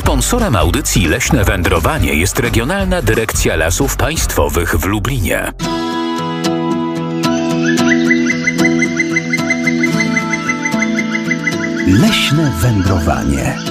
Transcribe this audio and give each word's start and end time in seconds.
Sponsorem 0.00 0.56
audycji 0.56 1.08
Leśne 1.08 1.44
Wędrowanie 1.44 2.14
jest 2.14 2.38
Regionalna 2.38 3.02
Dyrekcja 3.02 3.56
Lasów 3.56 3.96
Państwowych 3.96 4.74
w 4.74 4.84
Lublinie. 4.84 5.52
Leśne 11.86 12.52
wędrowanie. 12.60 13.69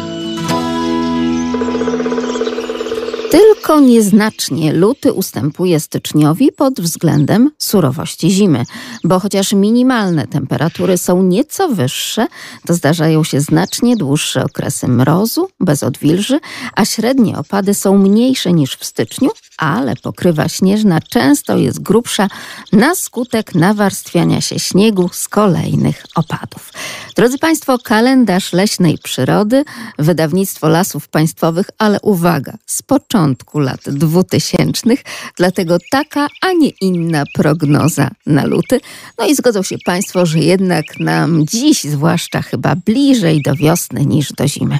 Tylko 3.69 3.85
nieznacznie. 3.85 4.73
Luty 4.73 5.13
ustępuje 5.13 5.79
styczniowi 5.79 6.51
pod 6.51 6.81
względem 6.81 7.51
surowości 7.57 8.29
zimy, 8.31 8.65
bo 9.03 9.19
chociaż 9.19 9.53
minimalne 9.53 10.27
temperatury 10.27 10.97
są 10.97 11.23
nieco 11.23 11.69
wyższe, 11.69 12.27
to 12.67 12.73
zdarzają 12.73 13.23
się 13.23 13.41
znacznie 13.41 13.97
dłuższe 13.97 14.43
okresy 14.43 14.87
mrozu, 14.87 15.49
bez 15.59 15.83
odwilży, 15.83 16.39
a 16.75 16.85
średnie 16.85 17.37
opady 17.37 17.73
są 17.73 17.97
mniejsze 17.97 18.53
niż 18.53 18.75
w 18.75 18.85
styczniu, 18.85 19.29
ale 19.59 19.95
pokrywa 19.95 20.49
śnieżna 20.49 20.99
często 21.01 21.57
jest 21.57 21.79
grubsza 21.81 22.27
na 22.71 22.95
skutek 22.95 23.55
nawarstwiania 23.55 24.41
się 24.41 24.59
śniegu 24.59 25.09
z 25.13 25.27
kolejnych 25.27 26.05
opadów. 26.15 26.73
Drodzy 27.15 27.37
Państwo, 27.37 27.77
kalendarz 27.79 28.53
leśnej 28.53 28.97
przyrody, 28.97 29.63
wydawnictwo 29.99 30.69
lasów 30.69 31.07
państwowych, 31.07 31.69
ale 31.77 31.99
uwaga, 32.01 32.53
z 32.65 32.81
początku 32.81 33.59
lat 33.59 33.81
dwutysięcznych, 33.85 35.03
dlatego 35.35 35.77
taka, 35.91 36.27
a 36.41 36.53
nie 36.53 36.69
inna 36.69 37.23
prognoza 37.33 38.09
na 38.25 38.45
luty. 38.45 38.79
No 39.17 39.27
i 39.27 39.35
zgodzą 39.35 39.63
się 39.63 39.75
Państwo, 39.85 40.25
że 40.25 40.39
jednak 40.39 40.99
nam 40.99 41.47
dziś, 41.47 41.83
zwłaszcza 41.83 42.41
chyba 42.41 42.75
bliżej 42.75 43.41
do 43.41 43.55
wiosny 43.55 44.05
niż 44.05 44.33
do 44.33 44.47
zimy. 44.47 44.79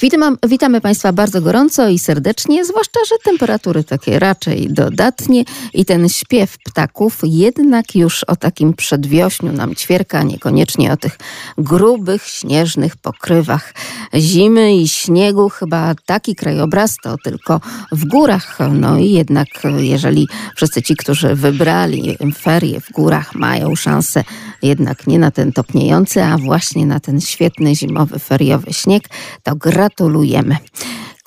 Witam, 0.00 0.38
witamy 0.46 0.80
Państwa 0.80 1.12
bardzo 1.12 1.40
gorąco 1.40 1.88
i 1.88 1.98
serdecznie, 1.98 2.64
zwłaszcza, 2.64 3.00
że 3.08 3.14
temperatury 3.24 3.84
takie 3.84 4.17
raczej 4.18 4.68
dodatnie 4.70 5.44
i 5.74 5.84
ten 5.84 6.08
śpiew 6.08 6.58
ptaków 6.64 7.20
jednak 7.22 7.94
już 7.94 8.24
o 8.24 8.36
takim 8.36 8.74
przedwiośniu 8.74 9.52
nam 9.52 9.74
ćwierka, 9.74 10.22
niekoniecznie 10.22 10.92
o 10.92 10.96
tych 10.96 11.18
grubych, 11.58 12.22
śnieżnych 12.22 12.96
pokrywach 12.96 13.74
zimy 14.14 14.76
i 14.76 14.88
śniegu. 14.88 15.48
Chyba 15.48 15.94
taki 16.06 16.34
krajobraz 16.34 16.96
to 17.02 17.16
tylko 17.24 17.60
w 17.92 18.04
górach. 18.04 18.58
No 18.72 18.98
i 18.98 19.10
jednak 19.10 19.48
jeżeli 19.76 20.28
wszyscy 20.56 20.82
ci, 20.82 20.96
którzy 20.96 21.34
wybrali 21.34 22.16
ferie 22.38 22.80
w 22.80 22.92
górach 22.92 23.34
mają 23.34 23.76
szansę 23.76 24.24
jednak 24.62 25.06
nie 25.06 25.18
na 25.18 25.30
ten 25.30 25.52
topniejący, 25.52 26.22
a 26.22 26.38
właśnie 26.38 26.86
na 26.86 27.00
ten 27.00 27.20
świetny 27.20 27.76
zimowy 27.76 28.18
feriowy 28.18 28.72
śnieg, 28.72 29.08
to 29.42 29.56
gratulujemy. 29.56 30.56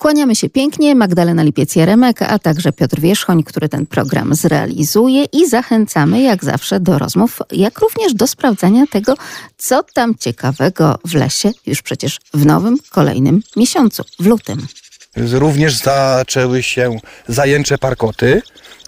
Kłaniamy 0.02 0.36
się 0.36 0.48
pięknie, 0.50 0.94
Magdalena 0.94 1.44
Lipiec-Jeremek, 1.44 2.24
a 2.28 2.38
także 2.38 2.72
Piotr 2.72 3.00
Wierzchoń, 3.00 3.42
który 3.42 3.68
ten 3.68 3.86
program 3.86 4.34
zrealizuje 4.34 5.24
i 5.24 5.48
zachęcamy 5.48 6.22
jak 6.22 6.44
zawsze 6.44 6.80
do 6.80 6.98
rozmów, 6.98 7.38
jak 7.52 7.78
również 7.78 8.14
do 8.14 8.26
sprawdzania 8.26 8.86
tego, 8.86 9.14
co 9.58 9.82
tam 9.82 10.14
ciekawego 10.18 10.98
w 11.04 11.14
lesie 11.14 11.50
już 11.66 11.82
przecież 11.82 12.18
w 12.34 12.46
nowym, 12.46 12.76
kolejnym 12.90 13.42
miesiącu, 13.56 14.04
w 14.20 14.26
lutym. 14.26 14.66
Również 15.16 15.76
zaczęły 15.76 16.62
się 16.62 16.96
zajęcze 17.28 17.78
parkoty. 17.78 18.42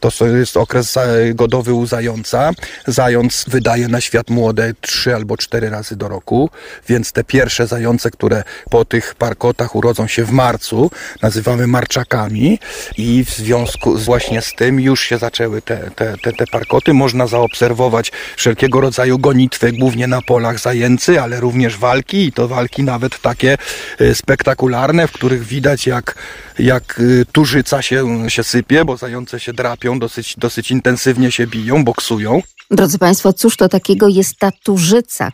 To 0.05 0.27
jest 0.27 0.57
okres 0.57 0.99
godowy 1.35 1.75
u 1.75 1.87
zająca. 1.87 2.51
Zając 2.87 3.45
wydaje 3.49 3.89
na 3.89 4.01
świat 4.01 4.31
młode 4.31 4.73
trzy 4.81 5.15
albo 5.15 5.37
cztery 5.37 5.71
razy 5.71 5.97
do 5.97 6.09
roku, 6.09 6.51
więc 6.89 7.13
te 7.13 7.25
pierwsze 7.25 7.67
zające, 7.67 8.11
które 8.11 8.43
po 8.71 8.85
tych 8.85 9.15
parkotach 9.15 9.77
urodzą 9.77 10.07
się 10.07 10.25
w 10.25 10.31
marcu, 10.31 10.91
nazywamy 11.23 11.67
marczakami 11.67 12.59
i 12.99 13.25
w 13.25 13.31
związku 13.31 13.99
właśnie 13.99 14.43
z 14.43 14.55
tym 14.55 14.81
już 14.81 15.01
się 15.03 15.19
zaczęły 15.19 15.63
te, 15.63 15.91
te, 15.97 16.19
te, 16.23 16.33
te 16.33 16.47
parkoty. 16.47 16.95
Można 16.95 17.27
zaobserwować 17.27 18.13
wszelkiego 18.37 18.81
rodzaju 18.81 19.19
gonitwy, 19.19 19.73
głównie 19.73 20.07
na 20.07 20.23
polach 20.23 20.59
zajęcy, 20.59 21.21
ale 21.21 21.41
również 21.41 21.79
walki 21.79 22.27
i 22.27 22.33
to 22.33 22.49
walki 22.49 22.83
nawet 22.83 23.21
takie 23.21 23.59
e, 23.99 24.15
spektakularne, 24.15 25.09
w 25.09 25.13
których 25.13 25.45
widać 25.47 25.87
jak, 25.87 26.15
jak 26.59 27.01
e, 27.21 27.25
tużyca 27.25 27.83
się, 27.83 28.31
się 28.31 28.45
sypie, 28.45 28.85
bo 28.85 28.97
zające 28.97 29.41
się 29.41 29.53
drapią 29.53 29.94
dosyć, 29.99 30.35
dosyć 30.39 30.71
intensywnie 30.71 31.33
się 31.33 31.47
biją, 31.47 31.85
boksują. 31.85 32.43
Drodzy 32.71 32.99
Państwo, 32.99 33.33
cóż 33.33 33.57
to 33.57 33.69
takiego 33.69 34.09
jest 34.09 34.39
ta 34.39 34.51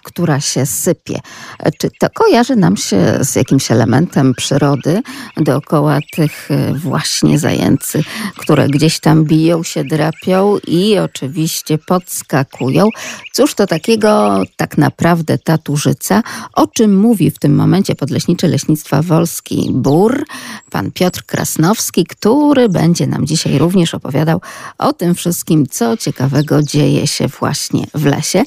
która 0.04 0.40
się 0.40 0.66
sypie? 0.66 1.20
Czy 1.78 1.90
to 2.00 2.10
kojarzy 2.14 2.56
nam 2.56 2.76
się 2.76 3.18
z 3.20 3.36
jakimś 3.36 3.70
elementem 3.70 4.34
przyrody 4.34 5.02
dookoła 5.36 5.98
tych 6.12 6.50
e, 6.50 6.74
właśnie 6.74 7.38
zajęcy, 7.38 8.02
które 8.36 8.68
gdzieś 8.68 9.00
tam 9.00 9.24
biją 9.24 9.62
się, 9.62 9.84
drapią 9.84 10.58
i 10.66 10.98
oczywiście 10.98 11.78
podskakują? 11.78 12.88
Cóż 13.32 13.54
to 13.54 13.66
takiego 13.66 14.42
tak 14.56 14.78
naprawdę 14.78 15.38
ta? 15.38 15.58
O 16.52 16.66
czym 16.66 16.96
mówi 16.96 17.30
w 17.30 17.38
tym 17.38 17.54
momencie 17.54 17.94
podleśniczy 17.94 18.48
Leśnictwa 18.48 19.02
Wolski 19.02 19.70
Bór, 19.74 20.24
pan 20.70 20.90
Piotr 20.90 21.24
Krasnowski, 21.26 22.04
który 22.04 22.68
będzie 22.68 23.06
nam 23.06 23.26
dzisiaj 23.26 23.58
również 23.58 23.94
opowiadał 23.94 24.39
o 24.78 24.92
tym 24.92 25.14
wszystkim, 25.14 25.66
co 25.66 25.96
ciekawego 25.96 26.62
dzieje 26.62 27.06
się 27.06 27.28
właśnie 27.28 27.86
w 27.94 28.04
lesie. 28.04 28.42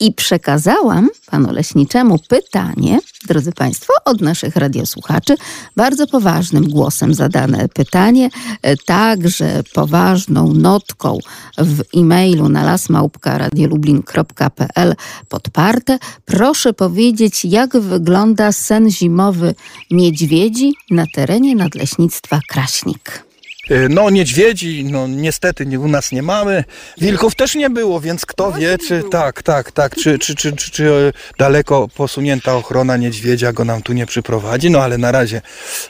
I 0.00 0.12
przekazałam 0.12 1.08
panu 1.26 1.52
leśniczemu 1.52 2.18
pytanie, 2.28 3.00
drodzy 3.28 3.52
Państwo, 3.52 3.92
od 4.04 4.20
naszych 4.20 4.56
radiosłuchaczy. 4.56 5.36
Bardzo 5.76 6.06
poważnym 6.06 6.68
głosem 6.68 7.14
zadane 7.14 7.68
pytanie, 7.68 8.30
e, 8.62 8.76
także 8.76 9.62
poważną 9.74 10.52
notką 10.52 11.18
w 11.58 11.82
e-mailu 11.96 12.48
na 12.48 12.64
lasmałpka.radiolublin.pl 12.64 14.94
podparte. 15.28 15.98
Proszę 16.24 16.72
powiedzieć, 16.72 17.44
jak 17.44 17.78
wygląda 17.78 18.52
sen 18.52 18.90
zimowy 18.90 19.54
niedźwiedzi 19.90 20.72
na 20.90 21.04
terenie 21.14 21.56
Nadleśnictwa 21.56 22.40
Kraśnik. 22.48 23.27
E, 23.70 23.88
no, 23.88 24.10
niedźwiedzi, 24.10 24.84
no 24.84 25.06
niestety 25.06 25.66
nie, 25.66 25.80
u 25.80 25.88
nas 25.88 26.12
nie 26.12 26.22
mamy. 26.22 26.64
Wilków 27.00 27.34
też 27.34 27.54
nie 27.54 27.70
było, 27.70 28.00
więc 28.00 28.26
kto 28.26 28.52
wie, 28.52 28.78
czy 28.88 29.02
tak, 29.10 29.42
tak, 29.42 29.72
tak, 29.72 29.94
czy, 29.94 30.18
czy, 30.18 30.34
czy, 30.34 30.52
czy, 30.52 30.70
czy 30.70 30.90
e, 30.90 31.12
daleko 31.38 31.88
posunięta 31.88 32.54
ochrona 32.54 32.96
niedźwiedzia 32.96 33.52
go 33.52 33.64
nam 33.64 33.82
tu 33.82 33.92
nie 33.92 34.06
przyprowadzi, 34.06 34.70
no 34.70 34.80
ale 34.80 34.98
na 34.98 35.12
razie, 35.12 35.42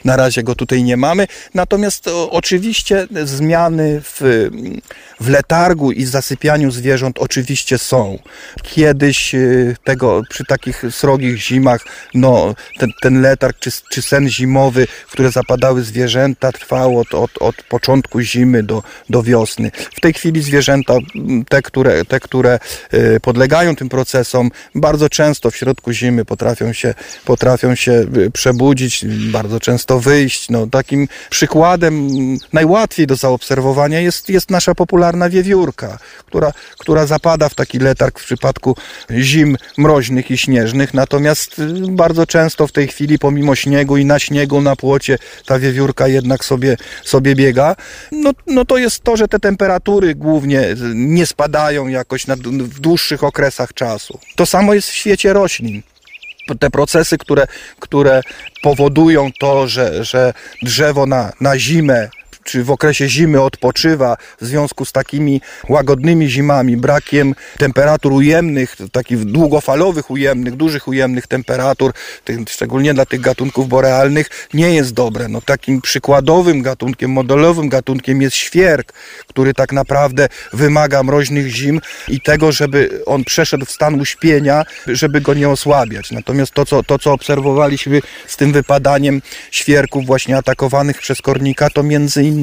na 0.04 0.16
razie 0.16 0.42
go 0.42 0.54
tutaj 0.54 0.82
nie 0.82 0.96
mamy. 0.96 1.26
Natomiast 1.54 2.08
o, 2.08 2.30
oczywiście 2.30 3.06
zmiany 3.24 4.00
w, 4.04 4.48
w 5.20 5.28
letargu 5.28 5.92
i 5.92 6.04
zasypianiu 6.04 6.70
zwierząt 6.70 7.18
oczywiście 7.18 7.78
są. 7.78 8.18
Kiedyś 8.62 9.34
e, 9.34 9.38
tego, 9.84 10.22
przy 10.30 10.44
takich 10.44 10.84
srogich 10.90 11.36
zimach, 11.36 11.84
no 12.14 12.54
ten, 12.78 12.90
ten 13.02 13.22
letarg 13.22 13.58
czy, 13.58 13.70
czy 13.90 14.02
sen 14.02 14.28
zimowy, 14.28 14.86
które 15.10 15.30
zapadały 15.30 15.82
zwierzęta, 15.82 16.52
trwał 16.52 16.98
od, 16.98 17.14
od, 17.14 17.30
od 17.40 17.67
początku 17.68 18.20
zimy 18.20 18.62
do, 18.62 18.82
do 19.10 19.22
wiosny. 19.22 19.70
W 19.96 20.00
tej 20.00 20.12
chwili 20.12 20.42
zwierzęta, 20.42 20.94
te 21.48 21.62
które, 21.62 22.04
te, 22.04 22.20
które 22.20 22.58
y, 22.94 23.20
podlegają 23.20 23.76
tym 23.76 23.88
procesom, 23.88 24.50
bardzo 24.74 25.08
często 25.08 25.50
w 25.50 25.56
środku 25.56 25.92
zimy 25.92 26.24
potrafią 26.24 26.72
się, 26.72 26.94
potrafią 27.24 27.74
się 27.74 27.92
y, 27.92 28.30
przebudzić, 28.30 29.04
bardzo 29.32 29.60
często 29.60 30.00
wyjść. 30.00 30.50
No, 30.50 30.66
takim 30.66 31.08
przykładem 31.30 32.08
najłatwiej 32.52 33.06
do 33.06 33.16
zaobserwowania 33.16 34.00
jest, 34.00 34.28
jest 34.28 34.50
nasza 34.50 34.74
popularna 34.74 35.30
wiewiórka, 35.30 35.98
która, 36.26 36.52
która 36.78 37.06
zapada 37.06 37.48
w 37.48 37.54
taki 37.54 37.78
letarg 37.78 38.20
w 38.20 38.24
przypadku 38.24 38.76
zim 39.10 39.56
mroźnych 39.78 40.30
i 40.30 40.38
śnieżnych, 40.38 40.94
natomiast 40.94 41.58
y, 41.58 41.64
bardzo 41.90 42.26
często 42.26 42.66
w 42.66 42.72
tej 42.72 42.88
chwili 42.88 43.18
pomimo 43.18 43.54
śniegu 43.54 43.96
i 43.96 44.04
na 44.04 44.18
śniegu, 44.18 44.60
na 44.60 44.76
płocie 44.76 45.18
ta 45.46 45.58
wiewiórka 45.58 46.08
jednak 46.08 46.44
sobie, 46.44 46.76
sobie 47.04 47.34
biega 47.34 47.57
no, 48.12 48.30
no 48.46 48.64
to 48.64 48.78
jest 48.78 49.02
to, 49.02 49.16
że 49.16 49.28
te 49.28 49.40
temperatury 49.40 50.14
głównie 50.14 50.64
nie 50.94 51.26
spadają 51.26 51.88
jakoś 51.88 52.26
na, 52.26 52.36
w 52.36 52.80
dłuższych 52.80 53.24
okresach 53.24 53.74
czasu. 53.74 54.18
To 54.36 54.46
samo 54.46 54.74
jest 54.74 54.88
w 54.88 54.94
świecie 54.94 55.32
roślin 55.32 55.82
te 56.60 56.70
procesy, 56.70 57.18
które, 57.18 57.46
które 57.80 58.20
powodują 58.62 59.30
to, 59.40 59.68
że, 59.68 60.04
że 60.04 60.32
drzewo 60.62 61.06
na, 61.06 61.32
na 61.40 61.58
zimę 61.58 62.08
czy 62.48 62.64
w 62.64 62.70
okresie 62.70 63.08
zimy 63.08 63.40
odpoczywa 63.40 64.16
w 64.40 64.46
związku 64.46 64.84
z 64.84 64.92
takimi 64.92 65.40
łagodnymi 65.68 66.28
zimami, 66.28 66.76
brakiem 66.76 67.34
temperatur 67.58 68.12
ujemnych, 68.12 68.76
takich 68.92 69.24
długofalowych 69.24 70.10
ujemnych, 70.10 70.56
dużych 70.56 70.88
ujemnych 70.88 71.26
temperatur, 71.26 71.92
tych, 72.24 72.38
szczególnie 72.48 72.94
dla 72.94 73.06
tych 73.06 73.20
gatunków 73.20 73.68
borealnych, 73.68 74.48
nie 74.54 74.74
jest 74.74 74.94
dobre. 74.94 75.28
No, 75.28 75.40
takim 75.40 75.80
przykładowym 75.80 76.62
gatunkiem, 76.62 77.10
modelowym 77.10 77.68
gatunkiem 77.68 78.22
jest 78.22 78.36
świerk, 78.36 78.92
który 79.26 79.54
tak 79.54 79.72
naprawdę 79.72 80.28
wymaga 80.52 81.02
mroźnych 81.02 81.48
zim 81.48 81.80
i 82.08 82.20
tego, 82.20 82.52
żeby 82.52 83.02
on 83.06 83.24
przeszedł 83.24 83.66
w 83.66 83.70
stan 83.70 84.00
uśpienia, 84.00 84.64
żeby 84.86 85.20
go 85.20 85.34
nie 85.34 85.48
osłabiać. 85.48 86.10
Natomiast 86.10 86.52
to, 86.52 86.66
co, 86.66 86.82
to, 86.82 86.98
co 86.98 87.12
obserwowaliśmy 87.12 88.00
z 88.26 88.36
tym 88.36 88.52
wypadaniem 88.52 89.22
świerków 89.50 90.06
właśnie 90.06 90.36
atakowanych 90.36 90.98
przez 90.98 91.22
kornika, 91.22 91.70
to 91.70 91.82
między 91.82 92.22
innymi, 92.22 92.37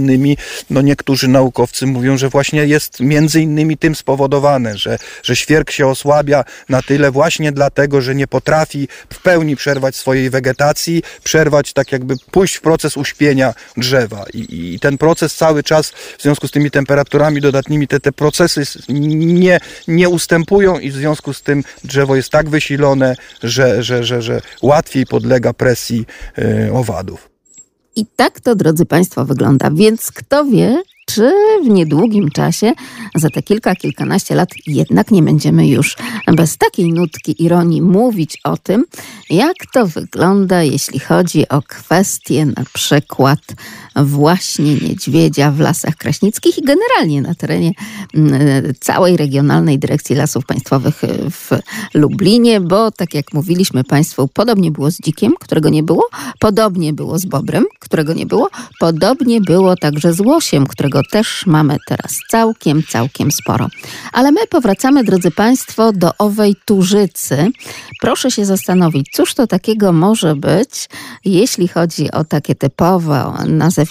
no 0.70 0.82
niektórzy 0.82 1.28
naukowcy 1.28 1.88
mówią, 1.88 2.18
że 2.18 2.30
właśnie 2.30 2.66
jest 2.66 3.00
między 3.00 3.42
innymi 3.42 3.78
tym 3.78 3.96
spowodowane, 3.96 4.78
że, 4.78 4.98
że 5.24 5.36
świerk 5.36 5.72
się 5.72 5.88
osłabia 5.88 6.44
na 6.70 6.82
tyle 6.82 7.12
właśnie 7.12 7.52
dlatego, 7.52 8.02
że 8.02 8.16
nie 8.16 8.28
potrafi 8.28 8.88
w 9.14 9.22
pełni 9.22 9.56
przerwać 9.56 9.96
swojej 9.96 10.30
wegetacji, 10.30 11.04
przerwać 11.24 11.74
tak 11.74 11.92
jakby 11.92 12.16
pójść 12.32 12.56
w 12.56 12.62
proces 12.62 12.98
uśpienia 12.98 13.54
drzewa. 13.78 14.26
I, 14.34 14.74
i 14.74 14.80
ten 14.80 14.98
proces 14.98 15.36
cały 15.36 15.64
czas 15.64 15.92
w 16.18 16.22
związku 16.22 16.48
z 16.48 16.52
tymi 16.52 16.72
temperaturami 16.72 17.42
dodatnimi, 17.42 17.88
te, 17.88 18.00
te 18.00 18.12
procesy 18.12 18.64
nie, 18.90 19.60
nie 19.88 20.10
ustępują 20.10 20.80
i 20.80 20.92
w 20.92 20.96
związku 20.96 21.34
z 21.34 21.42
tym 21.42 21.64
drzewo 21.84 22.16
jest 22.16 22.30
tak 22.30 22.50
wysilone, 22.50 23.16
że, 23.44 23.84
że, 23.84 24.04
że, 24.04 24.22
że 24.22 24.42
łatwiej 24.62 25.06
podlega 25.06 25.54
presji 25.54 26.06
yy, 26.38 26.74
owadów. 26.74 27.35
I 27.96 28.06
tak 28.16 28.40
to, 28.40 28.56
drodzy 28.56 28.86
Państwo, 28.86 29.26
wygląda. 29.26 29.72
Więc 29.72 30.12
kto 30.12 30.46
wie, 30.46 30.84
czy 31.06 31.32
w 31.64 31.70
niedługim 31.70 32.32
czasie, 32.32 32.74
za 33.16 33.30
te 33.30 33.44
kilka, 33.44 33.76
kilkanaście 33.76 34.36
lat, 34.36 34.50
jednak 34.68 35.12
nie 35.12 35.24
będziemy 35.24 35.68
już 35.68 35.96
bez 36.36 36.58
takiej 36.58 36.94
nutki 36.94 37.44
ironii 37.44 37.82
mówić 37.82 38.38
o 38.44 38.58
tym, 38.58 38.86
jak 39.30 39.56
to 39.74 39.88
wygląda, 39.88 40.64
jeśli 40.64 41.00
chodzi 41.00 41.50
o 41.50 41.62
kwestie 41.62 42.46
na 42.46 42.64
przykład 42.74 43.40
właśnie 44.04 44.76
niedźwiedzia 44.76 45.52
w 45.52 45.60
lasach 45.60 45.96
kraśnickich 45.96 46.58
i 46.58 46.62
generalnie 46.62 47.22
na 47.22 47.36
terenie 47.36 47.72
mm, 48.14 48.34
całej 48.80 49.18
Regionalnej 49.18 49.80
Dyrekcji 49.80 50.16
Lasów 50.16 50.46
Państwowych 50.46 51.02
w 51.32 51.50
Lublinie, 51.94 52.62
bo 52.62 52.92
tak 52.92 53.14
jak 53.14 53.34
mówiliśmy 53.34 53.84
Państwu, 53.84 54.28
podobnie 54.28 54.72
było 54.72 54.92
z 54.92 54.98
dzikiem, 54.98 55.34
którego 55.40 55.70
nie 55.70 55.84
było, 55.84 56.08
podobnie 56.40 56.94
było 56.94 57.20
z 57.20 57.26
bobrem, 57.26 57.66
którego 57.80 58.14
nie 58.14 58.26
było, 58.26 58.50
podobnie 58.80 59.42
było 59.42 59.76
także 59.76 60.14
z 60.14 60.20
łosiem, 60.20 60.68
którego 60.68 61.02
też 61.12 61.46
mamy 61.46 61.78
teraz 61.88 62.20
całkiem, 62.30 62.84
całkiem 62.90 63.32
sporo. 63.32 63.68
Ale 64.12 64.32
my 64.32 64.48
powracamy, 64.48 65.04
drodzy 65.04 65.32
Państwo, 65.32 65.94
do 65.94 66.12
owej 66.18 66.56
tużycy. 66.66 67.52
Proszę 68.02 68.32
się 68.32 68.46
zastanowić, 68.46 69.08
cóż 69.14 69.34
to 69.34 69.48
takiego 69.48 69.94
może 69.94 70.36
być, 70.36 70.90
jeśli 71.26 71.68
chodzi 71.68 72.12
o 72.12 72.24
takie 72.24 72.56
typowe 72.56 73.34
nazewnictwo 73.48 73.85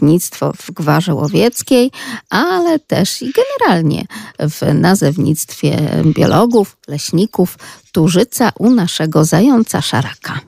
w 0.57 0.71
gwarze 0.71 1.15
łowieckiej, 1.15 1.91
ale 2.31 2.79
też 2.79 3.23
i 3.23 3.33
generalnie 3.33 4.05
w 4.39 4.75
nazewnictwie 4.75 5.79
biologów, 6.17 6.77
leśników, 6.89 7.59
tużyca 7.93 8.53
u 8.59 8.71
naszego 8.71 9.25
zająca 9.25 9.83
szaraka. 9.83 10.41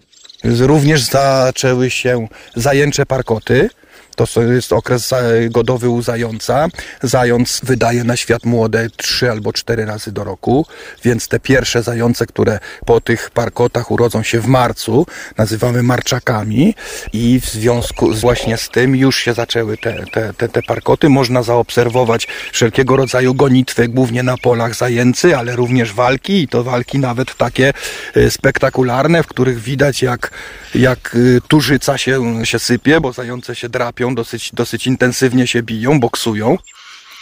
Również 0.45 1.03
zaczęły 1.03 1.91
się 1.91 2.29
zajęcze 2.57 3.07
parkoty. 3.07 3.71
To 4.17 4.43
jest 4.43 4.73
okres 4.73 5.15
godowy 5.51 5.89
u 5.89 6.03
zająca. 6.03 6.69
Zając 7.03 7.61
wydaje 7.63 8.05
na 8.05 8.17
świat 8.17 8.45
młode 8.45 8.89
trzy 8.97 9.31
albo 9.31 9.53
cztery 9.53 9.85
razy 9.85 10.13
do 10.13 10.25
roku, 10.25 10.67
więc 11.05 11.29
te 11.29 11.41
pierwsze 11.41 11.83
zające, 11.83 12.27
które 12.27 12.59
po 12.87 13.01
tych 13.01 13.31
parkotach 13.31 13.91
urodzą 13.91 14.23
się 14.23 14.41
w 14.41 14.47
marcu, 14.47 15.07
nazywamy 15.37 15.83
marczakami 15.83 16.75
i 17.13 17.41
w 17.41 17.47
związku 17.47 18.15
właśnie 18.15 18.57
z 18.57 18.69
tym 18.69 18.97
już 18.97 19.17
się 19.17 19.35
zaczęły 19.35 19.77
te, 19.77 20.05
te, 20.13 20.35
te, 20.35 20.49
te 20.49 20.63
parkoty. 20.63 21.09
Można 21.09 21.43
zaobserwować 21.43 22.29
wszelkiego 22.53 22.97
rodzaju 22.97 23.35
gonitwy, 23.35 23.89
głównie 23.89 24.23
na 24.23 24.37
polach 24.37 24.75
zajęcy, 24.75 25.37
ale 25.37 25.57
również 25.57 25.93
walki 25.93 26.43
i 26.43 26.49
to 26.49 26.65
walki 26.65 26.99
nawet 26.99 27.37
takie 27.37 27.73
e, 28.15 28.31
spektakularne, 28.31 29.23
w 29.23 29.27
których 29.27 29.59
widać 29.59 30.03
jak, 30.03 30.31
jak 30.75 31.17
e, 31.37 31.41
tużyca 31.49 31.99
się, 31.99 32.47
się 32.47 32.59
sypie, 32.59 33.01
bo 33.01 33.13
zające 33.13 33.55
się 33.55 33.69
drapią 33.69 34.06
dosyć, 34.15 34.55
dosyć 34.55 34.87
intensywnie 34.87 35.47
się 35.47 35.63
biją, 35.63 36.01
boksują. 36.01 36.59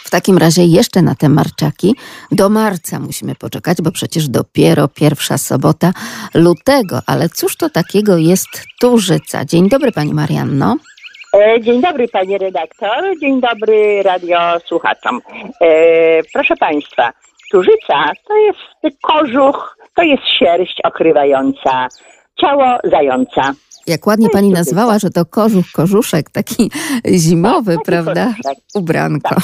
W 0.05 0.09
takim 0.09 0.37
razie 0.37 0.63
jeszcze 0.63 1.01
na 1.01 1.15
te 1.15 1.29
marczaki 1.29 1.95
do 2.31 2.49
marca 2.49 2.99
musimy 2.99 3.35
poczekać, 3.35 3.77
bo 3.81 3.91
przecież 3.91 4.29
dopiero 4.29 4.87
pierwsza 4.87 5.37
sobota 5.37 5.91
lutego. 6.33 6.99
Ale 7.07 7.29
cóż 7.29 7.57
to 7.57 7.69
takiego 7.69 8.17
jest 8.17 8.49
Turzyca? 8.81 9.45
Dzień 9.45 9.69
dobry 9.69 9.91
Pani 9.91 10.13
Marianno. 10.13 10.75
E, 11.33 11.61
dzień 11.61 11.81
dobry 11.81 12.07
Panie 12.07 12.37
redaktor, 12.37 13.19
dzień 13.21 13.41
dobry 13.41 14.03
radiosłuchaczom. 14.03 15.21
E, 15.61 15.67
proszę 16.33 16.55
Państwa, 16.55 17.13
Turzyca 17.51 18.11
to 18.27 18.37
jest 18.37 18.97
kożuch, 19.01 19.77
to 19.95 20.03
jest 20.03 20.23
sierść 20.39 20.81
okrywająca 20.83 21.87
ciało 22.41 22.77
zająca. 22.83 23.53
Jak 23.87 24.07
ładnie 24.07 24.29
pani 24.29 24.49
nazwała, 24.49 24.99
że 24.99 25.09
to 25.09 25.25
kożuch, 25.25 25.65
kożuszek, 25.73 26.29
taki 26.29 26.71
zimowy, 27.07 27.73
taki 27.73 27.85
prawda? 27.85 28.25
kożuszek. 28.25 28.57
Ubranko. 28.73 29.35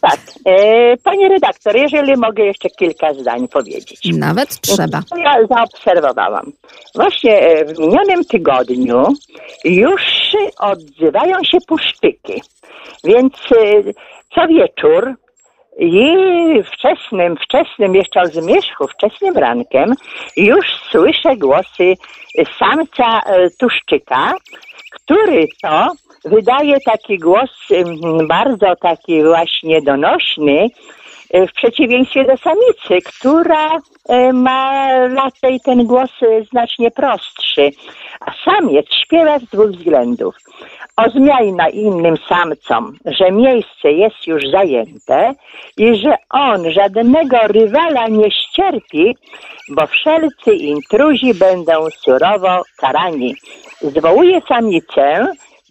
Tak. 0.00 0.20
E, 0.44 0.96
Panie 0.96 1.28
redaktor, 1.28 1.76
jeżeli 1.76 2.16
mogę 2.16 2.44
jeszcze 2.44 2.70
kilka 2.70 3.14
zdań 3.14 3.48
powiedzieć. 3.48 4.00
Nawet 4.18 4.60
trzeba. 4.60 5.02
Co 5.02 5.16
ja 5.16 5.46
zaobserwowałam? 5.50 6.52
Właśnie 6.94 7.38
e, 7.40 7.64
w 7.64 7.78
minionym 7.78 8.24
tygodniu 8.24 9.02
już 9.64 10.02
odzywają 10.58 11.44
się 11.44 11.58
puszczyki. 11.68 12.42
Więc 13.04 13.34
e, 13.34 13.82
co 14.34 14.46
wieczór 14.48 15.14
i 15.78 16.16
wczesnym, 16.72 17.36
wczesnym 17.36 17.94
jeszcze 17.94 18.20
o 18.20 18.26
zmierzchu, 18.26 18.88
wczesnym 18.88 19.36
rankiem 19.36 19.94
już 20.36 20.66
słyszę 20.90 21.36
głosy 21.36 21.94
samca 22.58 23.20
e, 23.20 23.50
tuszczyka, 23.50 24.34
który 24.92 25.46
to 25.62 25.92
wydaje 26.24 26.80
taki 26.80 27.18
głos 27.18 27.50
mm, 27.70 28.28
bardzo 28.28 28.76
taki 28.76 29.24
właśnie 29.24 29.82
donośny, 29.82 30.66
w 31.34 31.52
przeciwieństwie 31.52 32.24
do 32.24 32.36
samicy, 32.36 33.08
która 33.08 33.78
e, 34.08 34.32
ma 34.32 34.88
raczej 35.08 35.60
ten 35.60 35.86
głos 35.86 36.10
e, 36.22 36.44
znacznie 36.44 36.90
prostszy. 36.90 37.70
A 38.20 38.32
samiec 38.44 38.86
śpiewa 39.04 39.38
z 39.38 39.44
dwóch 39.44 39.70
względów. 39.70 40.34
Oznajmia 40.96 41.68
innym 41.68 42.16
samcom, 42.28 42.96
że 43.04 43.32
miejsce 43.32 43.92
jest 43.92 44.26
już 44.26 44.42
zajęte 44.50 45.34
i 45.76 45.96
że 45.96 46.14
on 46.30 46.70
żadnego 46.70 47.36
rywala 47.42 48.08
nie 48.08 48.30
ścierpi, 48.30 49.16
bo 49.68 49.86
wszelcy 49.86 50.52
intruzi 50.52 51.34
będą 51.34 51.90
surowo 51.90 52.62
karani. 52.76 53.34
Zwołuje 53.80 54.40
samicę, 54.48 55.26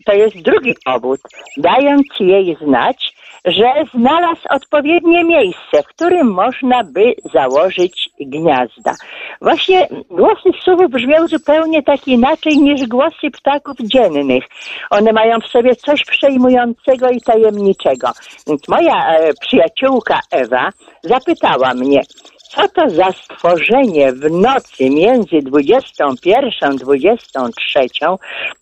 to 0.05 0.13
jest 0.13 0.41
drugi 0.41 0.73
powód, 0.85 1.19
dając 1.57 2.07
jej 2.19 2.57
znać, 2.61 3.16
że 3.47 3.73
znalazł 3.93 4.41
odpowiednie 4.49 5.23
miejsce, 5.23 5.83
w 5.83 5.87
którym 5.87 6.27
można 6.27 6.83
by 6.83 7.13
założyć 7.33 8.09
gniazda. 8.19 8.95
Właśnie 9.41 9.87
głosy 10.09 10.49
ssówów 10.61 10.91
brzmią 10.91 11.27
zupełnie 11.27 11.83
tak 11.83 12.07
inaczej 12.07 12.57
niż 12.57 12.87
głosy 12.87 13.31
ptaków 13.33 13.77
dziennych. 13.79 14.43
One 14.89 15.13
mają 15.13 15.39
w 15.39 15.47
sobie 15.47 15.75
coś 15.75 16.03
przejmującego 16.03 17.09
i 17.09 17.21
tajemniczego. 17.21 18.11
Więc 18.47 18.67
moja 18.67 19.07
e, 19.07 19.33
przyjaciółka 19.41 20.19
Ewa 20.31 20.69
zapytała 21.03 21.73
mnie, 21.73 22.01
co 22.49 22.67
to 22.67 22.89
za 22.89 23.11
stworzenie 23.11 24.13
w 24.13 24.31
nocy 24.31 24.89
między 24.89 25.39
21 25.41 26.75
23 26.75 27.79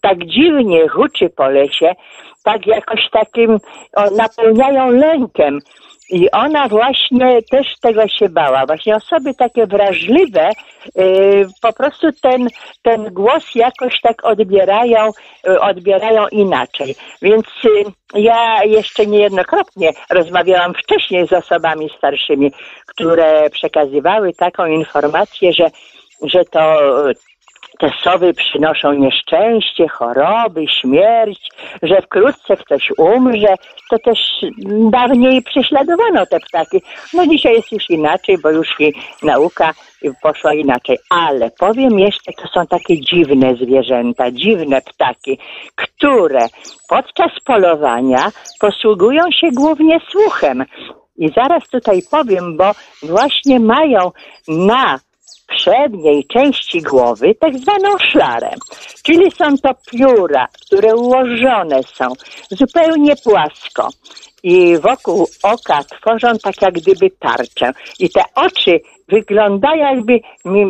tak 0.02 0.26
dziwnie 0.26 0.90
huczy 0.90 1.30
po 1.30 1.50
lesie, 1.50 1.96
tak 2.44 2.68
jakoś 2.68 3.10
takim 3.12 3.58
o, 3.96 4.10
napełniają 4.10 4.90
lękiem. 4.90 5.60
I 6.10 6.32
ona 6.32 6.68
właśnie 6.68 7.42
też 7.52 7.68
tego 7.82 8.08
się 8.08 8.30
bała. 8.30 8.66
Właśnie 8.66 8.96
osoby 8.96 9.34
takie 9.34 9.68
wrażliwe 9.68 10.50
yy, 10.96 11.48
po 11.62 11.74
prostu 11.74 12.08
ten, 12.22 12.48
ten 12.82 13.14
głos 13.14 13.56
jakoś 13.56 14.02
tak 14.02 14.26
odbierają, 14.26 15.12
yy, 15.48 15.62
odbierają 15.62 16.28
inaczej. 16.28 16.96
Więc 17.22 17.46
yy, 17.64 17.84
ja 18.22 18.64
jeszcze 18.64 19.06
niejednokrotnie 19.06 19.92
rozmawiałam 20.10 20.74
wcześniej 20.74 21.28
z 21.28 21.34
osobami 21.34 21.90
starszymi, 21.98 22.52
które 22.88 23.50
przekazywały 23.50 24.34
taką 24.34 24.66
informację, 24.66 25.54
że, 25.54 25.66
że 26.24 26.46
to 26.46 26.80
te 27.80 27.92
sowy 28.04 28.34
przynoszą 28.34 28.94
nieszczęście, 28.94 29.88
choroby, 29.88 30.66
śmierć, 30.68 31.50
że 31.84 32.02
wkrótce 32.02 32.58
ktoś 32.58 32.92
umrze. 32.98 33.56
To 33.90 34.00
też 34.00 34.20
dawniej 34.92 35.42
prześladowano 35.42 36.26
te 36.26 36.40
ptaki. 36.40 36.82
No 37.14 37.28
dzisiaj 37.28 37.54
jest 37.54 37.72
już 37.72 37.90
inaczej, 37.90 38.38
bo 38.38 38.50
już 38.50 38.80
i 38.80 38.94
nauka 39.24 39.72
poszła 40.22 40.54
inaczej. 40.54 40.98
Ale 41.10 41.52
powiem 41.60 42.00
jeszcze, 42.00 42.32
to 42.34 42.48
są 42.48 42.68
takie 42.68 43.02
dziwne 43.02 43.56
zwierzęta, 43.56 44.32
dziwne 44.32 44.82
ptaki, 44.82 45.40
które 45.76 46.48
podczas 46.90 47.32
polowania 47.46 48.32
posługują 48.60 49.24
się 49.32 49.48
głównie 49.54 50.00
słuchem. 50.12 50.66
I 51.18 51.30
zaraz 51.36 51.70
tutaj 51.70 52.02
powiem, 52.12 52.58
bo 52.58 52.72
właśnie 53.04 53.60
mają 53.60 54.12
na 54.48 55.00
przedniej 55.56 56.26
części 56.26 56.82
głowy 56.82 57.36
tak 57.36 57.58
zwaną 57.58 57.98
szlarę. 58.12 58.50
Czyli 59.04 59.32
są 59.32 59.58
to 59.58 59.70
pióra, 59.92 60.48
które 60.66 60.96
ułożone 60.96 61.84
są 61.84 62.06
zupełnie 62.50 63.16
płasko 63.24 63.90
i 64.44 64.78
wokół 64.78 65.28
oka 65.44 65.84
tworzą 65.84 66.28
tak 66.44 66.62
jak 66.62 66.74
gdyby 66.74 67.10
tarczę. 67.10 67.72
I 68.00 68.10
te 68.10 68.22
oczy 68.36 68.80
wyglądają 69.08 69.96
jakby, 69.96 70.20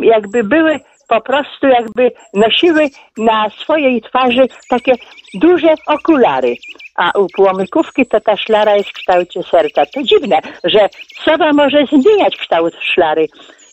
jakby 0.01 0.43
były 0.43 0.79
po 1.07 1.21
prostu 1.21 1.67
jakby 1.67 2.11
nosiły 2.33 2.89
na 3.17 3.49
swojej 3.49 4.01
twarzy 4.01 4.47
takie 4.69 4.93
duże 5.33 5.73
okulary. 5.87 6.55
A 6.95 7.19
u 7.19 7.27
płomykówki 7.27 8.05
to 8.05 8.19
ta 8.21 8.37
szlara 8.37 8.75
jest 8.75 8.89
w 8.89 8.93
kształcie 8.93 9.43
serca. 9.43 9.85
To 9.85 10.03
dziwne, 10.03 10.39
że 10.63 10.89
sowa 11.23 11.53
może 11.53 11.85
zmieniać 11.85 12.37
kształt 12.37 12.73
szlary 12.81 13.27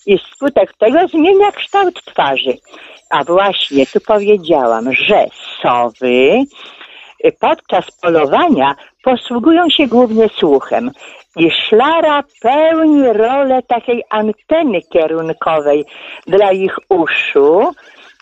i 0.07 0.19
skutek 0.19 0.73
tego 0.79 1.09
zmienia 1.09 1.53
kształt 1.53 2.05
twarzy. 2.05 2.57
A 3.11 3.25
właśnie 3.25 3.87
tu 3.87 4.01
powiedziałam, 4.01 4.95
że 4.95 5.27
sowy 5.63 6.45
podczas 7.41 7.91
polowania 7.91 8.75
posługują 9.03 9.71
się 9.71 9.87
głównie 9.87 10.29
słuchem 10.29 10.91
i 11.37 11.51
szlara 11.51 12.23
pełni 12.41 13.13
rolę 13.13 13.63
takiej 13.63 14.03
anteny 14.11 14.81
kierunkowej 14.83 15.85
dla 16.27 16.53
ich 16.53 16.77
uszu, 16.89 17.73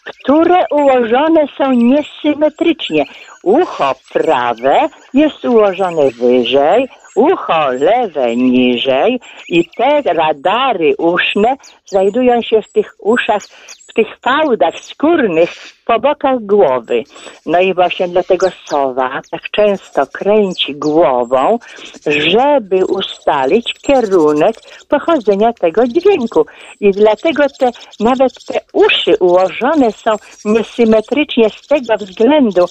które 0.05 0.65
ułożone 0.71 1.45
są 1.59 1.73
niesymetrycznie. 1.73 3.05
Ucho 3.43 3.95
prawe 4.13 4.89
jest 5.15 5.45
ułożone 5.45 6.11
wyżej, 6.11 6.89
ucho 7.14 7.71
lewe 7.73 8.37
niżej 8.37 9.21
i 9.49 9.69
te 9.76 10.02
radary 10.02 10.95
uszne 10.99 11.57
znajdują 11.87 12.43
się 12.43 12.62
w 12.62 12.73
tych 12.73 12.95
uszach, 12.99 13.43
w 13.88 13.93
tych 13.95 14.19
fałdach 14.21 14.79
skórnych 14.79 15.50
po 15.87 16.00
bokach 16.00 16.40
głowy. 16.40 17.05
No 17.47 17.61
i 17.61 17.75
właśnie 17.75 18.09
dlatego 18.09 18.47
sowa 18.64 19.21
tak 19.31 19.50
często 19.50 20.07
kręci 20.07 20.75
głową, 20.75 21.59
żeby 22.07 22.87
ustalić 22.87 23.73
kierunek 23.83 24.57
pochodzenia 24.88 25.52
tego 25.52 25.87
dźwięku. 25.87 26.47
I 26.81 26.90
dlatego 26.90 27.43
te, 27.59 27.71
nawet 28.00 28.45
te 28.45 28.61
uszy 28.73 29.17
ułożone 29.21 29.93
są 29.93 30.17
niesymetrycznie 30.45 31.50
z 31.50 31.67
tego 31.67 31.97
względu, 31.97 32.67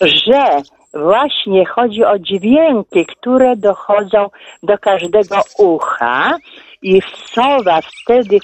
że 0.00 0.62
właśnie 0.94 1.66
chodzi 1.66 2.04
o 2.04 2.18
dźwięki, 2.18 3.06
które 3.06 3.56
dochodzą 3.56 4.30
do 4.62 4.78
każdego 4.78 5.40
ucha 5.58 6.36
i 6.82 7.02
sowa 7.32 7.80
wtedy 7.82 8.38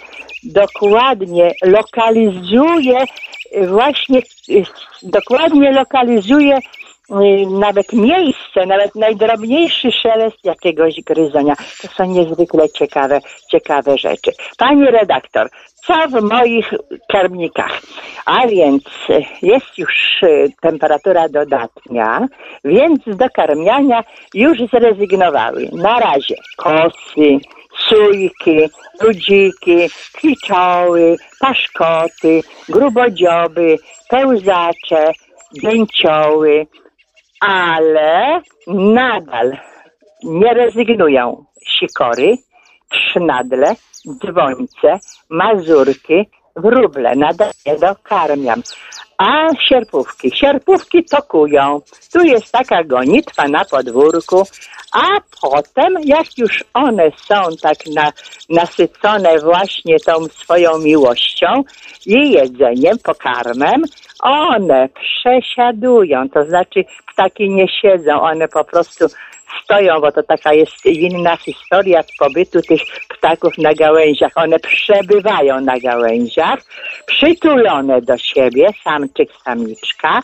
dokładnie 0.45 1.50
lokalizuje, 1.64 2.99
właśnie 3.69 4.23
dokładnie 5.02 5.73
lokalizuje 5.73 6.59
nawet 7.50 7.93
miejsce, 7.93 8.67
nawet 8.67 8.95
najdrobniejszy 8.95 9.93
szelest 9.93 10.45
jakiegoś 10.45 11.00
gryzonia. 11.00 11.55
To 11.83 11.88
są 11.88 12.05
niezwykle 12.05 12.69
ciekawe, 12.69 13.21
ciekawe 13.50 13.99
rzeczy. 13.99 14.33
Pani 14.59 14.87
redaktor, 14.87 15.50
co 15.87 15.95
w 16.09 16.23
moich 16.23 16.71
karmnikach? 17.09 17.81
A 18.26 18.47
więc 18.47 18.85
y, 19.11 19.23
jest 19.43 19.79
już 19.79 20.23
y, 20.23 20.52
temperatura 20.61 21.29
dodatnia, 21.29 22.29
więc 22.64 23.00
do 23.07 23.31
karmiania 23.31 24.05
już 24.35 24.59
zrezygnowały. 24.73 25.69
Na 25.73 26.00
razie 26.00 26.35
kosy, 26.57 27.38
sujki, 27.88 28.69
ludziki, 29.00 29.90
kwiczoły, 30.12 31.17
paszkoty, 31.40 32.40
grubodzioby, 32.69 33.76
pełzacze, 34.09 35.12
dęcioły, 35.62 36.67
ale 37.40 38.42
nadal 38.66 39.56
nie 40.25 40.54
rezygnują 40.54 41.44
sikory, 41.78 42.37
sznadle, 42.94 43.75
dzwońce, 44.06 44.99
mazurki, 45.30 46.30
wróble. 46.56 47.16
Nadal 47.16 47.50
je 47.66 47.78
dokarmiam. 47.78 48.62
A 49.18 49.49
sierpówki? 49.68 50.30
Sierpówki 50.30 51.04
tokują. 51.04 51.80
Tu 52.12 52.25
jest 52.25 52.52
taka 52.52 52.85
gonitwa 52.85 53.49
na 53.49 53.64
podwórku, 53.64 54.47
a 54.92 55.20
potem, 55.40 55.94
jak 56.04 56.38
już 56.38 56.64
one 56.75 57.11
są 57.26 57.42
tak 57.62 57.76
na, 57.94 58.12
nasycone 58.49 59.38
właśnie 59.38 60.00
tą 60.00 60.25
swoją 60.25 60.78
miłością 60.78 61.64
i 62.06 62.30
jedzeniem, 62.30 62.99
pokarmem, 62.99 63.82
one 64.22 64.88
przesiadują. 64.88 66.28
To 66.28 66.44
znaczy 66.44 66.84
ptaki 67.12 67.50
nie 67.50 67.68
siedzą, 67.68 68.20
one 68.22 68.48
po 68.48 68.64
prostu 68.64 69.06
stoją, 69.64 70.00
bo 70.00 70.12
to 70.12 70.22
taka 70.22 70.52
jest 70.52 70.86
inna 70.86 71.36
historia 71.36 72.00
pobytu 72.18 72.62
tych 72.62 72.80
ptaków 73.08 73.58
na 73.58 73.74
gałęziach. 73.74 74.32
One 74.34 74.58
przebywają 74.58 75.60
na 75.60 75.78
gałęziach, 75.78 76.58
przytulone 77.06 78.02
do 78.02 78.18
siebie, 78.18 78.68
samczyk, 78.84 79.28
samiczka, 79.44 80.22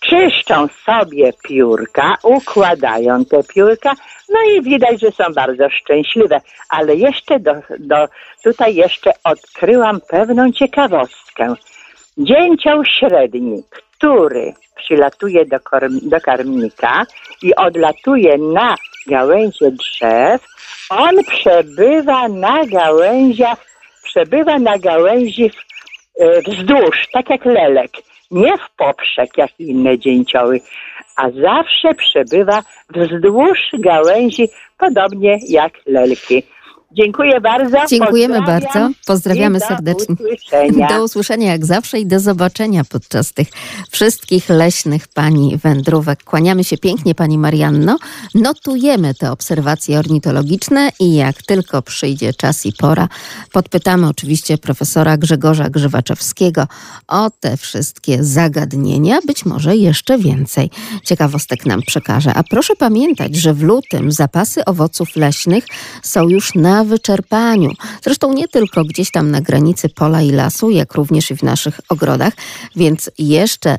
czyszczą 0.00 0.66
sobie 0.86 1.32
piórka, 1.48 2.16
układają 2.22 3.24
te 3.24 3.44
piórka, 3.44 3.92
no 4.28 4.38
i 4.42 4.62
widać, 4.62 5.00
że 5.00 5.10
są 5.10 5.24
bardzo 5.34 5.70
szczęśliwe. 5.70 6.40
Ale 6.68 6.94
jeszcze 6.94 7.40
do, 7.40 7.52
do, 7.78 8.08
tutaj 8.44 8.74
jeszcze 8.74 9.10
odkryłam 9.24 10.00
pewną 10.08 10.52
ciekawostkę. 10.52 11.54
Dzięcioł 12.18 12.84
średni, 12.84 13.62
który 13.70 14.52
przylatuje 14.76 15.46
do, 15.46 15.60
korm, 15.60 15.98
do 16.02 16.20
karmnika 16.20 17.06
i 17.42 17.54
odlatuje 17.54 18.38
na 18.38 18.74
gałęzie 19.06 19.70
drzew, 19.70 20.46
on 20.90 21.24
przebywa 21.24 22.28
na 22.28 22.66
gałęziach, 22.66 23.66
przebywa 24.02 24.58
na 24.58 24.78
gałęzi 24.78 25.50
e, 26.20 26.42
wzdłuż, 26.42 27.06
tak 27.12 27.30
jak 27.30 27.44
lelek. 27.44 27.90
Nie 28.30 28.58
w 28.58 28.76
poprzek, 28.76 29.30
jak 29.36 29.50
inne 29.58 29.98
dzięcioły, 29.98 30.60
a 31.16 31.30
zawsze 31.30 31.94
przebywa 31.94 32.62
wzdłuż 32.94 33.58
gałęzi, 33.78 34.48
podobnie 34.78 35.38
jak 35.48 35.72
lelki. 35.86 36.42
Dziękuję 36.96 37.40
bardzo. 37.40 37.76
Dziękujemy 37.88 38.42
bardzo. 38.42 38.90
Pozdrawiamy 39.06 39.60
serdecznie. 39.60 40.14
Usłyszenia. 40.14 40.88
Do 40.96 41.04
usłyszenia 41.04 41.52
jak 41.52 41.66
zawsze 41.66 42.00
i 42.00 42.06
do 42.06 42.20
zobaczenia 42.20 42.84
podczas 42.84 43.32
tych 43.32 43.48
wszystkich 43.90 44.48
leśnych 44.48 45.08
pani 45.08 45.56
wędrówek. 45.56 46.24
Kłaniamy 46.24 46.64
się 46.64 46.78
pięknie 46.78 47.14
pani 47.14 47.38
Marianno. 47.38 47.96
Notujemy 48.34 49.14
te 49.14 49.32
obserwacje 49.32 49.98
ornitologiczne 49.98 50.90
i 51.00 51.14
jak 51.14 51.42
tylko 51.42 51.82
przyjdzie 51.82 52.34
czas 52.34 52.66
i 52.66 52.72
pora, 52.72 53.08
podpytamy 53.52 54.08
oczywiście 54.08 54.58
profesora 54.58 55.16
Grzegorza 55.16 55.70
Grzywaczewskiego 55.70 56.66
o 57.08 57.30
te 57.40 57.56
wszystkie 57.56 58.24
zagadnienia, 58.24 59.18
być 59.26 59.44
może 59.44 59.76
jeszcze 59.76 60.18
więcej 60.18 60.70
ciekawostek 61.04 61.66
nam 61.66 61.82
przekaże. 61.82 62.34
A 62.34 62.42
proszę 62.50 62.76
pamiętać, 62.76 63.34
że 63.36 63.54
w 63.54 63.62
lutym 63.62 64.12
zapasy 64.12 64.64
owoców 64.64 65.16
leśnych 65.16 65.66
są 66.02 66.28
już 66.28 66.54
na 66.54 66.85
wyczerpaniu. 66.86 67.70
Zresztą 68.02 68.32
nie 68.32 68.48
tylko 68.48 68.84
gdzieś 68.84 69.10
tam 69.10 69.30
na 69.30 69.40
granicy 69.40 69.88
pola 69.88 70.22
i 70.22 70.30
lasu, 70.30 70.70
jak 70.70 70.94
również 70.94 71.30
i 71.30 71.36
w 71.36 71.42
naszych 71.42 71.80
ogrodach, 71.88 72.32
więc 72.76 73.10
jeszcze 73.18 73.78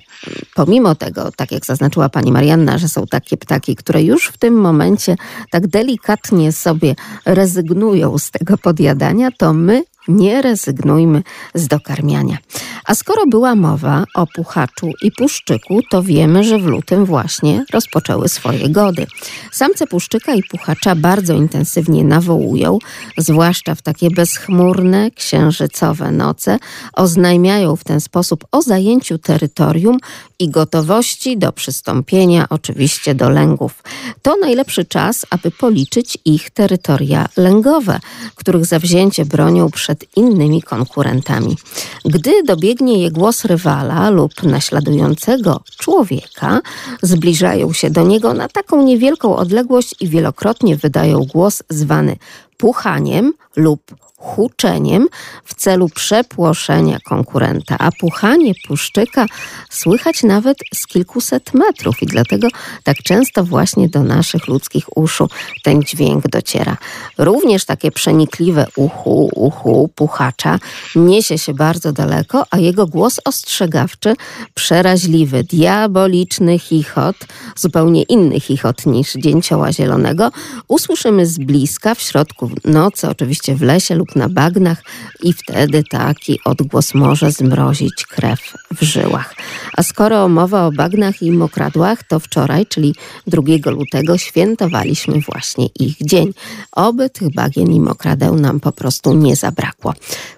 pomimo 0.55 0.95
tego, 0.95 1.31
tak 1.31 1.51
jak 1.51 1.65
zaznaczyła 1.65 2.09
pani 2.09 2.31
Marianna, 2.31 2.77
że 2.77 2.89
są 2.89 3.07
takie 3.07 3.37
ptaki, 3.37 3.75
które 3.75 4.03
już 4.03 4.27
w 4.27 4.37
tym 4.37 4.53
momencie 4.53 5.15
tak 5.51 5.67
delikatnie 5.67 6.51
sobie 6.51 6.95
rezygnują 7.25 8.17
z 8.17 8.31
tego 8.31 8.57
podjadania, 8.57 9.29
to 9.37 9.53
my 9.53 9.83
nie 10.07 10.41
rezygnujmy 10.41 11.23
z 11.53 11.67
dokarmiania. 11.67 12.37
A 12.85 12.95
skoro 12.95 13.25
była 13.27 13.55
mowa 13.55 14.03
o 14.15 14.27
puchaczu 14.27 14.91
i 15.01 15.11
puszczyku, 15.11 15.81
to 15.89 16.03
wiemy, 16.03 16.43
że 16.43 16.59
w 16.59 16.65
lutym 16.65 17.05
właśnie 17.05 17.65
rozpoczęły 17.73 18.29
swoje 18.29 18.69
gody. 18.69 19.07
Samce 19.51 19.87
puszczyka 19.87 20.33
i 20.33 20.43
puchacza 20.43 20.95
bardzo 20.95 21.33
intensywnie 21.33 22.03
nawołują, 22.03 22.79
zwłaszcza 23.17 23.75
w 23.75 23.81
takie 23.81 24.09
bezchmurne, 24.09 25.11
księżycowe 25.11 26.11
noce, 26.11 26.59
oznajmiają 26.93 27.75
w 27.75 27.83
ten 27.83 28.01
sposób 28.01 28.45
o 28.51 28.61
zajęciu 28.61 29.17
terytorium 29.17 29.97
i 30.39 30.49
gotowości 30.49 31.37
do 31.37 31.51
przystąpienia 31.51 32.45
oczywiście 32.49 33.15
do 33.15 33.29
lęgów. 33.29 33.83
To 34.21 34.35
najlepszy 34.41 34.85
czas, 34.85 35.25
aby 35.29 35.51
policzyć 35.51 36.17
ich 36.25 36.49
terytoria 36.49 37.29
lęgowe, 37.37 37.99
których 38.35 38.65
zawzięcie 38.65 39.25
bronią 39.25 39.71
przed 39.71 39.96
innymi 40.15 40.61
konkurentami. 40.61 41.57
Gdy 42.05 42.43
dobiegnie 42.43 43.03
je 43.03 43.11
głos 43.11 43.45
rywala 43.45 44.09
lub 44.09 44.43
naśladującego 44.43 45.61
człowieka, 45.77 46.61
zbliżają 47.01 47.73
się 47.73 47.89
do 47.89 48.03
niego 48.03 48.33
na 48.33 48.47
taką 48.47 48.83
niewielką 48.83 49.35
odległość 49.35 49.95
i 49.99 50.07
wielokrotnie 50.07 50.75
wydają 50.75 51.25
głos 51.25 51.63
zwany 51.69 52.17
puchaniem 52.57 53.33
lub 53.55 53.81
huczeniem 54.17 55.07
w 55.43 55.55
celu 55.55 55.89
przepłoszenia 55.89 56.99
konkurenta, 56.99 57.75
a 57.79 57.91
puchanie 57.99 58.53
puszczyka 58.67 59.25
słychać 59.69 60.23
nawet 60.23 60.57
z 60.73 60.87
kilkuset 60.87 61.53
metrów 61.53 62.03
i 62.03 62.05
dlatego 62.05 62.47
tak 62.83 62.97
często 62.97 63.43
właśnie 63.43 63.89
do 63.89 64.03
naszych 64.03 64.47
ludzkich 64.47 64.97
uszu 64.97 65.29
ten 65.63 65.83
dźwięk 65.83 66.27
dociera. 66.27 66.77
Również 67.17 67.65
takie 67.65 67.91
przenikliwe 67.91 68.67
uchu, 68.75 69.29
uchu 69.35 69.89
puchacza 69.95 70.59
niesie 70.95 71.37
się 71.37 71.53
bardzo 71.53 71.93
daleko, 71.93 72.43
a 72.51 72.57
jego 72.57 72.87
głos 72.87 73.19
ostrzegawczy, 73.25 74.15
przeraźliwy, 74.53 75.43
diaboliczny 75.43 76.59
chichot, 76.59 77.15
zupełnie 77.55 78.03
inny 78.03 78.39
chichot 78.39 78.85
niż 78.85 79.13
dzięcioła 79.13 79.71
zielonego, 79.71 80.31
usłyszymy 80.67 81.25
z 81.25 81.37
bliska 81.37 81.95
w 81.95 82.01
środku 82.01 82.51
nocy, 82.65 83.09
oczywiście 83.09 83.55
w 83.55 83.61
lesie 83.61 83.95
lub 83.95 84.06
na 84.15 84.29
bagnach 84.29 84.83
i 85.23 85.33
wtedy 85.33 85.83
taki 85.91 86.39
odgłos 86.45 86.93
może 86.93 87.31
zmrozić 87.31 88.05
krew 88.05 88.53
w 88.75 88.83
żyłach. 88.83 89.35
A 89.73 89.83
skoro 89.83 90.27
mowa 90.29 90.65
o 90.65 90.71
bagnach 90.71 91.21
i 91.21 91.31
mokradłach, 91.31 92.03
to 92.03 92.19
wczoraj, 92.19 92.65
czyli 92.65 92.95
2 93.27 93.41
lutego, 93.71 94.17
świętowaliśmy 94.17 95.21
właśnie 95.31 95.67
ich 95.79 95.97
dzień. 96.01 96.33
Oby 96.71 97.09
tych 97.09 97.33
bagien 97.33 97.71
i 97.71 97.79
mokradeł 97.79 98.35
nam 98.35 98.59
po 98.59 98.71
prostu 98.71 99.13
nie 99.13 99.35
zabrakło. 99.35 99.93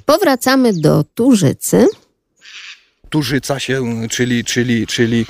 Powracamy 0.06 0.74
do 0.74 1.04
Turzycy 1.16 1.88
turzyca 3.10 3.60
się, 3.60 4.08
czyli, 4.10 4.46
czyli, 4.46 4.88
czyli 4.88 5.26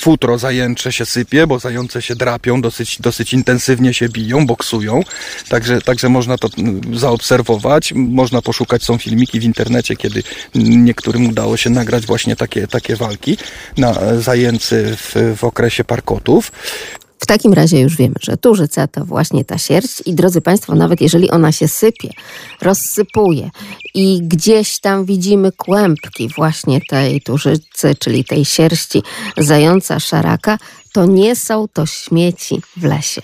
futro 0.00 0.38
zajęcze 0.38 0.92
się 0.92 1.06
sypie, 1.06 1.46
bo 1.46 1.58
zające 1.58 2.02
się 2.02 2.14
drapią, 2.14 2.60
dosyć, 2.60 3.00
dosyć 3.00 3.32
intensywnie 3.32 3.94
się 3.94 4.08
biją, 4.08 4.46
boksują, 4.46 5.02
także, 5.48 5.80
także 5.80 6.08
można 6.08 6.38
to 6.38 6.48
mm, 6.58 6.98
zaobserwować, 6.98 7.92
można 7.96 8.42
poszukać, 8.42 8.82
są 8.82 8.98
filmiki 8.98 9.40
w 9.40 9.44
internecie, 9.44 9.96
kiedy 9.96 10.22
niektórym 10.54 11.26
udało 11.26 11.56
się 11.56 11.70
nagrać 11.70 12.06
właśnie 12.06 12.36
takie, 12.36 12.66
takie 12.66 12.96
walki 12.96 13.36
na 13.76 14.20
zajęcy 14.20 14.96
w, 14.96 15.36
w 15.36 15.44
okresie 15.44 15.84
parkotów. 15.84 16.52
W 17.22 17.26
takim 17.26 17.52
razie 17.52 17.80
już 17.80 17.96
wiemy, 17.96 18.14
że 18.20 18.36
turzyca 18.36 18.86
to 18.86 19.04
właśnie 19.04 19.44
ta 19.44 19.58
sierść 19.58 20.02
i 20.06 20.14
drodzy 20.14 20.40
Państwo, 20.40 20.74
nawet 20.74 21.00
jeżeli 21.00 21.30
ona 21.30 21.52
się 21.52 21.68
sypie, 21.68 22.10
rozsypuje 22.62 23.50
i 23.94 24.20
gdzieś 24.22 24.78
tam 24.78 25.04
widzimy 25.04 25.52
kłębki 25.52 26.28
właśnie 26.36 26.80
tej 26.88 27.20
turzycy, 27.20 27.94
czyli 27.98 28.24
tej 28.24 28.44
sierści 28.44 29.02
zająca 29.36 30.00
szaraka, 30.00 30.58
to 30.92 31.06
nie 31.06 31.36
są 31.36 31.68
to 31.72 31.86
śmieci 31.86 32.62
w 32.76 32.84
lesie. 32.84 33.22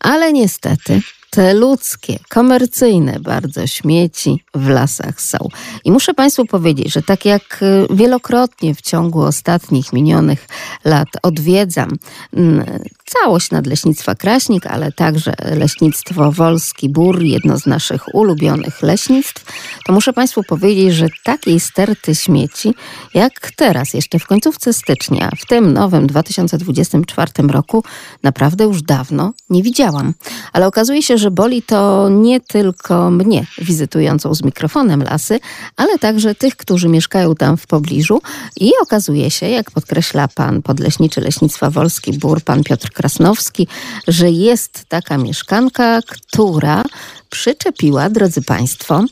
Ale 0.00 0.32
niestety 0.32 1.00
te 1.30 1.54
ludzkie, 1.54 2.18
komercyjne 2.28 3.20
bardzo 3.20 3.66
śmieci 3.66 4.44
w 4.54 4.68
lasach 4.68 5.20
są. 5.20 5.38
I 5.84 5.92
muszę 5.92 6.14
Państwu 6.14 6.46
powiedzieć, 6.46 6.92
że 6.92 7.02
tak 7.02 7.24
jak 7.24 7.62
y, 7.62 7.86
wielokrotnie 7.90 8.74
w 8.74 8.80
ciągu 8.80 9.22
ostatnich 9.22 9.92
minionych 9.92 10.48
lat 10.84 11.08
odwiedzam 11.22 11.88
mm, 12.36 12.82
całość 13.10 13.50
nadleśnictwa 13.50 14.14
Kraśnik, 14.14 14.66
ale 14.66 14.92
także 14.92 15.34
leśnictwo 15.54 16.32
Wolski 16.32 16.88
Bór, 16.88 17.22
jedno 17.22 17.58
z 17.58 17.66
naszych 17.66 18.14
ulubionych 18.14 18.82
leśnictw, 18.82 19.44
to 19.86 19.92
muszę 19.92 20.12
Państwu 20.12 20.42
powiedzieć, 20.42 20.94
że 20.94 21.06
takiej 21.24 21.60
sterty 21.60 22.14
śmieci, 22.14 22.74
jak 23.14 23.50
teraz, 23.56 23.94
jeszcze 23.94 24.18
w 24.18 24.26
końcówce 24.26 24.72
stycznia, 24.72 25.30
w 25.38 25.46
tym 25.46 25.72
nowym 25.72 26.06
2024 26.06 27.32
roku, 27.48 27.84
naprawdę 28.22 28.64
już 28.64 28.82
dawno 28.82 29.32
nie 29.50 29.62
widziałam. 29.62 30.14
Ale 30.52 30.66
okazuje 30.66 31.02
się, 31.02 31.18
że 31.18 31.30
boli 31.30 31.62
to 31.62 32.08
nie 32.08 32.40
tylko 32.40 33.10
mnie, 33.10 33.46
wizytującą 33.58 34.34
z 34.34 34.42
mikrofonem 34.42 35.02
lasy, 35.02 35.40
ale 35.76 35.98
także 35.98 36.34
tych, 36.34 36.56
którzy 36.56 36.88
mieszkają 36.88 37.34
tam 37.34 37.56
w 37.56 37.66
pobliżu. 37.66 38.20
I 38.56 38.72
okazuje 38.82 39.30
się, 39.30 39.48
jak 39.48 39.70
podkreśla 39.70 40.28
pan 40.28 40.62
podleśniczy 40.62 41.20
Leśnictwa 41.20 41.70
Wolski 41.70 42.12
Bór, 42.12 42.40
pan 42.40 42.64
Piotr 42.64 42.90
Krasnowski, 43.00 43.66
że 44.08 44.30
jest 44.30 44.84
taka 44.88 45.18
mieszkanka, 45.18 46.00
która 46.06 46.82
przyczepiła, 47.30 48.10
drodzy 48.10 48.42
Państwo, 48.42 49.04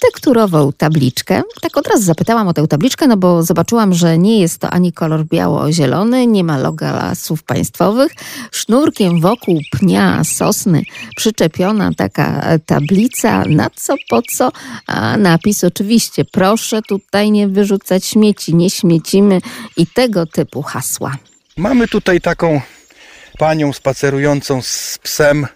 tekturową 0.00 0.72
tabliczkę. 0.72 1.42
Tak 1.60 1.76
od 1.76 1.86
razu 1.86 2.02
zapytałam 2.02 2.48
o 2.48 2.54
tę 2.54 2.66
tabliczkę, 2.68 3.06
no 3.06 3.16
bo 3.16 3.42
zobaczyłam, 3.42 3.94
że 3.94 4.18
nie 4.18 4.40
jest 4.40 4.58
to 4.58 4.70
ani 4.70 4.92
kolor 4.92 5.24
biało-zielony, 5.24 6.26
nie 6.26 6.44
ma 6.44 6.58
loga 6.58 6.92
lasów 6.92 7.42
państwowych. 7.42 8.12
Sznurkiem 8.52 9.20
wokół 9.20 9.60
pnia 9.72 10.24
sosny 10.24 10.82
przyczepiona 11.16 11.90
taka 11.96 12.58
tablica, 12.66 13.44
na 13.48 13.70
co, 13.70 13.94
po 14.10 14.22
co, 14.22 14.52
a 14.86 15.16
napis 15.16 15.64
oczywiście, 15.64 16.24
proszę 16.24 16.82
tutaj 16.82 17.30
nie 17.30 17.48
wyrzucać 17.48 18.04
śmieci, 18.04 18.54
nie 18.54 18.70
śmiecimy 18.70 19.40
i 19.76 19.86
tego 19.86 20.26
typu 20.26 20.62
hasła. 20.62 21.16
Mamy 21.56 21.88
tutaj 21.88 22.20
taką 22.20 22.60
panią 23.38 23.72
spacerującą 23.72 24.62
z 24.62 24.98
psem, 25.02 25.46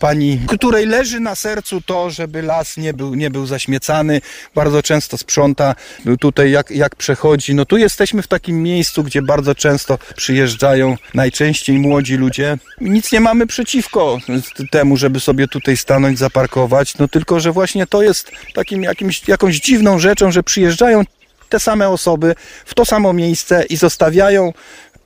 pani, 0.00 0.40
której 0.48 0.86
leży 0.86 1.20
na 1.20 1.34
sercu 1.34 1.80
to, 1.80 2.10
żeby 2.10 2.42
las 2.42 2.76
nie 2.76 2.94
był, 2.94 3.14
nie 3.14 3.30
był 3.30 3.46
zaśmiecany, 3.46 4.20
bardzo 4.54 4.82
często 4.82 5.18
sprząta 5.18 5.74
tutaj 6.20 6.50
jak, 6.50 6.70
jak 6.70 6.96
przechodzi. 6.96 7.54
No 7.54 7.64
tu 7.64 7.76
jesteśmy 7.76 8.22
w 8.22 8.28
takim 8.28 8.62
miejscu, 8.62 9.04
gdzie 9.04 9.22
bardzo 9.22 9.54
często 9.54 9.98
przyjeżdżają 10.16 10.96
najczęściej 11.14 11.78
młodzi 11.78 12.16
ludzie. 12.16 12.58
Nic 12.80 13.12
nie 13.12 13.20
mamy 13.20 13.46
przeciwko 13.46 14.18
temu, 14.70 14.96
żeby 14.96 15.20
sobie 15.20 15.48
tutaj 15.48 15.76
stanąć, 15.76 16.18
zaparkować, 16.18 16.98
no 16.98 17.08
tylko, 17.08 17.40
że 17.40 17.52
właśnie 17.52 17.86
to 17.86 18.02
jest 18.02 18.30
takim 18.54 18.82
jakimś, 18.82 19.28
jakąś 19.28 19.60
dziwną 19.60 19.98
rzeczą, 19.98 20.32
że 20.32 20.42
przyjeżdżają 20.42 21.04
te 21.48 21.60
same 21.60 21.88
osoby 21.88 22.34
w 22.64 22.74
to 22.74 22.84
samo 22.84 23.12
miejsce 23.12 23.64
i 23.64 23.76
zostawiają 23.76 24.52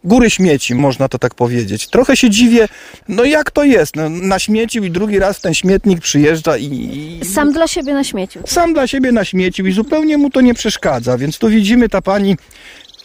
góry 0.04 0.30
śmieci, 0.30 0.74
można 0.74 1.08
to 1.08 1.18
tak 1.18 1.34
powiedzieć. 1.34 1.88
Trochę 1.88 2.16
się 2.16 2.30
dziwię, 2.30 2.68
no 3.08 3.24
jak 3.24 3.50
to 3.50 3.64
jest? 3.64 3.96
No, 3.96 4.08
naśmiecił 4.08 4.84
i 4.84 4.90
drugi 4.90 5.18
raz 5.18 5.40
ten 5.40 5.54
śmietnik 5.54 6.00
przyjeżdża 6.00 6.56
i, 6.56 6.64
i... 6.64 7.24
Sam 7.24 7.52
dla 7.52 7.68
siebie 7.68 7.94
naśmiecił. 7.94 8.42
Sam 8.46 8.74
dla 8.74 8.86
siebie 8.86 9.12
naśmiecił 9.12 9.66
i 9.66 9.72
zupełnie 9.72 10.18
mu 10.18 10.30
to 10.30 10.40
nie 10.40 10.54
przeszkadza, 10.54 11.18
więc 11.18 11.38
tu 11.38 11.48
widzimy, 11.48 11.88
ta 11.88 12.02
pani 12.02 12.36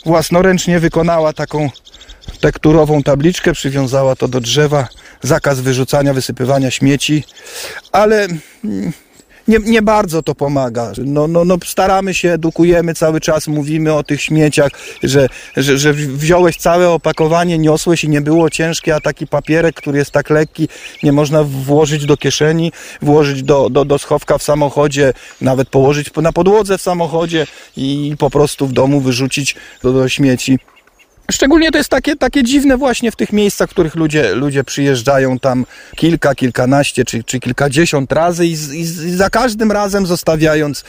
własnoręcznie 0.05 0.79
wykonała 0.79 1.33
taką 1.33 1.69
tekturową 2.39 3.03
tabliczkę, 3.03 3.53
przywiązała 3.53 4.15
to 4.15 4.27
do 4.27 4.41
drzewa, 4.41 4.87
zakaz 5.21 5.59
wyrzucania, 5.59 6.13
wysypywania 6.13 6.71
śmieci, 6.71 7.23
ale 7.91 8.27
mm, 8.63 8.93
nie, 9.47 9.57
nie 9.59 9.81
bardzo 9.81 10.23
to 10.23 10.35
pomaga. 10.35 10.91
No, 11.05 11.27
no, 11.27 11.45
no 11.45 11.57
staramy 11.65 12.13
się, 12.13 12.31
edukujemy 12.31 12.93
cały 12.93 13.21
czas, 13.21 13.47
mówimy 13.47 13.93
o 13.93 14.03
tych 14.03 14.21
śmieciach, 14.21 14.71
że, 15.03 15.29
że, 15.57 15.77
że 15.77 15.93
wziąłeś 15.93 16.57
całe 16.57 16.89
opakowanie, 16.89 17.57
niosłeś 17.57 18.03
i 18.03 18.09
nie 18.09 18.21
było 18.21 18.49
ciężkie, 18.49 18.95
a 18.95 18.99
taki 18.99 19.27
papierek, 19.27 19.75
który 19.75 19.97
jest 19.97 20.11
tak 20.11 20.29
lekki, 20.29 20.67
nie 21.03 21.11
można 21.11 21.43
włożyć 21.43 22.05
do 22.05 22.17
kieszeni, 22.17 22.71
włożyć 23.01 23.43
do, 23.43 23.69
do, 23.69 23.85
do 23.85 23.99
schowka 23.99 24.37
w 24.37 24.43
samochodzie, 24.43 25.13
nawet 25.41 25.69
położyć 25.69 26.11
na 26.15 26.33
podłodze 26.33 26.77
w 26.77 26.81
samochodzie 26.81 27.47
i 27.77 28.15
po 28.19 28.29
prostu 28.29 28.67
w 28.67 28.73
domu 28.73 28.99
wyrzucić 28.99 29.55
do, 29.83 29.93
do 29.93 30.09
śmieci. 30.09 30.59
Szczególnie 31.31 31.71
to 31.71 31.77
jest 31.77 31.89
takie, 31.89 32.15
takie 32.15 32.43
dziwne 32.43 32.77
właśnie 32.77 33.11
w 33.11 33.15
tych 33.15 33.33
miejscach, 33.33 33.69
w 33.69 33.71
których 33.71 33.95
ludzie, 33.95 34.35
ludzie 34.35 34.63
przyjeżdżają 34.63 35.39
tam 35.39 35.65
kilka, 35.95 36.35
kilkanaście 36.35 37.05
czy, 37.05 37.23
czy 37.23 37.39
kilkadziesiąt 37.39 38.11
razy 38.11 38.45
i, 38.45 38.51
i, 38.51 38.85
za 39.15 39.29
każdym 39.29 39.71
razem 39.71 40.05
zostawiając 40.05 40.83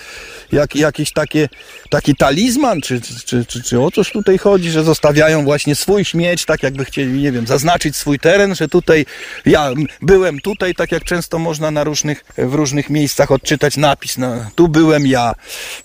jak, 0.53 0.77
jakiś 0.77 1.13
takie, 1.13 1.49
taki 1.91 2.17
talizman, 2.17 2.81
czy, 2.81 3.01
czy, 3.01 3.45
czy, 3.45 3.63
czy 3.63 3.81
o 3.81 3.91
cóż 3.91 4.13
tutaj 4.13 4.39
chodzi, 4.39 4.71
że 4.71 4.85
zostawiają 4.85 5.45
właśnie 5.45 5.75
swój 5.75 6.05
śmieć, 6.05 6.45
tak 6.45 6.63
jakby 6.63 6.85
chcieli, 6.85 7.23
nie 7.23 7.33
wiem, 7.33 7.47
zaznaczyć 7.47 7.97
swój 7.97 8.19
teren, 8.19 8.55
że 8.55 8.69
tutaj 8.69 9.07
ja 9.47 9.71
byłem 10.03 10.41
tutaj, 10.41 10.75
tak 10.75 10.93
jak 10.93 11.05
często 11.05 11.39
można 11.39 11.71
na 11.71 11.85
różnych, 11.85 12.25
w 12.39 12.55
różnych 12.55 12.91
miejscach 12.91 13.31
odczytać 13.31 13.77
napis, 13.77 14.19
na, 14.19 14.51
tu 14.55 14.69
byłem 14.69 15.07
ja. 15.07 15.35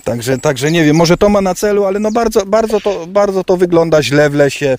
Także, 0.04 0.38
także 0.38 0.72
nie 0.72 0.84
wiem, 0.84 0.96
może 0.96 1.18
to 1.18 1.30
ma 1.30 1.42
na 1.42 1.56
celu, 1.56 1.86
ale 1.86 2.00
no 2.00 2.12
bardzo, 2.12 2.46
bardzo, 2.46 2.82
to, 2.82 3.08
bardzo 3.08 3.44
to 3.44 3.58
wygląda 3.58 4.04
źle 4.04 4.30
lesie. 4.40 4.78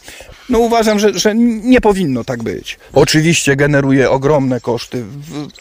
No 0.48 0.58
uważam, 0.58 0.98
że, 0.98 1.18
że 1.18 1.34
nie 1.34 1.80
powinno 1.80 2.24
tak 2.24 2.42
być. 2.42 2.78
Oczywiście 2.92 3.56
generuje 3.56 4.10
ogromne 4.10 4.60
koszty. 4.60 5.04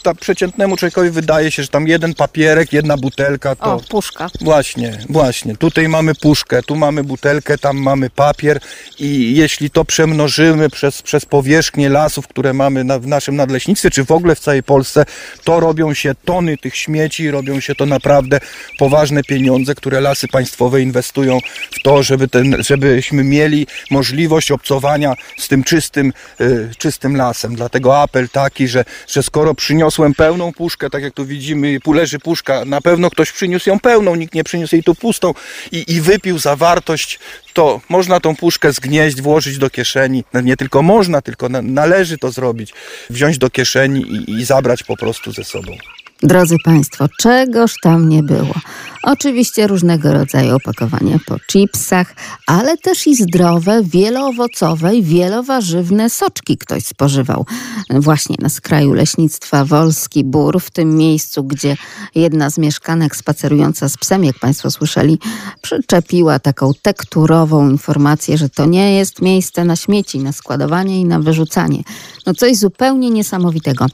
Ta 0.04 0.14
przeciętnemu 0.14 0.78
człowiekowi 0.78 1.10
wydaje 1.10 1.52
się, 1.52 1.64
że 1.64 1.70
tam 1.70 1.88
jeden 1.88 2.14
papierek, 2.14 2.74
jedna 2.74 2.98
butelka 2.98 3.56
to... 3.56 3.74
O, 3.74 3.80
puszka. 3.90 4.28
Właśnie, 4.42 4.98
właśnie. 5.10 5.58
Tutaj 5.58 5.88
mamy 5.88 6.16
puszkę, 6.16 6.64
tu 6.64 6.76
mamy 6.76 7.04
butelkę, 7.04 7.58
tam 7.58 7.78
mamy 7.78 8.10
papier 8.10 8.60
i 9.00 9.36
jeśli 9.36 9.70
to 9.70 9.86
przemnożymy 9.86 10.70
przez, 10.70 11.02
przez 11.02 11.26
powierzchnię 11.26 11.90
lasów, 11.90 12.28
które 12.28 12.54
mamy 12.54 12.84
na, 12.84 13.00
w 13.00 13.08
naszym 13.08 13.36
nadleśnictwie, 13.36 13.92
czy 13.92 14.06
w 14.06 14.12
ogóle 14.12 14.36
w 14.36 14.40
całej 14.40 14.64
Polsce, 14.64 15.06
to 15.44 15.60
robią 15.60 15.94
się 15.94 16.16
tony 16.26 16.58
tych 16.58 16.76
śmieci, 16.76 17.32
robią 17.32 17.60
się 17.60 17.76
to 17.76 17.86
naprawdę 17.86 18.40
poważne 18.78 19.24
pieniądze, 19.24 19.76
które 19.76 20.02
lasy 20.02 20.28
państwowe 20.28 20.82
inwestują 20.82 21.40
w 21.72 21.84
to, 21.84 22.04
żeby 22.04 22.28
ten, 22.28 22.64
żebyśmy 22.64 23.24
mieli 23.24 23.68
możliwość 23.92 24.52
obcowania 24.52 25.16
z 25.38 25.48
tym 25.48 25.64
czystym, 25.64 26.14
y, 26.42 26.70
czystym 26.78 27.16
lasem. 27.16 27.56
Dlatego 27.56 28.02
apel 28.02 28.30
taki, 28.30 28.68
że, 28.68 28.86
że 29.08 29.24
skoro 29.24 29.56
przyniosłem 29.56 30.14
pełną 30.14 30.54
puszkę, 30.54 30.90
tak 30.90 31.04
jak 31.04 31.14
tu 31.14 31.26
widzimy, 31.26 31.80
leży 31.94 32.20
puszka, 32.20 32.66
na 32.66 32.82
pewno 32.82 33.10
ktoś 33.10 33.32
przyniósł 33.32 33.70
ją 33.70 33.80
pełną, 33.80 34.16
nikt 34.16 34.34
nie 34.34 34.44
przyniósł 34.44 34.76
jej 34.76 34.84
tu 34.84 34.96
pustą 34.96 35.34
i, 35.72 35.94
i 35.94 36.02
wypił 36.02 36.40
zawartość, 36.40 37.20
to 37.54 37.82
można 37.90 38.20
tą 38.20 38.36
puszkę 38.36 38.72
zgnieść, 38.72 39.22
włożyć 39.22 39.58
do 39.58 39.70
kieszeni. 39.70 40.24
No 40.34 40.42
Nie 40.42 40.58
tylko 40.58 40.82
można, 40.82 41.22
tylko 41.22 41.50
na, 41.50 41.62
należy 41.62 42.18
to 42.18 42.32
zrobić. 42.32 42.74
Wziąć 43.10 43.38
do 43.38 43.50
kieszeni 43.50 44.02
i, 44.02 44.32
i 44.32 44.46
zabrać 44.46 44.84
po 44.84 44.98
prostu 44.98 45.32
ze 45.32 45.44
sobą. 45.44 45.78
Drodzy 46.24 46.56
Państwo, 46.64 47.06
czegoż 47.20 47.74
tam 47.82 48.10
nie 48.10 48.24
było. 48.24 48.54
Oczywiście 49.04 49.68
różnego 49.68 50.14
rodzaju 50.14 50.56
opakowania 50.56 51.20
po 51.26 51.36
chipsach, 51.52 52.16
ale 52.48 52.78
też 52.78 53.08
i 53.08 53.16
zdrowe, 53.16 53.84
wieloowocowe 53.84 54.96
i 54.96 55.04
wielowarzywne 55.04 56.10
soczki 56.10 56.58
ktoś 56.58 56.86
spożywał. 56.86 57.46
Właśnie 57.90 58.36
na 58.40 58.50
skraju 58.50 58.94
leśnictwa 58.94 59.66
Wolski 59.66 60.24
Bór, 60.24 60.62
w 60.62 60.72
tym 60.72 60.96
miejscu, 60.96 61.44
gdzie 61.44 61.78
jedna 62.16 62.50
z 62.50 62.58
mieszkanek 62.58 63.16
spacerująca 63.16 63.90
z 63.90 63.98
psem, 63.98 64.24
jak 64.24 64.40
Państwo 64.40 64.72
słyszeli, 64.72 65.20
przyczepiła 65.62 66.40
taką 66.40 66.72
tekturową 66.82 67.70
informację, 67.70 68.38
że 68.38 68.50
to 68.50 68.66
nie 68.66 68.96
jest 68.96 69.22
miejsce 69.22 69.66
na 69.66 69.76
śmieci, 69.76 70.20
na 70.20 70.32
składowanie 70.32 71.02
i 71.02 71.06
na 71.06 71.20
wyrzucanie. 71.20 71.84
No 72.26 72.34
coś 72.34 72.58
zupełnie 72.58 73.10
niesamowitego. 73.10 73.86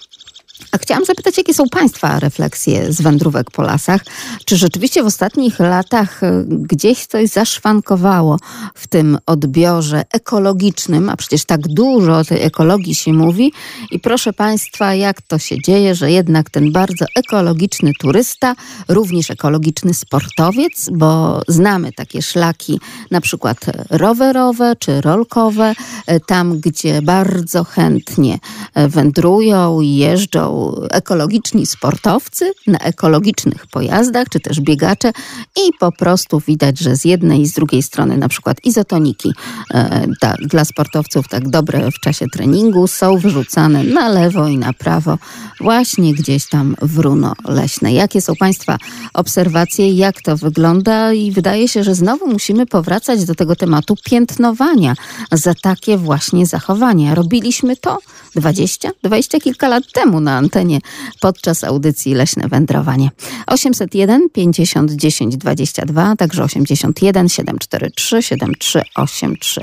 A 0.71 0.77
chciałam 0.77 1.05
zapytać, 1.05 1.37
jakie 1.37 1.53
są 1.53 1.69
Państwa 1.69 2.19
refleksje 2.19 2.93
z 2.93 3.01
wędrówek 3.01 3.51
po 3.51 3.61
lasach? 3.61 4.01
Czy 4.45 4.57
rzeczywiście 4.57 5.03
w 5.03 5.05
ostatnich 5.05 5.59
latach 5.59 6.23
y, 6.23 6.45
gdzieś 6.47 7.05
coś 7.05 7.29
zaszwankowało 7.29 8.37
w 8.75 8.87
tym 8.87 9.17
odbiorze 9.25 10.03
ekologicznym, 10.13 11.09
a 11.09 11.17
przecież 11.17 11.45
tak 11.45 11.61
dużo 11.67 12.17
o 12.17 12.23
tej 12.23 12.41
ekologii 12.41 12.95
się 12.95 13.13
mówi? 13.13 13.53
I 13.91 13.99
proszę 13.99 14.33
Państwa, 14.33 14.93
jak 14.93 15.21
to 15.21 15.39
się 15.39 15.61
dzieje, 15.61 15.95
że 15.95 16.11
jednak 16.11 16.49
ten 16.49 16.71
bardzo 16.71 17.05
ekologiczny 17.15 17.91
turysta, 17.99 18.55
również 18.87 19.31
ekologiczny 19.31 19.93
sportowiec, 19.93 20.89
bo 20.91 21.41
znamy 21.47 21.91
takie 21.91 22.21
szlaki, 22.21 22.79
na 23.11 23.21
przykład 23.21 23.57
rowerowe 23.89 24.75
czy 24.79 25.01
rolkowe, 25.01 25.73
y, 26.11 26.19
tam 26.19 26.59
gdzie 26.59 27.01
bardzo 27.01 27.63
chętnie 27.63 28.39
y, 28.77 28.87
wędrują 28.87 29.81
i 29.81 29.95
jeżdżą 29.95 30.44
ekologiczni 30.91 31.65
sportowcy 31.65 32.53
na 32.67 32.79
ekologicznych 32.79 33.67
pojazdach, 33.67 34.29
czy 34.29 34.39
też 34.39 34.61
biegacze 34.61 35.11
i 35.55 35.73
po 35.79 35.91
prostu 35.91 36.39
widać, 36.39 36.79
że 36.79 36.95
z 36.95 37.05
jednej 37.05 37.41
i 37.41 37.47
z 37.47 37.53
drugiej 37.53 37.83
strony 37.83 38.17
na 38.17 38.29
przykład 38.29 38.57
izotoniki 38.65 39.33
e, 39.73 40.07
tak, 40.19 40.37
dla 40.47 40.65
sportowców 40.65 41.27
tak 41.27 41.49
dobre 41.49 41.91
w 41.91 41.99
czasie 41.99 42.25
treningu 42.33 42.87
są 42.87 43.17
wyrzucane 43.17 43.83
na 43.83 44.09
lewo 44.09 44.47
i 44.47 44.57
na 44.57 44.73
prawo 44.73 45.17
właśnie 45.59 46.13
gdzieś 46.13 46.49
tam 46.49 46.75
w 46.81 46.99
runo 46.99 47.33
leśne. 47.47 47.93
Jakie 47.93 48.21
są 48.21 48.35
Państwa 48.35 48.77
obserwacje, 49.13 49.93
jak 49.93 50.21
to 50.21 50.37
wygląda 50.37 51.13
i 51.13 51.31
wydaje 51.31 51.67
się, 51.67 51.83
że 51.83 51.95
znowu 51.95 52.27
musimy 52.27 52.65
powracać 52.65 53.25
do 53.25 53.35
tego 53.35 53.55
tematu 53.55 53.95
piętnowania 54.03 54.95
za 55.31 55.53
takie 55.61 55.97
właśnie 55.97 56.45
zachowania. 56.45 57.15
Robiliśmy 57.15 57.77
to 57.77 57.99
20, 58.35 58.91
20 59.03 59.39
kilka 59.39 59.67
lat 59.67 59.83
temu 59.93 60.19
na 60.19 60.34
antenie 60.35 60.79
podczas 61.21 61.63
audycji 61.63 62.13
Leśne 62.13 62.47
Wędrowanie. 62.47 63.09
801 63.47 64.29
50 64.29 64.91
10 64.91 65.37
22, 65.37 66.15
także 66.15 66.43
81 66.43 67.29
743 67.29 68.21
7383. 68.21 69.61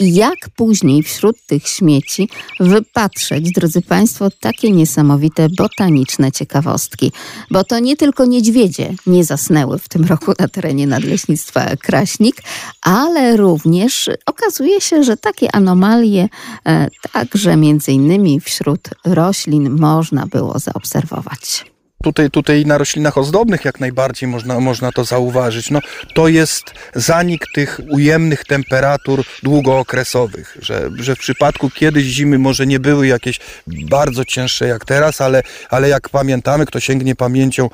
Jak 0.00 0.36
później 0.56 1.02
wśród 1.02 1.36
tych 1.46 1.68
śmieci 1.68 2.28
wypatrzeć, 2.60 3.52
drodzy 3.52 3.82
Państwo, 3.82 4.30
takie 4.40 4.70
niesamowite 4.70 5.48
botaniczne 5.48 6.32
ciekawostki? 6.32 7.12
Bo 7.50 7.64
to 7.64 7.78
nie 7.78 7.96
tylko 7.96 8.24
niedźwiedzie 8.24 8.94
nie 9.06 9.24
zasnęły 9.24 9.78
w 9.78 9.88
tym 9.88 10.04
roku 10.04 10.32
na 10.38 10.48
terenie 10.48 10.86
Nadleśnictwa 10.86 11.76
Kraśnik, 11.76 12.42
ale 12.82 13.36
również 13.36 14.10
okazuje 14.26 14.80
się, 14.80 15.04
że 15.04 15.16
takie 15.16 15.54
anomalie 15.54 16.28
e, 16.66 16.88
także 17.12 17.56
między 17.56 17.92
innymi 17.92 18.40
wśród 18.40 18.88
roślin 19.04 19.70
można 19.70 20.26
było 20.26 20.58
zaobserwować. 20.58 21.70
Tutaj, 22.02 22.30
tutaj 22.30 22.66
na 22.66 22.78
roślinach 22.78 23.18
ozdobnych 23.18 23.64
jak 23.64 23.80
najbardziej 23.80 24.28
można, 24.28 24.60
można 24.60 24.92
to 24.92 25.04
zauważyć. 25.04 25.70
No, 25.70 25.80
to 26.14 26.28
jest 26.28 26.74
zanik 26.94 27.46
tych 27.54 27.80
ujemnych 27.90 28.44
temperatur 28.44 29.24
długookresowych, 29.42 30.56
że, 30.60 30.90
że 30.96 31.16
w 31.16 31.18
przypadku 31.18 31.70
kiedyś 31.70 32.04
zimy 32.04 32.38
może 32.38 32.66
nie 32.66 32.80
były 32.80 33.06
jakieś 33.06 33.40
bardzo 33.66 34.24
cięższe 34.24 34.66
jak 34.66 34.84
teraz, 34.84 35.20
ale, 35.20 35.42
ale 35.70 35.88
jak 35.88 36.08
pamiętamy, 36.08 36.66
kto 36.66 36.80
sięgnie 36.80 37.16
pamięcią 37.16 37.70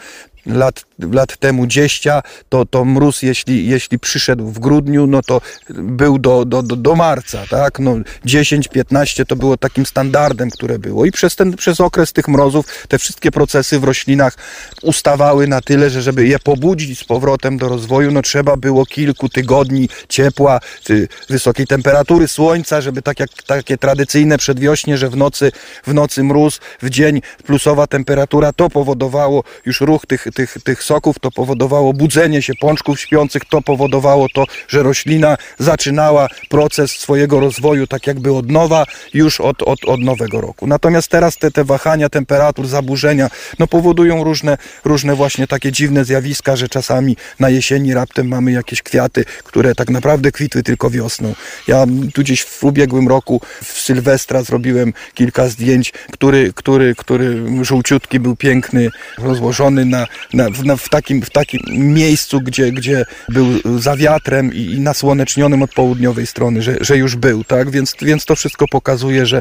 lat, 0.46 0.85
lat 1.12 1.37
temu 1.37 1.66
dzieścia, 1.66 2.22
to, 2.48 2.66
to 2.66 2.85
mróz, 2.85 3.22
jeśli, 3.22 3.66
jeśli 3.66 3.98
przyszedł 3.98 4.46
w 4.46 4.59
grudniu, 4.59 5.06
no 5.06 5.22
to 5.22 5.40
był 5.70 6.18
do, 6.18 6.44
do, 6.44 6.62
do, 6.62 6.76
do 6.76 6.94
marca, 6.94 7.44
tak? 7.50 7.78
No 7.78 7.96
10-15 8.26 9.26
to 9.26 9.37
było 9.37 9.56
takim 9.56 9.87
standardem, 9.87 10.50
które 10.50 10.78
było. 10.78 11.04
I 11.04 11.12
przez 11.12 11.37
ten, 11.37 11.56
przez 11.56 11.80
okres 11.80 12.12
tych 12.12 12.28
mrozów 12.28 12.87
te 12.88 12.98
wszystkie 12.98 13.30
procesy 13.30 13.80
w 13.80 13.85
roślinach 13.85 14.37
ustawały 14.82 15.46
na 15.46 15.61
tyle, 15.61 15.90
że 15.90 16.02
żeby 16.02 16.26
je 16.26 16.38
pobudzić 16.38 16.98
z 16.98 17.04
powrotem 17.04 17.59
do 17.59 17.68
rozwoju, 17.68 18.12
no 18.12 18.22
trzeba 18.22 18.56
było 18.56 18.87
kilku 18.87 19.28
tygodni 19.28 19.88
ciepła, 20.09 20.61
ty, 20.85 21.09
wysokiej 21.28 21.66
temperatury, 21.66 22.28
słońca, 22.28 22.80
żeby 22.80 23.02
tak 23.02 23.20
jak 23.20 23.30
takie 23.46 23.78
tradycyjne 23.78 24.38
przedwiośnie, 24.38 24.98
że 24.98 25.09
w 25.09 25.16
nocy, 25.16 25.52
w 25.87 25.94
nocy 25.94 26.24
mróz, 26.24 26.61
w 26.82 26.90
dzień 26.90 27.20
plusowa 27.46 27.87
temperatura, 27.87 28.52
to 28.52 28.70
powodowało 28.70 29.44
już 29.66 29.80
ruch 29.80 30.06
tych, 30.06 30.26
tych, 30.37 30.57
tych 30.64 30.83
soków, 30.83 31.18
to 31.18 31.31
powodowało 31.31 31.92
budzenie 31.92 32.42
się 32.42 32.53
pączków 32.61 33.01
śpiących, 33.01 33.42
to 33.44 33.62
powodowało 33.62 34.29
to, 34.29 34.44
że 34.68 34.83
roślina 34.83 35.37
zaczynała 35.59 36.29
proces 36.49 36.90
swojego 36.90 37.40
rozwoju 37.40 37.87
tak 37.87 38.07
jakby 38.07 38.33
od 38.33 38.51
nowa, 38.51 38.85
już 39.14 39.40
od, 39.40 39.62
od, 39.62 39.85
od 39.85 40.01
nowego 40.01 40.40
roku. 40.40 40.66
Natomiast 40.66 41.09
teraz 41.09 41.37
te, 41.37 41.51
te 41.51 41.64
wahania 41.64 42.09
temperatur, 42.09 42.66
zaburzenia, 42.66 43.31
no 43.59 43.66
powodują 43.66 44.25
różne, 44.25 44.59
różne 44.85 45.14
właśnie 45.14 45.46
takie 45.46 45.72
dziwne 45.72 46.05
zjawiska, 46.05 46.57
że 46.57 46.68
czasami 46.68 47.16
na 47.40 47.49
jesieni 47.51 47.94
raptem 47.94 48.29
mamy 48.29 48.53
jakieś 48.53 48.83
kwiaty, 48.83 49.25
które 49.44 49.75
tak 49.75 49.90
naprawdę 49.90 50.33
kwitły 50.33 50.62
tylko 50.62 50.90
wiosną. 50.90 51.35
Ja 51.68 51.87
tu 52.14 52.20
gdzieś 52.20 52.44
w 52.44 52.64
ubiegłym 52.64 53.09
roku 53.09 53.40
w 53.64 53.81
Sylwestra 53.81 54.42
zrobiłem 54.42 54.92
kilka 55.14 55.49
zdjęć, 55.49 55.92
który, 56.12 56.53
który, 56.53 56.94
który 56.94 57.42
żółciutki 57.64 58.20
był 58.20 58.37
piękny, 58.37 58.90
rozłożony 59.18 59.85
na, 59.85 60.07
na, 60.34 60.46
na, 60.64 60.76
w, 60.76 60.88
takim, 60.88 61.22
w 61.22 61.30
takim 61.30 61.60
miejscu, 61.94 62.40
gdzie, 62.40 62.72
gdzie 62.72 63.04
był 63.28 63.78
za 63.78 63.96
wiatrem 63.96 64.54
i, 64.54 64.60
i 64.60 64.80
nasłonecznionym 64.80 65.62
od 65.62 65.74
południowej 65.74 66.26
strony, 66.26 66.62
że, 66.62 66.76
że 66.80 66.96
już 66.96 67.16
był, 67.16 67.44
tak? 67.44 67.70
Więc, 67.70 67.94
więc 68.02 68.24
to 68.24 68.36
wszystko 68.36 68.66
pokazuje, 68.68 69.26
że, 69.26 69.40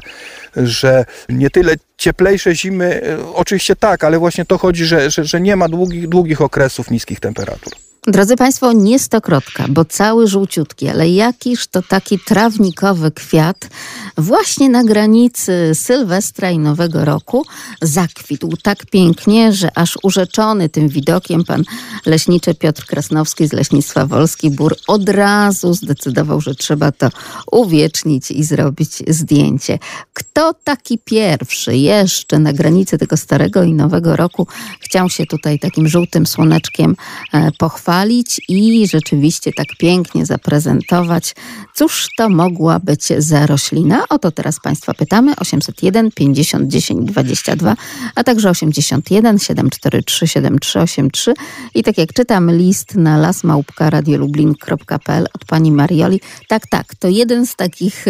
że 0.55 1.05
nie 1.29 1.49
tyle 1.49 1.75
cieplejsze 1.97 2.55
zimy, 2.55 3.01
e, 3.03 3.33
oczywiście 3.33 3.75
tak, 3.75 4.03
ale 4.03 4.19
właśnie 4.19 4.45
to 4.45 4.57
chodzi, 4.57 4.85
że, 4.85 5.11
że, 5.11 5.25
że 5.25 5.41
nie 5.41 5.55
ma 5.55 5.69
długich, 5.69 6.07
długich 6.07 6.41
okresów 6.41 6.91
niskich 6.91 7.19
temperatur. 7.19 7.73
Drodzy 8.07 8.35
Państwo, 8.35 8.73
nie 8.73 8.99
stokrotka, 8.99 9.65
bo 9.69 9.85
cały 9.85 10.27
żółciutki, 10.27 10.89
ale 10.89 11.09
jakiż 11.09 11.67
to 11.67 11.81
taki 11.81 12.19
trawnikowy 12.19 13.11
kwiat 13.11 13.69
właśnie 14.17 14.69
na 14.69 14.83
granicy 14.83 15.71
Sylwestra 15.73 16.51
i 16.51 16.59
Nowego 16.59 17.05
Roku 17.05 17.45
zakwitł 17.81 18.57
tak 18.63 18.85
pięknie, 18.85 19.53
że 19.53 19.77
aż 19.77 19.97
urzeczony 20.03 20.69
tym 20.69 20.89
widokiem 20.89 21.43
pan 21.43 21.63
leśniczy 22.05 22.55
Piotr 22.55 22.85
Krasnowski 22.85 23.47
z 23.47 23.53
Leśnictwa 23.53 24.05
Wolski 24.05 24.49
Bór 24.49 24.75
od 24.87 25.09
razu 25.09 25.73
zdecydował, 25.73 26.41
że 26.41 26.55
trzeba 26.55 26.91
to 26.91 27.09
uwiecznić 27.51 28.31
i 28.31 28.43
zrobić 28.43 28.91
zdjęcie. 29.07 29.79
Kto 30.13 30.53
taki 30.63 30.99
pierwszy 31.05 31.77
jeszcze 31.77 32.39
na 32.39 32.53
granicy 32.53 32.97
tego 32.97 33.17
starego 33.17 33.63
i 33.63 33.73
nowego 33.73 34.15
roku 34.15 34.47
chciał 34.81 35.09
się 35.09 35.25
tutaj 35.25 35.59
takim 35.59 35.87
żółtym 35.87 36.25
słoneczkiem 36.25 36.95
e, 37.33 37.51
pochwalić? 37.95 38.41
i 38.47 38.87
rzeczywiście 38.87 39.53
tak 39.53 39.67
pięknie 39.77 40.25
zaprezentować. 40.25 41.35
Cóż 41.73 42.07
to 42.17 42.29
mogła 42.29 42.79
być 42.79 43.07
za 43.17 43.45
roślina? 43.45 44.03
O 44.09 44.19
to 44.19 44.31
teraz 44.31 44.59
Państwa 44.59 44.93
pytamy. 44.93 45.35
801 45.35 46.11
50 46.11 46.67
10 46.67 47.11
22, 47.11 47.75
a 48.15 48.23
także 48.23 48.49
81 48.49 49.39
743 49.39 50.27
7383 50.27 51.33
i 51.75 51.83
tak 51.83 51.97
jak 51.97 52.13
czytam 52.13 52.51
list 52.51 52.95
na 52.95 53.17
lasmałpka.radiolublin.pl 53.17 55.25
od 55.33 55.45
pani 55.45 55.71
Marioli. 55.71 56.21
Tak, 56.47 56.67
tak, 56.67 56.95
to 56.95 57.07
jeden 57.07 57.47
z 57.47 57.55
takich 57.55 58.05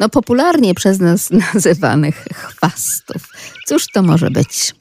no, 0.00 0.08
popularnie 0.08 0.74
przez 0.74 1.00
nas 1.00 1.30
nazywanych 1.54 2.24
chwastów. 2.34 3.28
Cóż 3.66 3.84
to 3.94 4.02
może 4.02 4.30
być? 4.30 4.74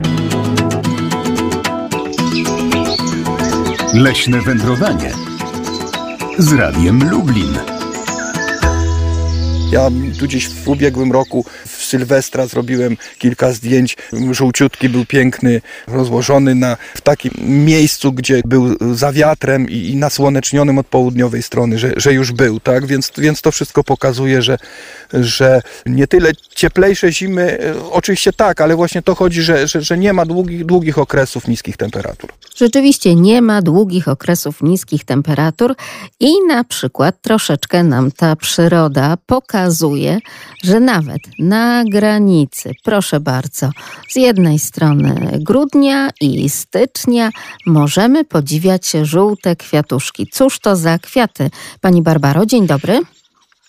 Leśne 3.93 4.41
wędrowanie 4.41 5.11
z 6.37 6.53
Radiem 6.53 7.09
Lublin. 7.09 7.76
Ja 9.71 9.89
tu 10.19 10.25
gdzieś 10.25 10.49
w 10.49 10.67
ubiegłym 10.67 11.11
roku 11.11 11.45
w 11.67 11.83
Sylwestra 11.83 12.47
zrobiłem 12.47 12.97
kilka 13.17 13.51
zdjęć. 13.51 13.97
Żółciutki 14.31 14.89
był 14.89 15.05
piękny, 15.05 15.61
rozłożony 15.87 16.55
na, 16.55 16.77
w 16.95 17.01
takim 17.01 17.31
miejscu, 17.65 18.13
gdzie 18.13 18.41
był 18.45 18.95
za 18.95 19.11
wiatrem 19.11 19.69
i, 19.69 19.75
i 19.75 19.95
nasłonecznionym 19.95 20.77
od 20.77 20.87
południowej 20.87 21.43
strony, 21.43 21.79
że, 21.79 21.93
że 21.95 22.13
już 22.13 22.31
był, 22.31 22.59
tak? 22.59 22.85
Więc, 22.85 23.11
więc 23.17 23.41
to 23.41 23.51
wszystko 23.51 23.83
pokazuje, 23.83 24.41
że, 24.41 24.57
że 25.13 25.61
nie 25.85 26.07
tyle 26.07 26.31
cieplejsze 26.55 27.11
zimy, 27.11 27.59
e, 27.59 27.91
oczywiście 27.91 28.33
tak, 28.33 28.61
ale 28.61 28.75
właśnie 28.75 29.01
to 29.01 29.15
chodzi, 29.15 29.41
że, 29.41 29.67
że, 29.67 29.81
że 29.81 29.97
nie 29.97 30.13
ma 30.13 30.25
długich, 30.25 30.65
długich 30.65 30.97
okresów 30.97 31.47
niskich 31.47 31.77
temperatur. 31.77 32.29
Rzeczywiście 32.55 33.15
nie 33.15 33.41
ma 33.41 33.61
długich 33.61 34.07
okresów 34.07 34.61
niskich 34.61 35.05
temperatur 35.05 35.75
i 36.19 36.31
na 36.47 36.63
przykład 36.63 37.21
troszeczkę 37.21 37.83
nam 37.83 38.11
ta 38.11 38.35
przyroda 38.35 39.17
pokazuje, 39.25 39.56
że 40.63 40.79
nawet 40.79 41.21
na 41.39 41.83
granicy, 41.91 42.71
proszę 42.83 43.19
bardzo, 43.19 43.69
z 44.09 44.15
jednej 44.15 44.59
strony 44.59 45.15
grudnia 45.39 46.09
i 46.21 46.49
stycznia 46.49 47.29
możemy 47.65 48.25
podziwiać 48.25 48.91
żółte 49.03 49.55
kwiatuszki. 49.55 50.27
Cóż 50.31 50.59
to 50.59 50.75
za 50.75 50.99
kwiaty? 50.99 51.49
Pani 51.81 52.01
Barbaro, 52.01 52.45
dzień 52.45 52.67
dobry. 52.67 52.99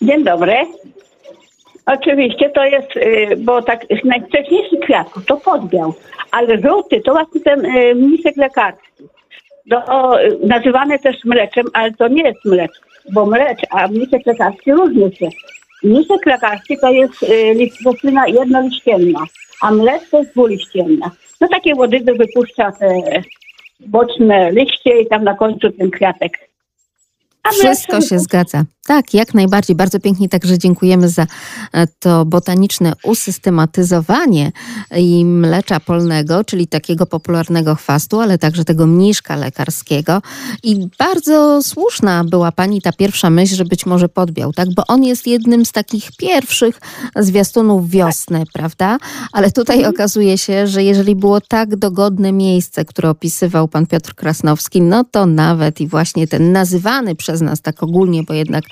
Dzień 0.01 0.23
dobry. 0.23 0.55
Oczywiście 1.85 2.49
to 2.49 2.63
jest, 2.63 2.95
y, 2.95 3.35
bo 3.37 3.61
tak 3.61 3.85
z 4.01 4.05
najwcześniejszych 4.05 4.79
kwiatków 4.79 5.25
to 5.25 5.37
podbiał, 5.37 5.93
ale 6.31 6.61
żółty 6.61 7.01
to 7.01 7.11
właśnie 7.11 7.41
ten 7.41 7.65
y, 7.65 7.95
mniszek 7.95 8.37
lekarski. 8.37 9.03
To, 9.69 10.21
y, 10.23 10.39
nazywane 10.47 10.99
też 10.99 11.23
mleczem, 11.25 11.65
ale 11.73 11.93
to 11.93 12.07
nie 12.07 12.23
jest 12.23 12.45
mlecz, 12.45 12.71
bo 13.13 13.25
mlecz, 13.25 13.59
a 13.69 13.87
mniszek 13.87 14.25
lekarski 14.25 14.71
różni 14.71 15.15
się. 15.15 15.29
Mniszek 15.83 16.25
lekarski 16.25 16.77
to 16.81 16.91
jest 16.91 17.25
roślina 17.85 18.27
jednoliścienna, 18.27 19.19
a 19.61 19.71
mlecz 19.71 20.09
to 20.09 20.19
jest 20.19 20.31
dwuliścienna. 20.31 21.11
No 21.41 21.47
takie 21.47 21.75
łodyby 21.75 22.13
wypuszcza 22.13 22.71
te 22.71 22.89
boczne 23.79 24.51
liście 24.51 25.01
i 25.01 25.07
tam 25.07 25.23
na 25.23 25.35
końcu 25.35 25.71
ten 25.71 25.91
kwiatek. 25.91 26.49
A 27.43 27.49
Wszystko 27.49 28.01
się 28.01 28.19
zgadza. 28.19 28.63
Tak, 28.89 29.13
jak 29.13 29.33
najbardziej. 29.33 29.75
Bardzo 29.75 29.99
pięknie 29.99 30.29
także 30.29 30.57
dziękujemy 30.57 31.09
za 31.09 31.27
e, 31.73 31.87
to 31.87 32.25
botaniczne 32.25 32.93
usystematyzowanie 33.03 34.51
i 34.97 35.25
mlecza 35.25 35.79
polnego, 35.79 36.43
czyli 36.43 36.67
takiego 36.67 37.05
popularnego 37.05 37.75
chwastu, 37.75 38.19
ale 38.19 38.37
także 38.37 38.65
tego 38.65 38.87
mniszka 38.87 39.35
lekarskiego. 39.35 40.21
I 40.63 40.87
bardzo 40.99 41.63
słuszna 41.63 42.23
była 42.23 42.51
pani 42.51 42.81
ta 42.81 42.91
pierwsza 42.91 43.29
myśl, 43.29 43.55
że 43.55 43.65
być 43.65 43.85
może 43.85 44.09
podbiał, 44.09 44.53
tak? 44.53 44.73
Bo 44.73 44.83
on 44.87 45.03
jest 45.03 45.27
jednym 45.27 45.65
z 45.65 45.71
takich 45.71 46.09
pierwszych 46.17 46.79
zwiastunów 47.15 47.89
wiosny, 47.89 48.43
prawda? 48.53 48.97
Ale 49.31 49.51
tutaj 49.51 49.85
okazuje 49.85 50.37
się, 50.37 50.67
że 50.67 50.83
jeżeli 50.83 51.15
było 51.15 51.41
tak 51.41 51.75
dogodne 51.75 52.31
miejsce, 52.31 52.85
które 52.85 53.09
opisywał 53.09 53.67
pan 53.67 53.87
Piotr 53.87 54.15
Krasnowski, 54.15 54.81
no 54.81 55.03
to 55.03 55.25
nawet 55.25 55.81
i 55.81 55.87
właśnie 55.87 56.27
ten 56.27 56.51
nazywany 56.51 57.15
przez 57.15 57.41
nas 57.41 57.61
tak 57.61 57.83
ogólnie, 57.83 58.23
bo 58.23 58.33
jednak 58.33 58.63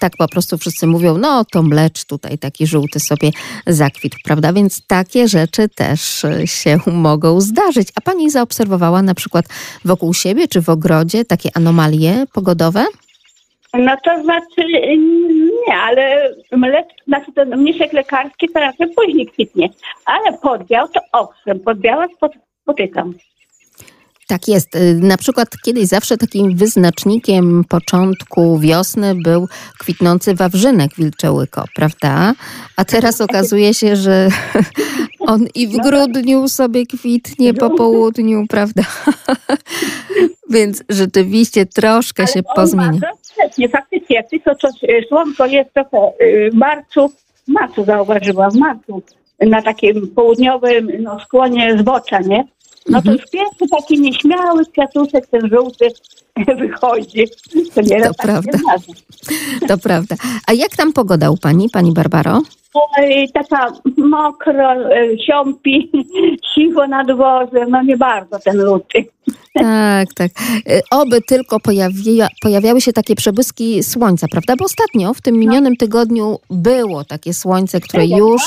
tak 0.00 0.12
po 0.18 0.28
prostu 0.28 0.58
wszyscy 0.58 0.86
mówią, 0.86 1.18
no 1.18 1.44
to 1.44 1.62
mlecz 1.62 2.04
tutaj 2.04 2.38
taki 2.38 2.66
żółty 2.66 3.00
sobie 3.00 3.30
zakwitł, 3.66 4.16
prawda? 4.24 4.52
Więc 4.52 4.86
takie 4.86 5.28
rzeczy 5.28 5.68
też 5.68 6.24
e, 6.24 6.46
się 6.46 6.78
mogą 6.86 7.40
zdarzyć. 7.40 7.88
A 7.94 8.00
pani 8.00 8.30
zaobserwowała 8.30 9.02
na 9.02 9.14
przykład 9.14 9.44
wokół 9.84 10.14
siebie 10.14 10.48
czy 10.48 10.60
w 10.62 10.68
ogrodzie 10.68 11.24
takie 11.24 11.50
anomalie 11.54 12.24
pogodowe? 12.32 12.84
No 13.74 13.96
to 14.04 14.22
znaczy 14.22 14.68
nie, 15.68 15.74
ale 15.76 16.34
mlecz, 16.52 16.88
znaczy 17.06 17.32
ten 17.32 17.56
mniszek 17.56 17.92
lekarski 17.92 18.48
to 18.48 18.60
raczej 18.60 18.86
później 18.96 19.26
kwitnie. 19.26 19.68
Ale 20.06 20.38
podbiał 20.38 20.88
to 20.88 21.00
owszem, 21.12 21.60
podbiała 21.60 22.06
spot- 22.06 22.38
spotykam. 22.62 23.14
Tak 24.28 24.48
jest. 24.48 24.76
Y, 24.76 24.94
Na 24.94 25.16
przykład 25.16 25.48
kiedyś 25.64 25.84
zawsze 25.86 26.16
takim 26.16 26.56
wyznacznikiem 26.56 27.64
początku 27.68 28.58
wiosny 28.58 29.14
był 29.14 29.48
kwitnący 29.78 30.34
wawrzynek 30.34 30.90
wilczołyko, 30.98 31.64
prawda? 31.76 32.34
A 32.76 32.84
teraz 32.84 33.20
okazuje 33.20 33.74
się, 33.74 33.96
że 33.96 34.28
on 35.32 35.46
i 35.54 35.68
w 35.68 35.76
grudniu 35.76 36.48
sobie 36.48 36.86
kwitnie 36.86 37.54
po 37.54 37.70
południu, 37.70 38.46
prawda? 38.48 38.82
Więc 40.50 40.82
rzeczywiście 40.88 41.66
troszkę 41.66 42.26
się 42.26 42.42
pozmienia. 42.56 43.00
wcześnie, 43.22 43.68
faktycznie, 43.68 44.24
tylko 44.24 44.54
to 44.54 44.68
y, 44.68 45.04
słonko 45.08 45.46
jest 45.46 45.74
trochę 45.74 46.12
y, 46.20 46.50
w 46.52 46.54
marcu, 46.54 47.08
w 47.08 47.48
marcu 47.48 47.84
zauważyłam, 47.84 48.50
w 48.50 48.56
marcu, 48.56 49.02
na 49.40 49.62
takim 49.62 50.08
południowym 50.08 50.90
no, 51.00 51.20
skłonie 51.20 51.76
zbocza, 51.78 52.20
nie? 52.20 52.44
No 52.88 53.02
to 53.02 53.12
już 53.12 53.22
pierwszy 53.30 53.68
taki 53.70 54.00
nieśmiały 54.00 54.66
kwiatuszek, 54.66 55.26
ten 55.26 55.50
żółty 55.50 55.88
wychodzi. 56.46 57.24
To, 57.74 57.82
To 57.82 58.00
tak 58.02 58.16
prawda. 58.22 58.58
To 59.68 59.78
prawda. 59.78 60.16
A 60.46 60.52
jak 60.52 60.76
tam 60.76 60.92
pogoda 60.92 61.30
u 61.30 61.36
pani, 61.36 61.70
pani 61.70 61.92
Barbaro? 61.92 62.42
Oj, 62.74 63.28
taka 63.34 63.72
mokro, 63.96 64.72
e, 64.72 65.18
siąpi, 65.26 65.90
siwo 66.54 66.86
na 66.86 67.04
dworze, 67.04 67.66
no 67.68 67.82
nie 67.82 67.96
bardzo 67.96 68.38
ten 68.38 68.56
luty. 68.56 69.04
Tak, 69.54 70.14
tak. 70.14 70.30
Y, 70.70 70.80
Oby 70.90 71.22
tylko 71.22 71.60
pojawia, 71.60 72.28
pojawiały 72.42 72.80
się 72.80 72.92
takie 72.92 73.14
przebłyski 73.14 73.82
słońca, 73.82 74.26
prawda? 74.30 74.54
Bo 74.58 74.64
ostatnio, 74.64 75.14
w 75.14 75.20
tym 75.20 75.34
minionym 75.36 75.76
tygodniu, 75.76 76.38
było 76.50 77.04
takie 77.04 77.34
słońce, 77.34 77.80
które 77.80 78.06
już, 78.06 78.42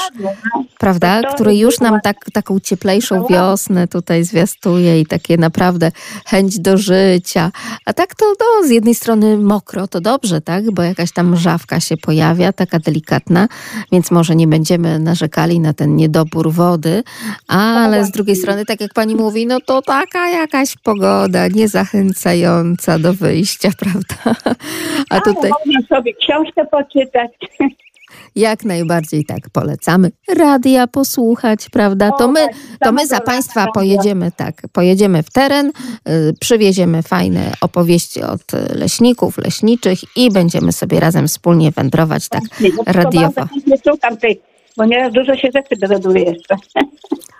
prawda, 0.79 1.21
To 1.21 1.33
które 1.33 1.55
już 1.55 1.79
nam 1.79 2.01
tak, 2.03 2.17
taką 2.33 2.59
cieplejszą 2.59 3.25
wiosnę 3.27 3.87
tutaj 3.87 4.23
zwiastuje 4.23 5.01
i 5.01 5.05
takie 5.05 5.37
naprawdę 5.37 5.91
chęć 6.25 6.59
do 6.59 6.77
życia. 6.77 7.51
A 7.85 7.93
tak 7.93 8.15
to 8.15 8.25
no, 8.39 8.67
z 8.67 8.69
jednej 8.69 8.95
strony 8.95 9.37
mokro, 9.37 9.87
to 9.87 10.01
dobrze, 10.01 10.41
tak? 10.41 10.71
Bo 10.71 10.81
jakaś 10.81 11.11
tam 11.11 11.31
mrzawka 11.31 11.79
się 11.79 11.97
pojawia, 11.97 12.53
taka 12.53 12.79
delikatna, 12.79 13.47
więc 13.91 14.11
może 14.11 14.35
nie 14.35 14.47
będziemy 14.47 14.99
narzekali 14.99 15.59
na 15.59 15.73
ten 15.73 15.95
niedobór 15.95 16.51
wody, 16.51 17.03
ale 17.47 18.05
z 18.05 18.11
drugiej 18.11 18.35
strony, 18.35 18.65
tak 18.65 18.81
jak 18.81 18.93
pani 18.93 19.15
mówi, 19.15 19.47
no 19.47 19.59
to 19.65 19.81
taka 19.81 20.29
jakaś 20.29 20.77
pogoda 20.77 21.47
niezachęcająca 21.47 22.99
do 22.99 23.13
wyjścia, 23.13 23.69
prawda? 23.81 24.41
A 25.09 25.21
tutaj 25.21 25.51
Można 25.65 25.97
sobie 25.97 26.13
książkę 26.13 26.65
poczytać. 26.65 27.31
Jak 28.35 28.65
najbardziej 28.65 29.25
tak 29.25 29.49
polecamy. 29.49 30.11
Radia 30.35 30.87
posłuchać, 30.87 31.69
prawda? 31.69 32.11
To 32.11 32.25
O, 32.25 32.27
my, 32.27 32.39
tak, 32.39 32.55
to 32.83 32.91
my 32.91 33.07
za 33.07 33.19
Państwa 33.19 33.67
pojedziemy, 33.73 34.31
tak, 34.31 34.61
pojedziemy 34.73 35.23
w 35.23 35.29
teren, 35.29 35.67
y, 35.67 36.33
przywieziemy 36.39 37.03
fajne 37.03 37.53
opowieści 37.61 38.21
od 38.23 38.53
y, 38.53 38.75
leśników, 38.75 39.37
leśniczych 39.37 39.99
i 40.17 40.31
będziemy 40.31 40.71
sobie 40.71 40.99
razem 40.99 41.27
wspólnie 41.27 41.71
wędrować 41.71 42.29
tak 42.29 42.41
radiowo. 42.85 43.47
Nieraz 44.77 45.13
dużo 45.13 45.35
się 45.35 45.49
rzeczy 45.55 45.75
dowiaduję 45.79 46.23
jeszcze. 46.23 46.55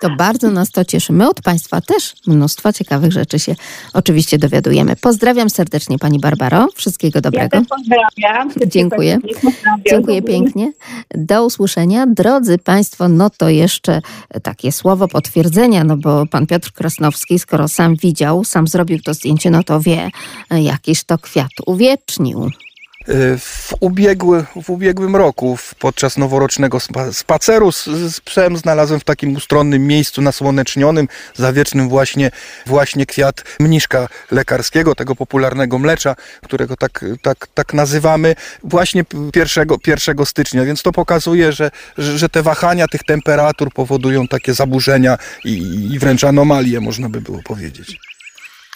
To 0.01 0.09
bardzo 0.09 0.51
nas 0.51 0.71
to 0.71 0.85
cieszy. 0.85 1.13
My 1.13 1.29
od 1.29 1.41
Państwa 1.41 1.81
też 1.81 2.13
mnóstwo 2.27 2.73
ciekawych 2.73 3.11
rzeczy 3.11 3.39
się 3.39 3.55
oczywiście 3.93 4.37
dowiadujemy. 4.37 4.95
Pozdrawiam 4.95 5.49
serdecznie 5.49 5.99
Pani 5.99 6.19
Barbaro. 6.19 6.67
Wszystkiego 6.75 7.17
Ja 7.17 7.21
dobrego. 7.21 7.49
też 7.49 7.67
pozdrawiam. 7.67 8.51
Dziękuję. 8.67 9.19
Pozdrawiam. 9.41 9.81
Dziękuję 9.89 10.21
pięknie. 10.21 10.71
Do 11.15 11.45
usłyszenia. 11.45 12.07
Drodzy 12.07 12.57
Państwo, 12.57 13.07
no 13.07 13.29
to 13.29 13.49
jeszcze 13.49 14.01
takie 14.43 14.71
słowo 14.71 15.07
potwierdzenia, 15.07 15.83
no 15.83 15.97
bo 15.97 16.25
pan 16.25 16.47
Piotr 16.47 16.71
Krasnowski, 16.71 17.39
skoro 17.39 17.67
sam 17.67 17.95
widział, 17.95 18.43
sam 18.43 18.67
zrobił 18.67 18.99
to 19.01 19.13
zdjęcie, 19.13 19.51
no 19.51 19.63
to 19.63 19.79
wie, 19.79 20.09
jakiś 20.51 21.03
to 21.03 21.17
kwiat 21.17 21.51
uwiecznił. 21.65 22.49
Y, 23.09 23.37
W, 23.37 23.73
ubiegły, 23.79 24.45
w 24.63 24.69
ubiegłym 24.69 25.15
roku, 25.15 25.57
podczas 25.79 26.17
noworocznego 26.17 26.79
spa, 26.79 27.11
spaceru 27.13 27.71
z, 27.71 27.85
z 27.85 28.19
psem, 28.21 28.57
znalazłem 28.57 28.99
w 28.99 29.03
takim 29.03 29.35
ustronnym 29.35 29.87
miejscu 29.87 30.21
nasłonecznionym, 30.21 31.07
zawiecznym 31.35 31.89
właśnie, 31.89 32.31
właśnie 32.65 33.05
kwiat 33.05 33.43
mniszka 33.59 34.07
lekarskiego, 34.31 34.95
tego 34.95 35.15
popularnego 35.15 35.79
mlecza, 35.79 36.15
którego 36.43 36.77
tak, 36.77 37.05
tak, 37.21 37.47
tak 37.53 37.73
nazywamy, 37.73 38.35
właśnie 38.63 39.03
p- 39.03 39.17
1, 39.35 39.67
1 39.87 40.25
stycznia. 40.25 40.65
Więc 40.65 40.81
to 40.83 40.91
pokazuje, 40.91 41.51
że, 41.51 41.71
że, 41.97 42.17
że 42.17 42.29
te 42.29 42.43
wahania 42.43 42.87
tych 42.87 43.03
temperatur 43.03 43.73
powodują 43.73 44.27
takie 44.27 44.53
zaburzenia 44.53 45.17
i, 45.45 45.51
i 45.91 45.99
wręcz 45.99 46.23
anomalie, 46.23 46.81
można 46.81 47.09
by 47.09 47.21
było 47.21 47.39
powiedzieć. 47.43 47.99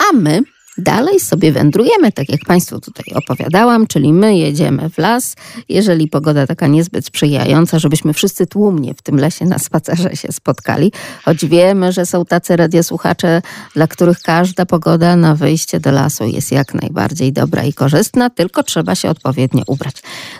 A 0.09 0.13
my 0.13 0.54
dalej 0.77 1.19
sobie 1.19 1.51
wędrujemy, 1.51 2.11
tak 2.11 2.29
jak 2.29 2.41
Państwu 2.47 2.79
tutaj 2.79 3.05
opowiadałam, 3.15 3.88
czyli 3.88 4.13
my 4.13 4.38
jedziemy 4.38 4.89
w 4.89 4.97
las, 4.97 5.35
jeżeli 5.69 6.07
pogoda 6.07 6.47
taka 6.47 6.67
niezbyt 6.67 7.05
sprzyjająca, 7.05 7.79
żebyśmy 7.79 8.13
wszyscy 8.13 8.47
tłumnie 8.47 8.93
w 8.93 9.01
tym 9.01 9.19
lesie 9.19 9.45
na 9.45 9.59
spacerze 9.59 10.15
się 10.15 10.31
spotkali, 10.31 10.91
choć 11.25 11.45
wiemy, 11.45 11.91
że 11.91 12.05
są 12.05 12.25
tacy 12.25 12.55
radiosłuchacze, 12.55 13.41
dla 13.73 13.88
których 13.88 14.19
każda 14.19 14.65
pogoda 14.65 15.15
na 15.15 15.35
wyjście 15.35 15.79
do 15.79 15.91
lasu 15.91 16.23
jest 16.23 16.51
jak 16.51 16.73
najbardziej 16.73 17.33
dobra 17.33 17.63
i 17.63 17.73
korzystna, 17.73 18.29
tylko 18.29 18.63
trzeba 18.63 18.95
się 18.95 19.09
odpowiednio 19.09 19.63
ubrać. 19.67 19.95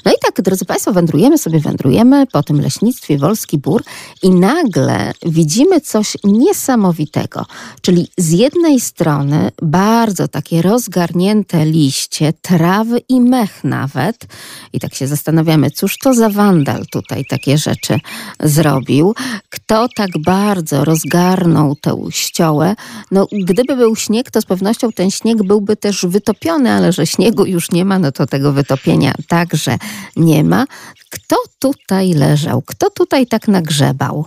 No 0.06 0.12
i 0.12 0.16
tak, 0.22 0.42
drodzy 0.42 0.66
Państwo, 0.66 0.94
wędrujemy 0.94 1.38
sobie, 1.38 1.60
wędrujemy 1.60 2.28
po 2.28 2.44
tym 2.44 2.62
leśnictwie 2.62 3.18
Wolski 3.18 3.58
Bór 3.58 3.84
i 4.24 4.30
nagle 4.30 5.12
widzimy 5.26 5.82
coś 5.82 6.18
niesamowitego, 6.24 7.46
czyli 7.82 8.08
z 8.18 8.32
jednej 8.32 8.80
strony 8.80 9.52
bardzo 9.62 10.25
takie 10.28 10.62
rozgarnięte 10.62 11.66
liście, 11.66 12.34
trawy 12.42 13.00
i 13.10 13.22
mech 13.22 13.64
nawet. 13.64 14.26
I 14.74 14.80
tak 14.80 14.96
się 14.96 15.08
zastanawiamy, 15.08 15.72
cóż 15.72 15.98
to 15.98 16.14
za 16.14 16.30
wandal 16.30 16.86
tutaj 16.92 17.26
takie 17.30 17.58
rzeczy 17.58 18.00
zrobił. 18.40 19.16
Kto 19.50 19.88
tak 19.96 20.10
bardzo 20.26 20.86
rozgarnął 20.86 21.76
tę 21.76 22.06
ściołę? 22.10 22.76
No, 23.12 23.28
gdyby 23.32 23.76
był 23.76 23.96
śnieg, 23.96 24.32
to 24.32 24.42
z 24.42 24.46
pewnością 24.46 24.92
ten 24.92 25.12
śnieg 25.12 25.44
byłby 25.44 25.76
też 25.76 26.06
wytopiony, 26.06 26.72
ale 26.72 26.92
że 26.92 27.08
śniegu 27.08 27.46
już 27.46 27.72
nie 27.72 27.86
ma, 27.86 28.00
no 28.00 28.12
to 28.12 28.26
tego 28.26 28.54
wytopienia 28.54 29.14
także 29.28 29.78
nie 30.16 30.44
ma. 30.44 30.66
Kto 31.10 31.36
tutaj 31.60 32.14
leżał? 32.14 32.62
Kto 32.62 32.90
tutaj 32.90 33.28
tak 33.28 33.48
nagrzebał? 33.48 34.26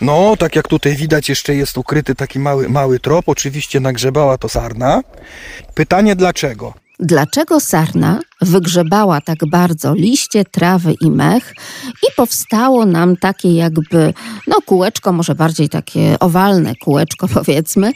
No, 0.00 0.36
tak 0.38 0.56
jak 0.56 0.68
tutaj 0.68 0.96
widać, 0.96 1.28
jeszcze 1.28 1.54
jest 1.54 1.78
ukryty 1.78 2.14
taki 2.14 2.38
mały, 2.38 2.68
mały 2.68 3.00
trop. 3.00 3.28
Oczywiście 3.28 3.80
nagrzebała 3.80 4.38
to 4.38 4.48
sarna. 4.48 5.02
Pytanie 5.74 6.16
dlaczego? 6.16 6.74
Dlaczego 7.00 7.60
sarna 7.60 8.20
wygrzebała 8.40 9.20
tak 9.20 9.38
bardzo 9.50 9.94
liście, 9.94 10.44
trawy 10.44 10.94
i 11.00 11.10
mech 11.10 11.54
i 12.02 12.06
powstało 12.16 12.86
nam 12.86 13.16
takie 13.16 13.54
jakby, 13.54 14.14
no 14.46 14.56
kółeczko, 14.66 15.12
może 15.12 15.34
bardziej 15.34 15.68
takie 15.68 16.18
owalne 16.20 16.74
kółeczko 16.74 17.28
powiedzmy. 17.34 17.92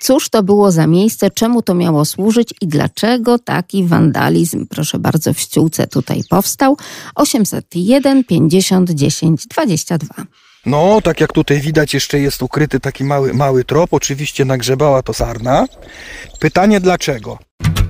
Cóż 0.00 0.28
to 0.28 0.42
było 0.42 0.72
za 0.72 0.86
miejsce, 0.86 1.30
czemu 1.30 1.62
to 1.62 1.74
miało 1.74 2.04
służyć 2.04 2.54
i 2.60 2.66
dlaczego 2.68 3.38
taki 3.38 3.84
wandalizm, 3.84 4.66
proszę 4.66 4.98
bardzo, 4.98 5.34
w 5.34 5.40
ściółce 5.40 5.86
tutaj 5.86 6.22
powstał? 6.30 6.76
801 7.14 8.24
50 8.24 8.90
10 8.90 9.46
22. 9.46 10.24
No, 10.66 11.00
tak 11.00 11.20
jak 11.20 11.32
tutaj 11.32 11.60
widać, 11.60 11.94
jeszcze 11.94 12.18
jest 12.20 12.42
ukryty 12.42 12.80
taki 12.80 13.04
mały, 13.04 13.34
mały 13.34 13.64
trop. 13.64 13.94
Oczywiście 13.94 14.44
nagrzebała 14.44 15.02
to 15.02 15.14
sarna. 15.14 15.66
Pytanie 16.40 16.80
dlaczego? 16.80 17.38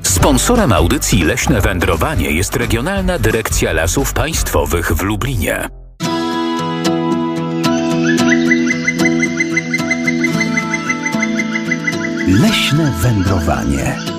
Sponsorem 0.02 0.72
audycji 0.72 1.24
Leśne 1.24 1.60
Wędrowanie 1.60 2.30
jest 2.30 2.56
Regionalna 2.56 3.18
Dyrekcja 3.18 3.72
Lasów 3.72 4.12
Państwowych 4.12 4.92
w 4.92 5.02
Lublinie. 5.02 5.68
Leśne 12.28 12.92
wędrowanie. 13.02 14.11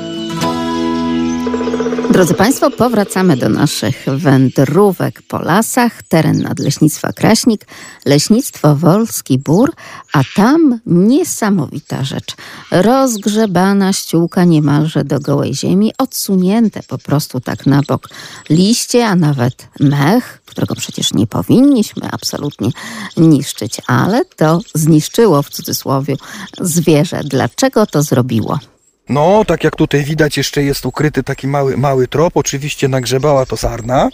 Drodzy 2.13 2.33
Państwo, 2.33 2.71
powracamy 2.71 3.37
do 3.37 3.49
naszych 3.49 4.05
wędrówek 4.07 5.21
po 5.21 5.39
lasach, 5.39 6.03
teren 6.03 6.41
Nadleśnictwa 6.41 7.13
Kraśnik, 7.13 7.67
Leśnictwo 8.05 8.75
Wolski 8.75 9.37
Bór, 9.37 9.71
a 10.13 10.21
tam 10.35 10.79
niesamowita 10.85 12.03
rzecz. 12.03 12.35
Rozgrzebana 12.71 13.93
ściółka 13.93 14.43
niemalże 14.43 15.03
do 15.03 15.19
gołej 15.19 15.55
ziemi, 15.55 15.91
odsunięte 15.97 16.83
po 16.83 16.97
prostu 16.97 17.39
tak 17.39 17.65
na 17.65 17.81
bok 17.81 18.09
liście, 18.49 19.07
a 19.07 19.15
nawet 19.15 19.67
mech, 19.79 20.41
którego 20.45 20.75
przecież 20.75 21.13
nie 21.13 21.27
powinniśmy 21.27 22.09
absolutnie 22.11 22.69
niszczyć, 23.17 23.81
ale 23.87 24.25
to 24.25 24.59
zniszczyło 24.75 25.41
w 25.41 25.49
cudzysłowie 25.49 26.15
zwierzę. 26.61 27.21
Dlaczego 27.23 27.85
to 27.85 28.03
zrobiło? 28.03 28.59
No, 29.09 29.45
tak 29.45 29.63
jak 29.63 29.75
tutaj 29.75 30.03
widać, 30.03 30.37
jeszcze 30.37 30.63
jest 30.63 30.85
ukryty 30.85 31.23
taki 31.23 31.47
mały, 31.47 31.77
mały 31.77 32.07
trop. 32.07 32.37
Oczywiście 32.37 32.87
nagrzebała 32.87 33.45
to 33.45 33.57
sarna. 33.57 34.09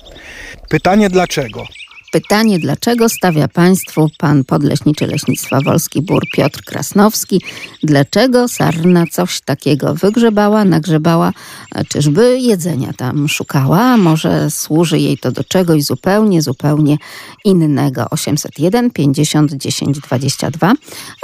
Pytanie 0.70 1.10
dlaczego? 1.10 1.64
Pytanie, 2.12 2.60
dlaczego 2.60 3.10
stawia 3.10 3.48
Państwu 3.48 4.08
pan 4.18 4.44
podleśniczy 4.44 5.08
Leśnictwa 5.08 5.62
Wolski 5.62 6.02
Bór 6.02 6.24
Piotr 6.34 6.64
Krasnowski? 6.64 7.42
Dlaczego 7.84 8.48
sarna 8.48 9.06
coś 9.12 9.42
takiego 9.42 9.96
wygrzebała, 9.96 10.66
nagrzebała? 10.66 11.34
Czyżby 11.90 12.40
jedzenia 12.40 12.94
tam 12.94 13.28
szukała? 13.28 13.98
Może 13.98 14.52
służy 14.52 15.00
jej 15.00 15.18
to 15.18 15.32
do 15.32 15.44
czegoś 15.44 15.84
zupełnie, 15.84 16.42
zupełnie 16.42 16.98
innego? 17.46 18.06
801 18.10 18.92
50 18.92 19.54
10 19.54 20.00
22, 20.00 20.68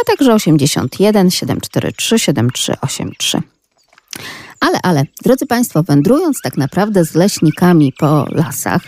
a 0.01 0.05
także 0.05 0.33
81 0.33 1.31
743 1.31 2.19
7383. 2.19 3.54
Ale, 4.59 4.79
ale, 4.83 5.03
drodzy 5.23 5.45
Państwo, 5.45 5.83
wędrując 5.83 6.41
tak 6.41 6.57
naprawdę 6.57 7.05
z 7.05 7.15
leśnikami 7.15 7.93
po 7.99 8.25
lasach 8.31 8.81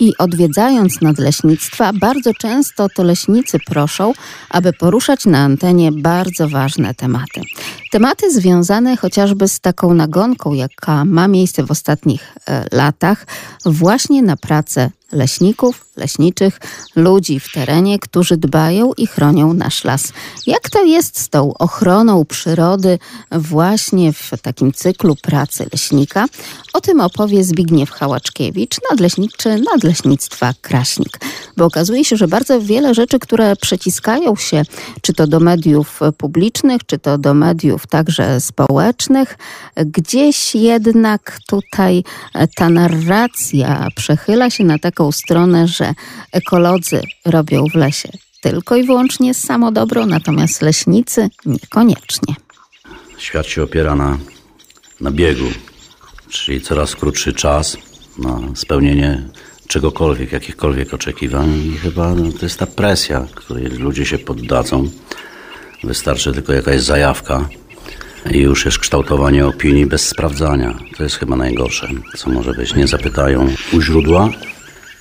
i 0.00 0.12
odwiedzając 0.18 1.00
nadleśnictwa, 1.00 1.92
bardzo 1.92 2.34
często 2.34 2.88
to 2.88 3.02
leśnicy 3.02 3.58
proszą, 3.66 4.12
aby 4.50 4.72
poruszać 4.72 5.26
na 5.26 5.38
antenie 5.38 5.92
bardzo 5.92 6.48
ważne 6.48 6.94
tematy. 6.94 7.40
Tematy 7.92 8.30
związane 8.30 8.96
chociażby 8.96 9.48
z 9.48 9.60
taką 9.60 9.94
nagonką, 9.94 10.52
jaka 10.52 11.04
ma 11.04 11.28
miejsce 11.28 11.62
w 11.62 11.70
ostatnich 11.70 12.32
e, 12.48 12.64
latach, 12.72 13.26
właśnie 13.64 14.22
na 14.22 14.36
pracę 14.36 14.90
leśników, 15.12 15.84
leśniczych, 15.96 16.60
ludzi 16.96 17.40
w 17.40 17.52
terenie, 17.52 17.98
którzy 17.98 18.36
dbają 18.36 18.92
i 18.92 19.06
chronią 19.06 19.54
nasz 19.54 19.84
las. 19.84 20.12
Jak 20.46 20.70
to 20.70 20.84
jest 20.84 21.20
z 21.20 21.28
tą 21.28 21.54
ochroną 21.54 22.24
przyrody 22.24 22.98
właśnie 23.30 24.12
w 24.12 24.30
takim 24.42 24.72
cyklu 24.72 25.16
pracy 25.16 25.66
leśnika? 25.72 26.24
O 26.72 26.80
tym 26.80 27.00
opowie 27.00 27.44
Zbigniew 27.44 27.90
Hałaczkiewicz, 27.90 28.76
nadleśniczy 28.90 29.60
Nadleśnictwa 29.74 30.54
Kraśnik. 30.60 31.18
Bo 31.56 31.64
okazuje 31.64 32.04
się, 32.04 32.16
że 32.16 32.28
bardzo 32.28 32.60
wiele 32.60 32.94
rzeczy, 32.94 33.18
które 33.18 33.56
przeciskają 33.56 34.36
się, 34.36 34.62
czy 35.02 35.12
to 35.12 35.26
do 35.26 35.40
mediów 35.40 36.00
publicznych, 36.18 36.86
czy 36.86 36.98
to 36.98 37.18
do 37.18 37.34
mediów 37.34 37.86
także 37.86 38.40
społecznych, 38.40 39.38
gdzieś 39.76 40.54
jednak 40.54 41.38
tutaj 41.46 42.04
ta 42.56 42.68
narracja 42.68 43.88
przechyla 43.96 44.50
się 44.50 44.64
na 44.64 44.78
taką 44.78 45.03
stronę, 45.12 45.68
że 45.68 45.94
ekolodzy 46.32 47.00
robią 47.24 47.66
w 47.72 47.74
lesie 47.74 48.08
tylko 48.44 48.76
i 48.76 48.84
wyłącznie 48.84 49.34
samo 49.34 49.72
dobro, 49.72 50.06
natomiast 50.06 50.62
leśnicy 50.62 51.28
niekoniecznie. 51.46 52.34
Świat 53.18 53.46
się 53.46 53.62
opiera 53.62 53.94
na, 53.94 54.18
na 55.00 55.10
biegu, 55.10 55.48
czyli 56.28 56.60
coraz 56.60 56.96
krótszy 56.96 57.32
czas 57.32 57.76
na 58.18 58.40
spełnienie 58.54 59.22
czegokolwiek, 59.68 60.32
jakichkolwiek 60.32 60.94
oczekiwań 60.94 61.50
i 61.50 61.78
chyba 61.78 62.14
no, 62.14 62.32
to 62.32 62.46
jest 62.46 62.58
ta 62.58 62.66
presja, 62.66 63.26
której 63.34 63.64
ludzie 63.64 64.06
się 64.06 64.18
poddadzą. 64.18 64.90
Wystarczy 65.84 66.32
tylko 66.32 66.52
jakaś 66.52 66.80
zajawka 66.80 67.48
i 68.30 68.38
już 68.38 68.64
jest 68.64 68.78
kształtowanie 68.78 69.46
opinii 69.46 69.86
bez 69.86 70.08
sprawdzania. 70.08 70.78
To 70.96 71.02
jest 71.02 71.16
chyba 71.16 71.36
najgorsze, 71.36 71.88
co 72.16 72.30
może 72.30 72.52
być. 72.54 72.74
Nie 72.74 72.86
zapytają 72.86 73.48
u 73.72 73.80
źródła, 73.80 74.28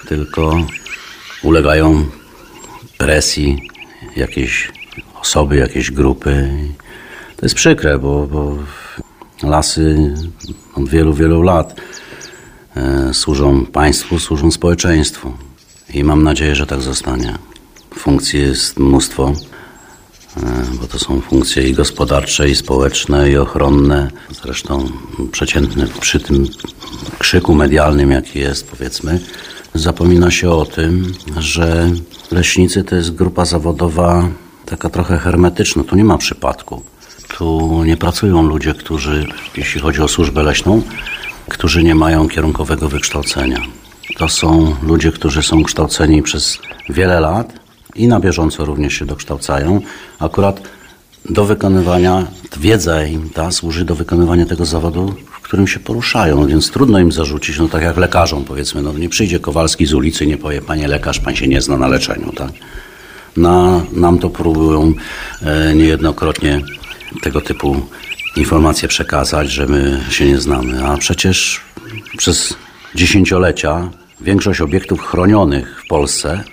tylko 0.10 0.68
ulegają 1.44 2.06
presji 2.98 3.70
jakiejś 4.16 4.72
osoby, 5.22 5.56
jakieś 5.56 5.92
grupy. 5.92 6.50
To 7.38 7.46
jest 7.46 7.56
przykre, 7.56 8.00
bo, 8.00 8.28
bo 8.28 8.58
lasy 9.44 10.14
od 10.76 10.90
wielu, 10.90 11.14
wielu 11.14 11.42
lat 11.42 11.82
e, 12.76 13.14
służą 13.14 13.66
państwu, 13.66 14.20
służą 14.20 14.52
społeczeństwu. 14.52 15.34
I 15.94 16.04
mam 16.04 16.24
nadzieję, 16.24 16.56
że 16.56 16.66
tak 16.66 16.82
zostanie. 16.82 17.38
Funkcji 17.96 18.40
jest 18.40 18.80
mnóstwo, 18.80 19.34
e, 20.38 20.42
bo 20.82 20.88
to 20.88 21.00
są 21.00 21.22
funkcje 21.22 21.68
i 21.68 21.74
gospodarcze, 21.74 22.50
i 22.50 22.56
społeczne, 22.56 23.32
i 23.32 23.38
ochronne. 23.38 24.12
Zresztą 24.44 24.90
przeciętny 25.32 25.88
przy 26.00 26.20
tym 26.20 26.48
krzyku 27.20 27.56
medialnym, 27.56 28.12
jaki 28.12 28.40
jest, 28.40 28.68
powiedzmy, 28.68 29.20
zapomina 29.76 30.32
się 30.32 30.50
o 30.50 30.66
tym, 30.66 31.14
że 31.38 31.92
leśnicy 32.32 32.84
to 32.84 32.96
jest 32.96 33.16
grupa 33.16 33.46
zawodowa 33.46 34.30
taka 34.66 34.90
trochę 34.90 35.18
hermetyczna. 35.18 35.84
Tu 35.84 35.96
nie 35.96 36.04
ma 36.04 36.18
przypadku. 36.18 36.84
Tu 37.38 37.84
nie 37.84 37.98
pracują 37.98 38.44
ludzie, 38.44 38.74
którzy, 38.74 39.28
jeśli 39.58 39.82
chodzi 39.82 40.02
o 40.02 40.08
służbę 40.08 40.44
leśną, 40.44 40.82
którzy 41.50 41.84
nie 41.84 41.96
mają 41.96 42.30
kierunkowego 42.30 42.90
wykształcenia. 42.90 43.62
To 44.18 44.30
są 44.30 44.76
ludzie, 44.84 45.12
którzy 45.12 45.44
są 45.44 45.64
kształceni 45.64 46.24
przez 46.24 46.58
wiele 46.90 47.20
lat 47.20 47.54
i 47.96 48.08
na 48.08 48.20
bieżąco 48.20 48.66
również 48.66 48.94
się 48.94 49.06
dokształcają. 49.06 49.82
Akurat 50.20 50.62
do 51.30 51.46
wykonywania, 51.46 52.28
wiedza 52.58 53.04
im 53.04 53.30
ta 53.30 53.52
służy 53.52 53.86
do 53.86 53.96
wykonywania 53.96 54.46
tego 54.46 54.66
zawodu, 54.66 55.16
którym 55.54 55.68
się 55.68 55.80
poruszają, 55.80 56.48
więc 56.48 56.72
trudno 56.72 57.00
im 57.00 57.12
zarzucić, 57.12 57.60
no 57.60 57.68
tak 57.68 57.82
jak 57.84 57.98
lekarzom 57.98 58.44
powiedzmy, 58.44 58.82
no 58.82 58.94
nie 58.94 59.10
przyjdzie 59.10 59.40
Kowalski 59.40 59.86
z 59.86 59.94
ulicy 59.94 60.24
i 60.24 60.28
nie 60.28 60.38
powie, 60.38 60.62
panie 60.62 60.88
lekarz, 60.88 61.20
pan 61.20 61.36
się 61.36 61.48
nie 61.48 61.62
zna 61.62 61.78
na 61.78 61.88
leczeniu, 61.88 62.32
tak? 62.32 62.52
Na, 63.38 63.82
nam 63.92 64.20
to 64.20 64.30
próbują 64.30 64.94
e, 65.42 65.76
niejednokrotnie 65.76 66.62
tego 67.24 67.42
typu 67.42 67.82
informacje 68.36 68.88
przekazać, 68.88 69.52
że 69.52 69.68
my 69.68 70.00
się 70.10 70.26
nie 70.26 70.40
znamy, 70.40 70.86
a 70.86 70.98
przecież 70.98 71.62
przez 72.18 72.56
dziesięciolecia 72.96 73.90
większość 74.22 74.62
obiektów 74.62 75.02
chronionych 75.02 75.82
w 75.86 75.88
Polsce 75.88 76.44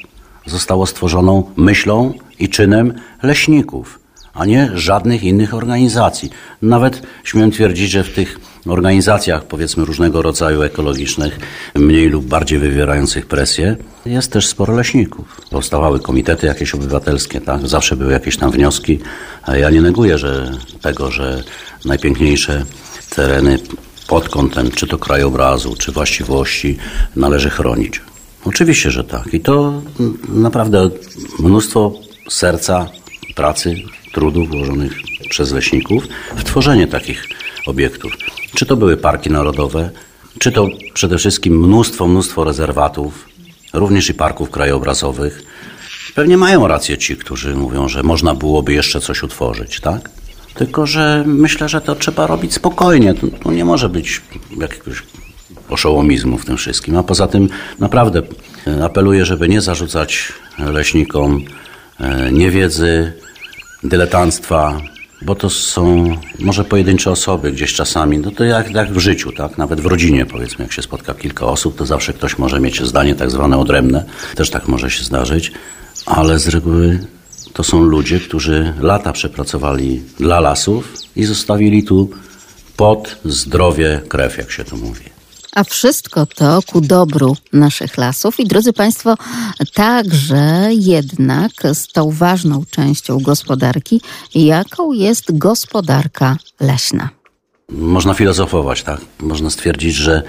zostało 0.46 0.86
stworzoną 0.86 1.50
myślą 1.56 2.14
i 2.38 2.48
czynem 2.48 2.94
leśników, 3.22 4.00
a 4.34 4.44
nie 4.44 4.70
żadnych 4.74 5.22
innych 5.22 5.54
organizacji. 5.54 6.30
Nawet 6.62 7.02
śmiem 7.24 7.50
twierdzić, 7.50 7.90
że 7.90 8.04
w 8.04 8.14
tych 8.14 8.49
organizacjach, 8.66 9.44
powiedzmy 9.44 9.84
różnego 9.84 10.22
rodzaju 10.22 10.62
ekologicznych, 10.62 11.38
mniej 11.74 12.08
lub 12.08 12.24
bardziej 12.24 12.58
wywierających 12.58 13.26
presję, 13.26 13.76
jest 14.06 14.32
też 14.32 14.46
sporo 14.46 14.74
leśników. 14.74 15.40
Powstawały 15.50 16.00
komitety 16.00 16.46
jakieś 16.46 16.74
obywatelskie, 16.74 17.40
tak? 17.40 17.68
zawsze 17.68 17.96
były 17.96 18.12
jakieś 18.12 18.36
tam 18.36 18.50
wnioski, 18.50 18.98
ja 19.54 19.70
nie 19.70 19.82
neguję 19.82 20.18
że 20.18 20.52
tego, 20.82 21.10
że 21.10 21.42
najpiękniejsze 21.84 22.64
tereny 23.16 23.58
pod 24.08 24.28
kątem 24.28 24.70
czy 24.70 24.86
to 24.86 24.98
krajobrazu, 24.98 25.76
czy 25.76 25.92
właściwości 25.92 26.78
należy 27.16 27.50
chronić. 27.50 28.00
Oczywiście, 28.44 28.90
że 28.90 29.04
tak. 29.04 29.34
I 29.34 29.40
to 29.40 29.82
naprawdę 30.28 30.90
mnóstwo 31.38 31.92
serca, 32.28 32.86
pracy, 33.36 33.74
trudu 34.12 34.46
włożonych 34.46 34.92
przez 35.30 35.52
leśników 35.52 36.04
w 36.36 36.44
tworzenie 36.44 36.86
takich 36.86 37.24
obiektów. 37.66 38.12
Czy 38.54 38.66
to 38.66 38.76
były 38.76 38.96
parki 38.96 39.30
narodowe, 39.30 39.90
czy 40.38 40.52
to 40.52 40.68
przede 40.94 41.18
wszystkim 41.18 41.58
mnóstwo, 41.58 42.08
mnóstwo 42.08 42.44
rezerwatów, 42.44 43.28
również 43.72 44.10
i 44.10 44.14
parków 44.14 44.50
krajobrazowych. 44.50 45.42
Pewnie 46.14 46.36
mają 46.36 46.68
rację 46.68 46.98
ci, 46.98 47.16
którzy 47.16 47.56
mówią, 47.56 47.88
że 47.88 48.02
można 48.02 48.34
byłoby 48.34 48.72
jeszcze 48.72 49.00
coś 49.00 49.22
utworzyć, 49.22 49.80
tak? 49.80 50.10
Tylko, 50.54 50.86
że 50.86 51.24
myślę, 51.26 51.68
że 51.68 51.80
to 51.80 51.94
trzeba 51.94 52.26
robić 52.26 52.54
spokojnie. 52.54 53.14
Tu, 53.14 53.28
tu 53.28 53.50
nie 53.50 53.64
może 53.64 53.88
być 53.88 54.20
jakiegoś 54.58 55.02
oszołomizmu 55.68 56.38
w 56.38 56.44
tym 56.44 56.56
wszystkim. 56.56 56.96
A 56.96 57.02
poza 57.02 57.28
tym 57.28 57.48
naprawdę 57.78 58.22
apeluję, 58.84 59.24
żeby 59.24 59.48
nie 59.48 59.60
zarzucać 59.60 60.32
leśnikom 60.58 61.44
e, 62.00 62.32
niewiedzy, 62.32 63.12
dyletanstwa, 63.84 64.80
bo 65.22 65.34
to 65.34 65.50
są 65.50 66.16
może 66.38 66.64
pojedyncze 66.64 67.10
osoby 67.10 67.52
gdzieś 67.52 67.74
czasami, 67.74 68.18
no 68.18 68.30
to 68.30 68.44
jak, 68.44 68.70
jak 68.70 68.92
w 68.92 68.98
życiu, 68.98 69.32
tak? 69.32 69.58
Nawet 69.58 69.80
w 69.80 69.86
rodzinie 69.86 70.26
powiedzmy, 70.26 70.64
jak 70.64 70.72
się 70.72 70.82
spotka 70.82 71.14
kilka 71.14 71.46
osób, 71.46 71.76
to 71.76 71.86
zawsze 71.86 72.12
ktoś 72.12 72.38
może 72.38 72.60
mieć 72.60 72.82
zdanie 72.82 73.14
tak 73.14 73.30
zwane 73.30 73.58
odrębne, 73.58 74.04
też 74.34 74.50
tak 74.50 74.68
może 74.68 74.90
się 74.90 75.04
zdarzyć, 75.04 75.52
ale 76.06 76.38
z 76.38 76.48
reguły 76.48 76.98
to 77.52 77.64
są 77.64 77.82
ludzie, 77.82 78.20
którzy 78.20 78.74
lata 78.80 79.12
przepracowali 79.12 80.02
dla 80.18 80.40
lasów 80.40 80.94
i 81.16 81.24
zostawili 81.24 81.84
tu 81.84 82.10
pod 82.76 83.16
zdrowie 83.24 84.00
krew, 84.08 84.38
jak 84.38 84.50
się 84.50 84.64
to 84.64 84.76
mówi. 84.76 85.19
A 85.54 85.64
wszystko 85.64 86.26
to 86.26 86.60
ku 86.72 86.80
dobru 86.80 87.36
naszych 87.52 87.98
lasów 87.98 88.40
i 88.40 88.44
drodzy 88.46 88.72
Państwo, 88.72 89.14
także 89.74 90.68
jednak 90.72 91.52
z 91.72 91.86
tą 91.86 92.10
ważną 92.10 92.64
częścią 92.70 93.18
gospodarki, 93.18 94.00
jaką 94.34 94.92
jest 94.92 95.38
gospodarka 95.38 96.36
leśna. 96.60 97.08
Można 97.68 98.14
filozofować, 98.14 98.82
tak? 98.82 99.00
Można 99.20 99.50
stwierdzić, 99.50 99.94
że 99.94 100.22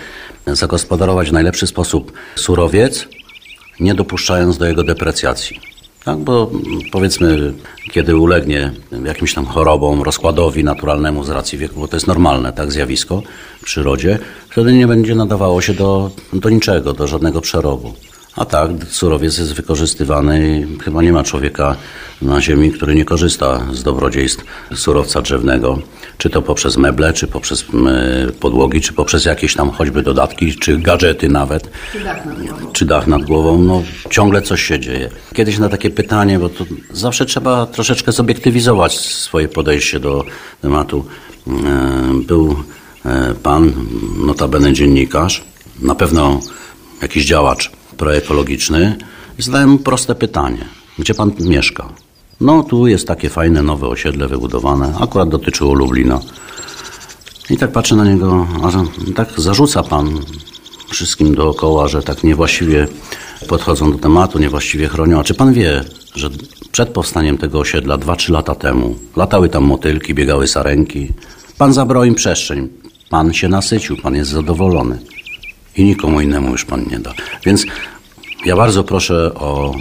zagospodarować 0.48 1.30
w 1.30 1.34
najlepszy 1.34 1.68
sposób 1.68 2.12
surowiec, 2.36 3.08
nie 3.80 3.96
dopuszczając 3.96 4.58
do 4.58 4.66
jego 4.66 4.84
deprecjacji. 4.84 5.71
Tak, 6.06 6.18
bo 6.18 6.52
powiedzmy, 6.91 7.54
kiedy 7.91 8.16
ulegnie 8.16 8.72
jakimś 9.06 9.34
tam 9.34 9.45
chorobom, 9.45 10.02
rozkładowi 10.02 10.64
naturalnemu 10.64 11.24
z 11.24 11.30
racji 11.30 11.58
wieku, 11.58 11.80
bo 11.80 11.88
to 11.88 11.95
jest 11.95 12.08
normalne, 12.08 12.54
tak, 12.54 12.72
zjawisko 12.72 13.24
w 13.62 13.64
przyrodzie, 13.64 14.20
wtedy 14.49 14.74
nie 14.74 14.88
będzie 14.88 15.16
nadawało 15.16 15.62
się 15.62 15.74
do, 15.74 16.12
do 16.34 16.49
niczego, 16.49 16.93
do 16.93 17.08
żadnego 17.08 17.41
przerobu. 17.41 17.93
A 18.36 18.46
tak, 18.46 18.72
surowiec 18.90 19.38
jest 19.38 19.54
wykorzystywany 19.54 20.60
i 20.60 20.80
chyba 20.80 21.02
nie 21.02 21.14
ma 21.14 21.24
człowieka 21.24 21.76
na 22.22 22.42
Ziemi, 22.42 22.72
który 22.72 22.96
nie 22.96 23.06
korzysta 23.06 23.68
z 23.74 23.84
dobrodziejstw 23.84 24.46
surowca 24.76 25.22
drzewnego, 25.22 25.80
czy 26.18 26.30
to 26.30 26.42
poprzez 26.42 26.78
meble, 26.78 27.14
czy 27.14 27.28
poprzez 27.28 27.66
podłogi, 28.40 28.82
czy 28.82 28.94
poprzez 28.94 29.26
jakieś 29.26 29.56
tam 29.56 29.72
choćby 29.72 30.04
dodatki, 30.04 30.56
czy 30.56 30.78
gadżety 30.78 31.30
nawet, 31.30 31.70
czy 31.92 32.00
dach 32.04 32.26
nad 32.26 32.36
głową. 32.40 32.72
Czy 32.74 32.86
dach 32.86 33.08
nad 33.08 33.24
głową. 33.24 33.62
No, 33.62 33.84
ciągle 34.10 34.42
coś 34.42 34.64
się 34.64 34.80
dzieje. 34.80 35.10
Kiedyś 35.34 35.60
na 35.60 35.70
takie 35.70 35.90
pytanie, 35.90 36.40
bo 36.40 36.50
to 36.50 36.66
zawsze 36.92 37.26
trzeba 37.26 37.66
troszeczkę 37.66 38.12
zobiektywizować 38.12 39.00
swoje 39.00 39.48
podejście 39.48 40.00
do 40.00 40.26
tematu. 40.62 41.06
E, 41.48 41.52
był 42.28 42.56
e, 43.06 43.34
pan, 43.44 43.74
notabene 44.26 44.74
dziennikarz, 44.74 45.44
na 45.82 45.96
pewno 45.96 46.40
jakiś 47.02 47.26
działacz 47.26 47.81
proekologiczny 48.02 48.97
i 49.39 49.41
zadałem 49.41 49.70
mu 49.70 49.78
proste 49.78 50.16
pytanie. 50.16 50.66
Gdzie 50.99 51.14
pan 51.14 51.32
mieszka? 51.39 51.89
No, 52.41 52.64
tu 52.64 52.88
jest 52.88 53.08
takie 53.08 53.30
fajne 53.30 53.64
nowe 53.64 53.88
osiedle 53.88 54.28
wybudowane. 54.28 54.93
Akurat 54.99 55.30
dotyczyło 55.30 55.74
Lublina. 55.74 56.20
I 57.49 57.58
tak 57.58 57.72
patrzę 57.72 57.95
na 57.95 58.06
niego, 58.06 58.47
a 58.64 58.70
tak 59.16 59.30
zarzuca 59.38 59.84
pan 59.84 60.20
wszystkim 60.89 61.36
dookoła, 61.36 61.88
że 61.88 62.04
tak 62.04 62.24
niewłaściwie 62.24 62.88
podchodzą 63.47 63.91
do 63.91 63.97
tematu, 63.97 64.39
niewłaściwie 64.39 64.88
chronią. 64.88 65.20
A 65.20 65.24
czy 65.24 65.34
pan 65.34 65.54
wie, 65.54 65.84
że 66.16 66.30
przed 66.72 66.89
powstaniem 66.89 67.38
tego 67.38 67.60
osiedla, 67.60 67.97
2-3 67.97 68.32
lata 68.32 68.56
temu, 68.56 68.95
latały 69.16 69.49
tam 69.49 69.64
motylki, 69.64 70.14
biegały 70.14 70.47
sarenki. 70.47 71.14
Pan 71.58 71.74
zabrał 71.74 72.04
im 72.04 72.16
przestrzeń. 72.16 72.70
Pan 73.10 73.34
się 73.34 73.49
nasycił, 73.49 73.97
pan 73.97 74.16
jest 74.16 74.32
zadowolony. 74.32 74.99
I 75.78 75.84
nikomu 75.84 76.22
innemu 76.22 76.52
już 76.52 76.66
pan 76.66 76.86
nie 76.92 77.00
da. 77.00 77.14
Więc 77.46 77.66
ja 78.46 78.56
bardzo 78.56 78.84
proszę 78.84 79.34
o 79.34 79.76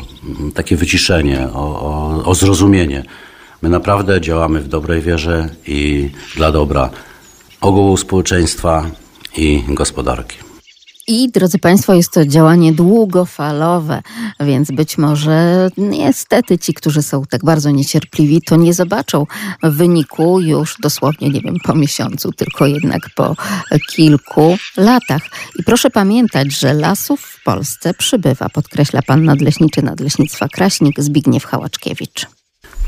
takie 0.54 0.76
wyciszenie, 0.76 1.48
o, 1.52 1.80
o, 1.80 2.22
o 2.24 2.34
zrozumienie. 2.34 3.04
My 3.62 3.68
naprawdę 3.68 4.20
działamy 4.20 4.60
w 4.60 4.68
dobrej 4.68 5.00
wierze 5.00 5.48
i 5.66 6.10
dla 6.36 6.52
dobra 6.52 6.90
ogółu 7.60 7.96
społeczeństwa 7.96 8.90
i 9.36 9.62
gospodarki. 9.68 10.49
I 11.12 11.30
drodzy 11.30 11.58
Państwo, 11.58 11.94
jest 11.94 12.12
to 12.12 12.26
działanie 12.26 12.72
długofalowe, 12.72 14.02
więc 14.40 14.70
być 14.70 14.98
może 14.98 15.70
niestety 15.76 16.58
ci, 16.58 16.74
którzy 16.74 17.02
są 17.02 17.24
tak 17.30 17.44
bardzo 17.44 17.70
niecierpliwi, 17.70 18.42
to 18.42 18.56
nie 18.56 18.74
zobaczą 18.74 19.26
wyniku 19.62 20.40
już 20.40 20.76
dosłownie, 20.82 21.28
nie 21.30 21.40
wiem, 21.40 21.56
po 21.64 21.74
miesiącu, 21.74 22.32
tylko 22.32 22.66
jednak 22.66 23.00
po 23.14 23.36
kilku 23.92 24.56
latach. 24.76 25.22
I 25.58 25.62
proszę 25.62 25.90
pamiętać, 25.90 26.52
że 26.58 26.74
lasów 26.74 27.20
w 27.20 27.44
Polsce 27.44 27.94
przybywa, 27.94 28.48
podkreśla 28.48 29.02
pan 29.02 29.24
nadleśniczy 29.24 29.82
Nadleśnictwa 29.82 30.48
Kraśnik 30.48 31.00
Zbigniew 31.00 31.44
Hałaczkiewicz. 31.44 32.26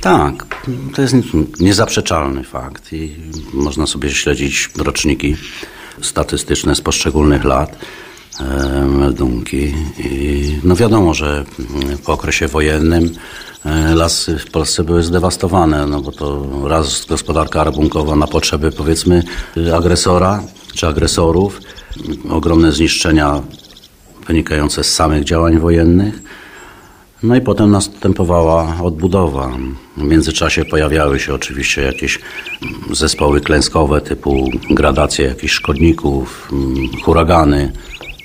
Tak, 0.01 0.47
to 0.95 1.03
jest 1.03 1.15
niezaprzeczalny 1.61 2.45
fakt 2.45 2.93
i 2.93 3.17
można 3.53 3.87
sobie 3.87 4.11
śledzić 4.11 4.71
roczniki 4.79 5.37
statystyczne 6.01 6.75
z 6.75 6.81
poszczególnych 6.81 7.45
lat. 7.45 7.79
Meldunki. 8.87 9.75
I 9.99 10.61
no 10.65 10.77
wiadomo, 10.77 11.15
że 11.15 11.45
po 12.05 12.13
okresie 12.13 12.49
wojennym 12.49 13.11
e, 13.65 13.95
lasy 13.95 14.39
w 14.39 14.51
Polsce 14.51 14.85
były 14.85 15.03
zdewastowane, 15.03 15.87
no 15.87 16.01
bo 16.01 16.13
to 16.13 16.47
raz 16.69 17.07
gospodarka 17.07 17.65
rabunkowa 17.65 18.17
na 18.17 18.27
potrzeby 18.27 18.73
powiedzmy 18.73 19.23
agresora 19.75 20.43
czy 20.75 20.87
agresorów, 20.87 21.61
ogromne 22.31 22.73
zniszczenia 22.73 23.43
wynikające 24.27 24.85
z 24.85 24.95
samych 24.95 25.25
działań 25.25 25.59
wojennych. 25.59 26.23
No 27.23 27.37
i 27.37 27.41
potem 27.41 27.71
następowała 27.71 28.77
odbudowa. 28.83 29.51
W 29.97 30.03
międzyczasie 30.03 30.65
pojawiały 30.65 31.21
się 31.21 31.35
oczywiście 31.35 31.83
jakieś 31.83 32.19
zespoły 32.91 33.41
klęskowe 33.41 34.01
typu 34.01 34.51
gradacje 34.71 35.27
jakichś 35.27 35.53
szkodników, 35.53 36.49
mm, 36.53 36.89
huragany. 37.05 37.73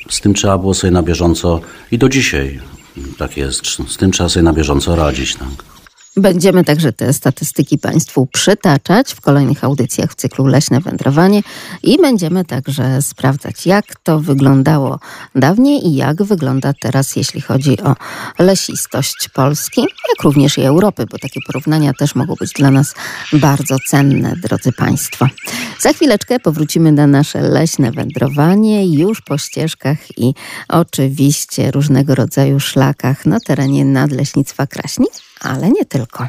Z 0.10 0.22
tym 0.22 0.34
trzeba 0.34 0.58
było 0.58 0.74
sobie 0.74 0.91
na 0.91 1.03
bieżąco 1.03 1.62
i 1.91 1.97
do 1.97 2.10
dzisiaj 2.10 2.60
tak 3.18 3.38
jest. 3.38 3.66
Z 3.88 3.97
tym 3.97 4.12
trzeba 4.12 4.30
sobie 4.30 4.43
na 4.43 4.53
bieżąco 4.53 4.95
radzić. 4.95 5.36
Tak. 5.36 5.77
Będziemy 6.18 6.63
także 6.63 6.93
te 6.93 7.13
statystyki 7.13 7.78
Państwu 7.78 8.26
przytaczać 8.26 9.13
w 9.13 9.22
kolejnych 9.22 9.63
audycjach 9.63 10.11
w 10.11 10.15
cyklu 10.15 10.45
Leśne 10.45 10.80
Wędrowanie 10.80 11.43
i 11.84 11.97
będziemy 11.97 12.45
także 12.45 13.01
sprawdzać, 13.01 13.65
jak 13.65 13.86
to 14.03 14.20
wyglądało 14.20 14.99
dawniej 15.36 15.88
i 15.88 15.95
jak 15.95 16.24
wygląda 16.24 16.74
teraz, 16.82 17.15
jeśli 17.15 17.41
chodzi 17.41 17.82
o 17.82 17.95
lesistość 18.39 19.30
Polski, 19.34 19.82
jak 19.82 20.24
również 20.24 20.57
i 20.57 20.61
Europy, 20.61 21.05
bo 21.11 21.18
takie 21.18 21.39
porównania 21.47 21.93
też 21.93 22.15
mogą 22.15 22.36
być 22.39 22.51
dla 22.51 22.72
nas 22.72 22.95
bardzo 23.34 23.76
cenne, 23.88 24.34
drodzy 24.36 24.72
Państwo. 24.72 25.28
Za 25.80 25.93
chwileczkę 25.93 26.39
powrócimy 26.39 26.91
na 26.91 27.07
nasze 27.07 27.41
leśne 27.41 27.91
wędrowanie 27.91 28.88
już 28.88 29.22
po 29.22 29.38
ścieżkach 29.38 30.18
i 30.18 30.34
oczywiście 30.70 31.72
różnego 31.72 32.15
rodzaju 32.15 32.59
szlakach 32.59 33.26
na 33.26 33.39
terenie 33.39 33.86
Nadleśnictwa 33.86 34.68
Kraśnik 34.68 35.27
ale 35.40 35.70
nie 35.70 35.86
tylko. 35.86 36.28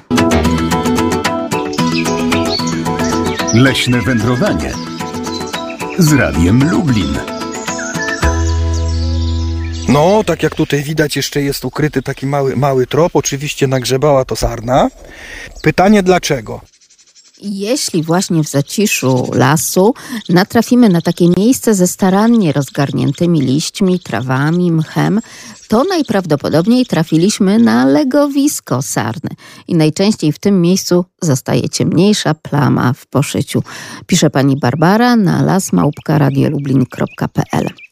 Leśne 3.55 4.01
wędrowanie 4.03 4.73
z 5.99 6.13
Radiem 6.13 6.71
Lublin. 6.71 7.19
No, 9.89 10.25
tak 10.25 10.43
jak 10.43 10.55
tutaj 10.55 10.83
widać, 10.83 11.17
jeszcze 11.17 11.43
jest 11.43 11.65
ukryty 11.65 12.03
taki 12.03 12.27
mały, 12.27 12.57
mały 12.57 12.87
trop. 12.87 13.17
Oczywiście 13.17 13.67
nagrzebała 13.67 14.25
to 14.25 14.37
sarna. 14.37 14.89
Pytanie 15.63 16.03
dlaczego? 16.03 16.61
Jeśli 17.43 18.03
właśnie 18.03 18.45
w 18.45 18.49
zaciszu 18.49 19.31
lasu 19.35 19.95
natrafimy 20.29 20.89
na 20.89 21.01
takie 21.01 21.29
miejsce 21.37 21.75
ze 21.75 21.87
starannie 21.87 22.53
rozgarniętymi 22.53 23.41
liśćmi, 23.41 24.01
trawami, 24.01 24.73
mchem, 24.73 25.21
to 25.69 25.85
najprawdopodobniej 25.85 26.87
trafiliśmy 26.87 27.59
na 27.59 27.85
legowisko 27.85 28.83
sarny 28.83 29.31
i 29.69 29.75
najczęściej 29.75 30.33
w 30.33 30.39
tym 30.39 30.61
miejscu 30.61 31.05
zostaje 31.23 31.69
ciemniejsza 31.69 32.35
plama 32.35 32.93
w 32.93 33.07
poszyciu. 33.07 33.63
Pisze 34.07 34.31
pani 34.31 34.57
Barbara 34.57 35.17
na 35.17 35.43
lasmałpka.radiolublin.pl 35.43 37.88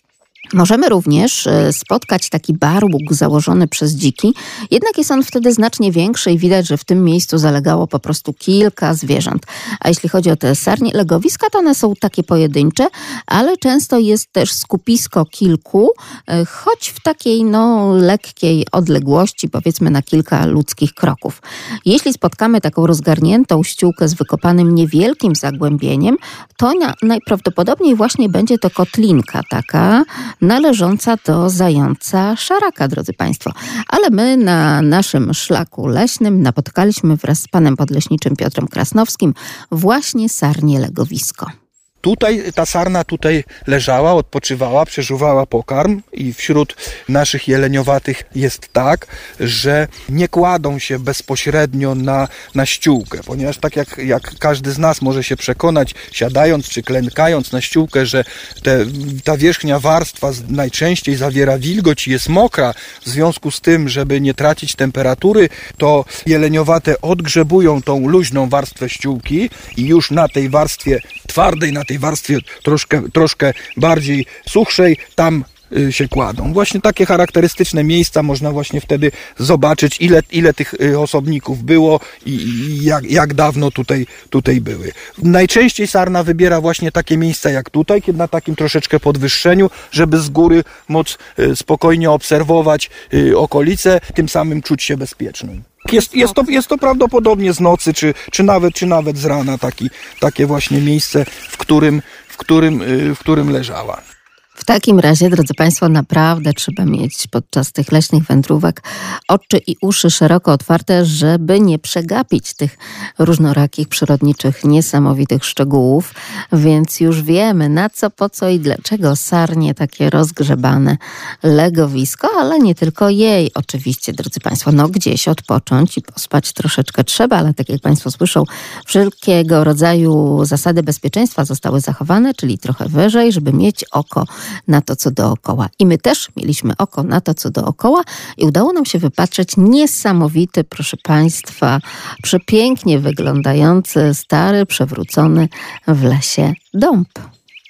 Możemy 0.53 0.89
również 0.89 1.47
e, 1.47 1.73
spotkać 1.73 2.31
taki 2.31 2.55
barbuk 2.55 3.03
założony 3.11 3.69
przez 3.69 3.93
dziki, 3.93 4.35
jednak 4.71 4.99
jest 4.99 5.11
on 5.11 5.23
wtedy 5.23 5.53
znacznie 5.53 5.93
większy 5.93 6.31
i 6.33 6.39
widać, 6.39 6.67
że 6.67 6.77
w 6.77 6.85
tym 6.85 7.05
miejscu 7.05 7.39
zalegało 7.39 7.87
po 7.87 7.99
prostu 7.99 8.33
kilka 8.33 8.95
zwierząt. 8.95 9.47
A 9.81 9.89
jeśli 9.89 10.09
chodzi 10.09 10.31
o 10.31 10.37
te 10.37 10.55
sarnie 10.55 10.91
legowiska, 10.95 11.47
to 11.51 11.59
one 11.59 11.75
są 11.75 11.95
takie 12.01 12.23
pojedyncze, 12.23 12.89
ale 13.27 13.57
często 13.57 13.99
jest 13.99 14.33
też 14.33 14.53
skupisko 14.53 15.25
kilku, 15.25 15.91
e, 16.27 16.45
choć 16.45 16.89
w 16.89 17.03
takiej 17.03 17.45
no, 17.45 17.93
lekkiej 17.95 18.67
odległości, 18.73 19.49
powiedzmy 19.49 19.91
na 19.91 20.03
kilka 20.03 20.47
ludzkich 20.47 20.95
kroków. 20.95 21.43
Jeśli 21.85 22.13
spotkamy 22.13 22.61
taką 22.61 22.87
rozgarniętą 22.87 23.63
ściółkę 23.63 24.09
z 24.09 24.15
wykopanym 24.15 24.75
niewielkim 24.75 25.35
zagłębieniem, 25.35 26.17
to 26.57 26.75
na, 26.75 26.95
najprawdopodobniej 27.03 27.95
właśnie 27.95 28.29
będzie 28.29 28.59
to 28.59 28.71
kotlinka 28.71 29.41
taka, 29.51 30.05
należąca 30.47 31.17
do 31.27 31.51
zająca 31.51 32.37
szaraka, 32.37 32.89
drodzy 32.89 33.13
Państwo. 33.13 33.53
Ale 33.89 34.11
my 34.11 34.37
na 34.37 34.83
naszym 34.83 35.35
szlaku 35.35 35.87
leśnym 35.87 36.43
napotkaliśmy 36.43 37.17
wraz 37.17 37.39
z 37.39 37.49
panem 37.49 37.77
podleśniczym 37.77 38.37
Piotrem 38.37 38.69
Krasnowskim 38.69 39.35
właśnie 39.71 40.29
sarnie 40.29 40.81
legowisko. 40.81 41.66
Tutaj 42.07 42.53
ta 42.55 42.67
sarna 42.67 43.05
tutaj 43.05 43.45
leżała, 43.67 44.15
odpoczywała, 44.15 44.85
przeżuwała 44.85 45.47
pokarm 45.47 46.03
i 46.13 46.33
wśród 46.33 46.77
naszych 47.09 47.49
jeleniowatych 47.49 48.23
jest 48.35 48.69
tak, 48.73 49.07
że 49.41 49.89
nie 50.09 50.29
kładą 50.29 50.79
się 50.79 50.99
bezpośrednio 50.99 51.95
na, 51.95 52.29
na 52.55 52.67
ściółkę, 52.67 53.21
ponieważ 53.27 53.59
tak 53.59 53.77
jak, 53.77 53.99
jak 53.99 54.39
każdy 54.39 54.73
z 54.73 54.79
nas 54.79 55.03
może 55.03 55.25
się 55.25 55.37
przekonać, 55.37 55.95
siadając 56.13 56.69
czy 56.69 56.83
klękając 56.83 57.53
na 57.53 57.61
ściółkę, 57.61 58.07
że 58.07 58.25
te, 58.63 58.87
ta 59.25 59.37
wierzchnia 59.37 59.79
warstwa 59.81 60.31
najczęściej 60.49 61.17
zawiera 61.17 61.59
wilgoć 61.59 62.09
i 62.09 62.11
jest 62.11 62.29
mokra, 62.29 62.75
w 63.05 63.09
związku 63.09 63.51
z 63.51 63.61
tym, 63.61 63.89
żeby 63.89 64.21
nie 64.21 64.35
tracić 64.35 64.75
temperatury, 64.75 65.49
to 65.79 66.05
jeleniowate 66.27 67.01
odgrzebują 67.01 67.83
tą 67.83 68.09
luźną 68.09 68.49
warstwę 68.49 68.89
ściółki 68.89 69.51
i 69.77 69.87
już 69.87 70.11
na 70.11 70.29
tej 70.29 70.49
warstwie 70.49 71.01
twardej, 71.27 71.73
na 71.73 71.85
tej 71.85 71.96
tej 71.97 72.01
warstwie 72.01 72.39
troszkę, 72.63 73.11
troszkę 73.11 73.53
bardziej 73.77 74.27
suchszej, 74.49 74.97
tam 75.15 75.45
się 75.91 76.09
kładą. 76.09 76.53
Właśnie 76.53 76.81
takie 76.81 77.07
charakterystyczne 77.07 77.85
miejsca 77.85 78.23
można 78.23 78.53
właśnie 78.53 78.81
wtedy 78.81 79.13
zobaczyć, 79.39 80.01
ile, 80.01 80.23
ile 80.33 80.55
tych 80.55 80.75
y, 80.75 80.99
osobników 80.99 81.63
było 81.63 82.01
i 82.27 82.79
jak, 82.83 83.11
jak 83.11 83.35
dawno 83.35 83.71
tutaj, 83.71 84.07
tutaj 84.31 84.61
były. 84.61 84.93
Najczęściej 85.23 85.87
sarna 85.87 86.23
wybiera 86.23 86.61
właśnie 86.61 86.93
takie 86.93 87.17
miejsca 87.17 87.51
jak 87.51 87.71
tutaj, 87.71 88.03
kiedy 88.03 88.19
na 88.19 88.29
takim 88.29 88.57
troszeczkę 88.57 89.01
podwyższeniu, 89.01 89.71
żeby 89.91 90.19
z 90.19 90.29
góry 90.29 90.65
móc 90.89 91.19
y, 91.39 91.57
spokojnie 91.57 92.11
obserwować 92.11 92.91
okolice, 93.37 94.01
tym 94.15 94.29
samym 94.29 94.63
czuć 94.63 94.83
się 94.83 94.97
bezpiecznym. 94.97 95.63
Jest, 95.93 96.15
jest, 96.15 96.35
to, 96.35 96.45
jest 96.49 96.69
to 96.69 96.79
prawdopodobnie 96.79 97.53
z 97.53 97.61
nocy, 97.61 97.95
czy, 97.95 98.15
czy, 98.31 98.43
nawet, 98.43 98.75
czy 98.75 98.87
nawet 98.87 99.19
z 99.19 99.25
rana 99.25 99.59
taki, 99.59 99.91
takie 100.21 100.47
właśnie 100.47 100.81
miejsce, 100.81 101.25
w 101.25 101.57
którym, 101.57 102.03
w 102.29 102.37
którym, 102.37 102.83
y, 102.83 103.15
w 103.15 103.19
którym 103.19 103.51
leżała. 103.51 104.16
W 104.57 104.65
takim 104.65 105.01
razie, 105.01 105.31
drodzy 105.31 105.55
Państwo, 105.55 105.89
naprawdę 105.89 106.53
trzeba 106.53 106.85
mieć 106.85 107.27
podczas 107.31 107.73
tych 107.73 107.93
leśnych 107.93 108.25
wędrówek 108.25 108.83
oczy 109.29 109.61
i 109.67 109.77
uszy 109.83 110.11
szeroko 110.11 110.53
otwarte, 110.53 111.05
żeby 111.05 111.61
nie 111.61 111.79
przegapić 111.79 112.55
tych 112.55 112.79
różnorakich, 113.19 113.89
przyrodniczych, 113.89 114.65
niesamowitych 114.65 115.45
szczegółów. 115.45 116.15
Więc 116.53 117.01
już 117.01 117.23
wiemy 117.23 117.69
na 117.69 117.91
co, 117.91 118.11
po 118.11 118.31
co 118.31 118.49
i 118.49 118.61
dlaczego 118.61 119.17
sarnie 119.17 119.75
takie 119.75 120.11
rozgrzebane 120.11 120.97
legowisko, 121.43 122.29
ale 122.39 122.59
nie 122.59 122.75
tylko 122.75 123.09
jej. 123.09 123.51
Oczywiście, 123.55 124.13
drodzy 124.13 124.41
Państwo, 124.41 124.73
no 124.73 124.89
gdzieś 124.89 125.29
odpocząć 125.29 125.99
i 125.99 126.03
pospać 126.03 126.53
troszeczkę 126.53 127.05
trzeba, 127.05 127.37
ale 127.37 127.55
tak 127.55 127.69
jak 127.69 127.81
Państwo 127.81 128.11
słyszą, 128.11 128.45
wszelkiego 128.87 129.65
rodzaju 129.65 130.45
zasady 130.45 130.83
bezpieczeństwa 130.83 131.45
zostały 131.45 131.81
zachowane, 131.81 132.35
czyli 132.35 132.59
trochę 132.59 132.89
wyżej, 132.89 133.33
żeby 133.33 133.53
mieć 133.53 133.85
oko 133.85 134.25
na 134.69 134.81
to, 134.81 134.97
co 134.97 135.11
dookoła. 135.11 135.69
I 135.79 135.87
my 135.87 135.99
też 135.99 136.29
mieliśmy 136.37 136.73
oko 136.79 137.03
na 137.03 137.21
to, 137.21 137.35
co 137.35 137.51
dookoła 137.51 138.03
i 138.37 138.45
udało 138.45 138.73
nam 138.73 138.85
się 138.85 138.99
wypatrzeć 138.99 139.57
niesamowity, 139.57 140.65
proszę 140.65 140.97
Państwa, 141.03 141.81
przepięknie 142.23 142.99
wyglądający, 142.99 144.15
stary, 144.15 144.67
przewrócony 144.67 145.49
w 145.89 146.05
lesie 146.05 146.53
dąb. 146.75 147.09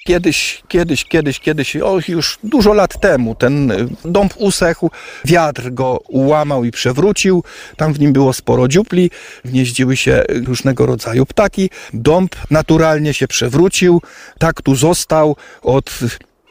Kiedyś, 0.06 0.62
kiedyś, 0.68 1.04
kiedyś, 1.04 1.40
kiedyś, 1.40 1.76
o, 1.76 1.98
już 2.08 2.38
dużo 2.44 2.72
lat 2.72 3.00
temu 3.00 3.34
ten 3.34 3.72
dąb 4.04 4.34
usechł, 4.36 4.90
wiatr 5.24 5.70
go 5.70 5.98
ułamał 6.08 6.64
i 6.64 6.70
przewrócił. 6.70 7.44
Tam 7.76 7.92
w 7.92 8.00
nim 8.00 8.12
było 8.12 8.32
sporo 8.32 8.68
dziupli, 8.68 9.10
gnieździły 9.44 9.96
się 9.96 10.24
różnego 10.28 10.86
rodzaju 10.86 11.26
ptaki. 11.26 11.70
Dąb 11.94 12.36
naturalnie 12.50 13.14
się 13.14 13.28
przewrócił, 13.28 14.02
tak 14.38 14.62
tu 14.62 14.76
został 14.76 15.36
od 15.62 15.90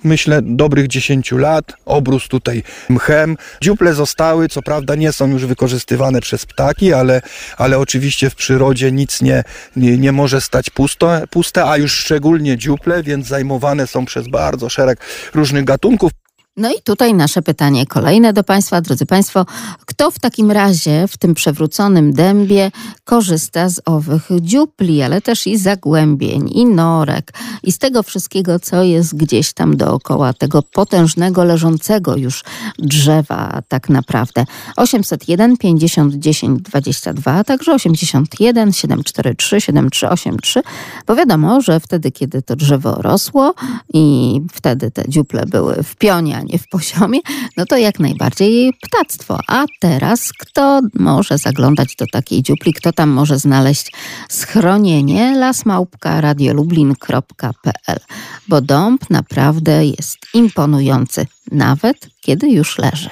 myślę, 0.06 0.42
dobrych 0.42 0.88
10 0.88 1.32
lat. 1.32 1.74
Obrósł 1.86 2.30
tutaj 2.30 2.64
mchem. 2.90 3.38
Dziuple 3.62 3.94
zostały, 3.94 4.50
co 4.50 4.62
prawda 4.62 4.96
nie 4.96 5.12
są 5.14 5.28
już 5.28 5.46
wykorzystywane 5.46 6.22
przez 6.22 6.46
ptaki, 6.46 6.94
ale, 6.94 7.22
ale 7.58 7.80
oczywiście 7.80 8.30
w 8.30 8.36
przyrodzie 8.36 8.92
nic 8.92 9.22
nie, 9.22 9.44
nie, 9.76 9.98
nie 9.98 10.12
może 10.12 10.42
stać 10.42 10.70
pusto, 10.70 11.22
puste, 11.30 11.66
a 11.66 11.78
już 11.78 11.94
szczególnie 11.94 12.58
dziuple, 12.58 13.04
więc 13.04 13.28
zajmowane 13.28 13.88
są 13.88 14.06
przez 14.06 14.28
bardzo 14.28 14.70
szereg 14.70 15.00
różnych 15.34 15.64
gatunków. 15.64 16.12
No 16.58 16.70
i 16.72 16.82
tutaj 16.84 17.14
nasze 17.14 17.42
pytanie 17.42 17.86
kolejne 17.86 18.34
do 18.34 18.44
Państwa, 18.44 18.82
drodzy 18.82 19.06
Państwo. 19.06 19.46
Kto 19.86 20.12
w 20.12 20.20
takim 20.20 20.52
razie 20.52 21.08
w 21.08 21.18
tym 21.18 21.34
przewróconym 21.34 22.14
dębie 22.14 22.72
korzysta 23.04 23.70
z 23.70 23.82
owych 23.86 24.28
dziupli, 24.42 25.02
ale 25.02 25.22
też 25.22 25.48
i 25.48 25.58
zagłębień, 25.58 26.50
i 26.54 26.66
norek, 26.66 27.34
i 27.64 27.72
z 27.72 27.78
tego 27.78 28.04
wszystkiego, 28.04 28.60
co 28.60 28.84
jest 28.84 29.16
gdzieś 29.16 29.54
tam 29.54 29.78
dookoła 29.78 30.34
tego 30.34 30.64
potężnego, 30.64 31.44
leżącego 31.44 32.16
już 32.18 32.44
drzewa 32.80 33.62
tak 33.68 33.90
naprawdę. 33.90 34.46
801 34.78 35.58
50 35.58 36.16
10 36.16 36.62
22, 36.62 37.32
a 37.32 37.44
także 37.44 37.74
81 37.74 38.74
743 38.74 39.62
7383, 39.62 40.62
bo 41.08 41.16
wiadomo, 41.16 41.62
że 41.62 41.80
wtedy, 41.80 42.12
kiedy 42.12 42.42
to 42.42 42.56
drzewo 42.56 42.96
rosło 42.96 43.54
i 43.94 44.42
wtedy 44.54 44.92
te 44.92 45.10
dziuple 45.10 45.46
były 45.46 45.84
w 45.84 45.96
pionie, 45.96 46.45
nie 46.46 46.60
w 46.60 46.68
poziomie, 46.68 47.20
no 47.58 47.66
to 47.66 47.78
jak 47.78 48.00
najbardziej 48.00 48.74
ptactwo. 48.82 49.40
A 49.48 49.66
teraz 49.80 50.34
kto 50.40 50.82
może 50.94 51.38
zaglądać 51.38 51.96
do 51.96 52.06
takiej 52.08 52.44
dziupli, 52.44 52.74
kto 52.74 52.94
tam 52.94 53.10
może 53.10 53.40
znaleźć 53.40 53.92
schronienie? 54.30 55.38
Lasmałpka 55.38 56.22
radiolublin.pl 56.22 58.00
Bo 58.48 58.62
dąb 58.62 59.10
naprawdę 59.10 59.86
jest 59.86 60.18
imponujący, 60.34 61.28
nawet 61.52 62.10
kiedy 62.22 62.50
już 62.50 62.78
leży. 62.78 63.10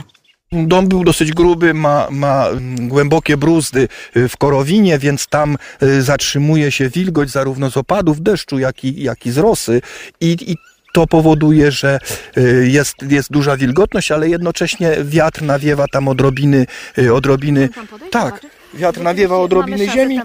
Dom 0.54 0.88
był 0.88 1.04
dosyć 1.04 1.32
gruby, 1.32 1.74
ma, 1.74 2.08
ma 2.12 2.46
głębokie 2.80 3.38
bruzdy 3.38 3.88
y, 4.18 4.30
w 4.30 4.38
korowinie, 4.38 5.00
więc 5.00 5.28
tam 5.28 5.58
y, 5.84 6.02
zatrzymuje 6.02 6.72
się 6.72 6.90
wilgoć 6.90 7.30
zarówno 7.30 7.72
z 7.72 7.78
opadów 7.78 8.22
deszczu, 8.22 8.60
jak 8.60 8.84
i, 8.84 9.04
jak 9.04 9.26
i 9.26 9.32
z 9.32 9.38
rosy. 9.38 9.82
I, 10.22 10.38
i 10.52 10.58
to 10.94 11.08
powoduje, 11.08 11.72
że 11.72 12.00
y, 12.38 12.68
jest, 12.70 12.96
jest 13.10 13.32
duża 13.32 13.58
wilgotność, 13.58 14.12
ale 14.12 14.30
jednocześnie 14.30 14.98
wiatr 15.04 15.42
nawiewa 15.42 15.88
tam 15.88 16.08
odrobiny, 16.08 16.66
y, 16.98 17.14
odrobiny. 17.14 17.70
Tak, 18.12 18.42
wiatr 18.74 19.02
nawiewa 19.02 19.38
odrobiny 19.38 19.90
ziemi. 19.90 20.20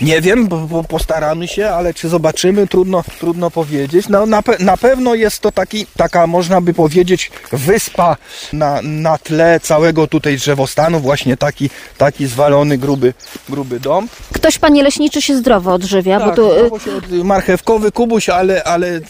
Nie 0.00 0.20
wiem, 0.20 0.48
bo, 0.48 0.56
bo 0.58 0.84
postaramy 0.84 1.48
się, 1.48 1.68
ale 1.68 1.94
czy 1.94 2.08
zobaczymy, 2.08 2.66
trudno, 2.66 3.04
trudno 3.20 3.50
powiedzieć. 3.50 4.08
No, 4.08 4.26
na, 4.26 4.40
pe- 4.42 4.60
na 4.60 4.76
pewno 4.76 5.14
jest 5.14 5.40
to 5.40 5.52
taki, 5.52 5.86
taka, 5.96 6.26
można 6.26 6.60
by 6.60 6.74
powiedzieć, 6.74 7.30
wyspa 7.52 8.16
na, 8.52 8.80
na 8.82 9.18
tle 9.18 9.60
całego 9.62 10.06
tutaj 10.06 10.36
drzewostanu, 10.36 11.00
właśnie 11.00 11.36
taki, 11.36 11.70
taki 11.98 12.26
zwalony, 12.26 12.78
gruby, 12.78 13.14
gruby 13.48 13.80
dom. 13.80 14.08
Ktoś, 14.32 14.58
panie 14.58 14.82
leśniczy, 14.82 15.22
się 15.22 15.36
zdrowo 15.36 15.72
odżywia, 15.72 16.20
Tak, 16.20 16.36
bo 16.36 16.58
y, 16.58 16.70
od, 16.72 16.82
marchewkowy 17.24 17.92
kubuś, 17.92 18.28
ale, 18.28 18.64
ale 18.64 18.88
y, 18.88 19.02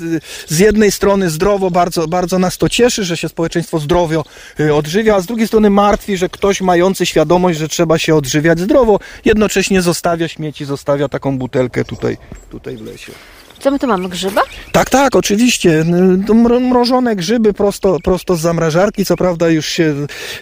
z 0.49 0.59
jednej 0.59 0.93
strony 0.93 1.31
zdrowo, 1.31 1.71
bardzo, 1.71 2.09
bardzo 2.09 2.39
nas 2.39 2.59
to 2.59 2.69
cieszy, 2.69 3.05
że 3.05 3.17
się 3.17 3.29
społeczeństwo 3.29 3.79
zdrowo 3.79 4.25
y, 4.61 4.75
odżywia, 4.75 5.15
a 5.15 5.21
z 5.21 5.27
drugiej 5.27 5.47
strony 5.47 5.71
martwi, 5.71 6.17
że 6.17 6.29
ktoś 6.29 6.61
mający 6.61 7.07
świadomość, 7.07 7.59
że 7.59 7.69
trzeba 7.69 7.99
się 8.03 8.15
odżywiać 8.15 8.61
zdrowo, 8.61 8.99
jednocześnie 9.25 9.83
zostawia 9.83 10.29
śmieci, 10.29 10.65
zostawia 10.65 11.09
taką 11.09 11.39
butelkę 11.39 11.85
tutaj, 11.85 12.17
tutaj 12.51 12.77
w 12.77 12.81
lesie. 12.81 13.13
Co 13.59 13.71
my 13.71 13.79
tu 13.79 13.87
mamy, 13.87 14.09
grzyba? 14.09 14.41
Tak, 14.73 14.91
tak, 14.91 15.17
oczywiście. 15.17 15.85
Mro- 16.29 16.61
Mrożone 16.61 17.17
grzyby 17.17 17.53
prosto, 17.53 17.99
prosto 18.05 18.37
z 18.37 18.41
zamrażarki. 18.41 19.05
Co 19.05 19.17
prawda 19.17 19.49
już 19.49 19.67
się 19.67 19.95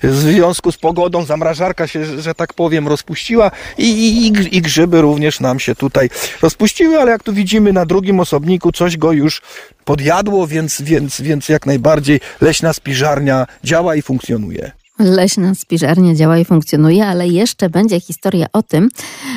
w 0.03 0.15
związku 0.17 0.73
z 0.73 0.77
pogodą 0.77 1.25
zamrażarka 1.25 1.87
się, 1.87 2.21
że 2.21 2.35
tak 2.35 2.55
powiem, 2.55 2.89
rozpuściła 2.89 3.51
i, 3.79 3.87
i, 4.27 4.57
i 4.57 4.63
grzyby 4.63 5.01
również 5.01 5.41
nam 5.41 5.61
się 5.61 5.75
tutaj 5.75 6.11
rozpuściły, 6.43 7.01
ale 7.01 7.11
jak 7.11 7.23
tu 7.23 7.33
widzimy 7.33 7.73
na 7.73 7.87
drugim 7.87 8.21
osobniku 8.21 8.73
coś 8.73 8.97
go 8.97 9.13
już 9.13 9.43
podjadło, 9.85 10.47
więc, 10.47 10.83
więc, 10.83 11.21
więc 11.21 11.49
jak 11.49 11.67
najbardziej 11.67 12.21
leśna 12.41 12.73
spiżarnia 12.73 13.47
działa 13.65 13.97
i 13.97 14.03
funkcjonuje. 14.03 14.73
Leśna 15.01 15.55
spiżarnia 15.55 16.15
działa 16.15 16.39
i 16.39 16.45
funkcjonuje, 16.45 17.07
ale 17.07 17.29
jeszcze 17.29 17.71
będzie 17.71 18.01
historia 18.01 18.47
o 18.53 18.63
tym, 18.63 18.89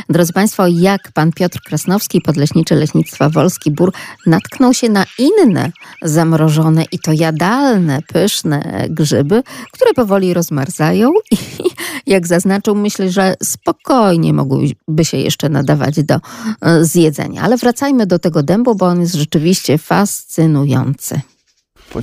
drodzy 0.09 0.34
Państwo, 0.34 0.68
jak 0.68 1.11
pan 1.11 1.32
Piotr 1.32 1.59
Krasnowski, 1.66 2.22
podleśniczy 2.22 2.76
Leśnictwa 2.76 3.30
Wolski 3.30 3.72
Bór, 3.72 3.93
natknął 4.26 4.74
się 4.74 4.89
na 4.89 5.05
inne 5.18 5.72
zamrożone 6.01 6.84
i 6.91 6.99
to 6.99 7.11
jadalne, 7.11 8.01
pyszne 8.01 8.88
grzyby, 8.89 9.43
które 9.72 9.93
powoli 9.93 10.34
rozmarzają 10.34 11.11
i 11.32 11.38
jak 12.14 12.28
zaznaczył, 12.28 12.76
myślę, 12.76 13.11
że 13.11 13.36
spokojnie 13.43 14.34
mogłyby 14.34 15.05
się 15.05 15.18
jeszcze 15.18 15.49
nadawać 15.49 16.03
do 16.03 16.16
e, 16.61 16.86
zjedzenia. 16.86 17.41
Ale 17.41 17.57
wracajmy 17.57 18.05
do 18.05 18.20
tego 18.20 18.43
dębu, 18.43 18.76
bo 18.76 18.86
on 18.86 19.01
jest 19.01 19.16
rzeczywiście 19.16 19.78
fascynujący. 19.78 21.22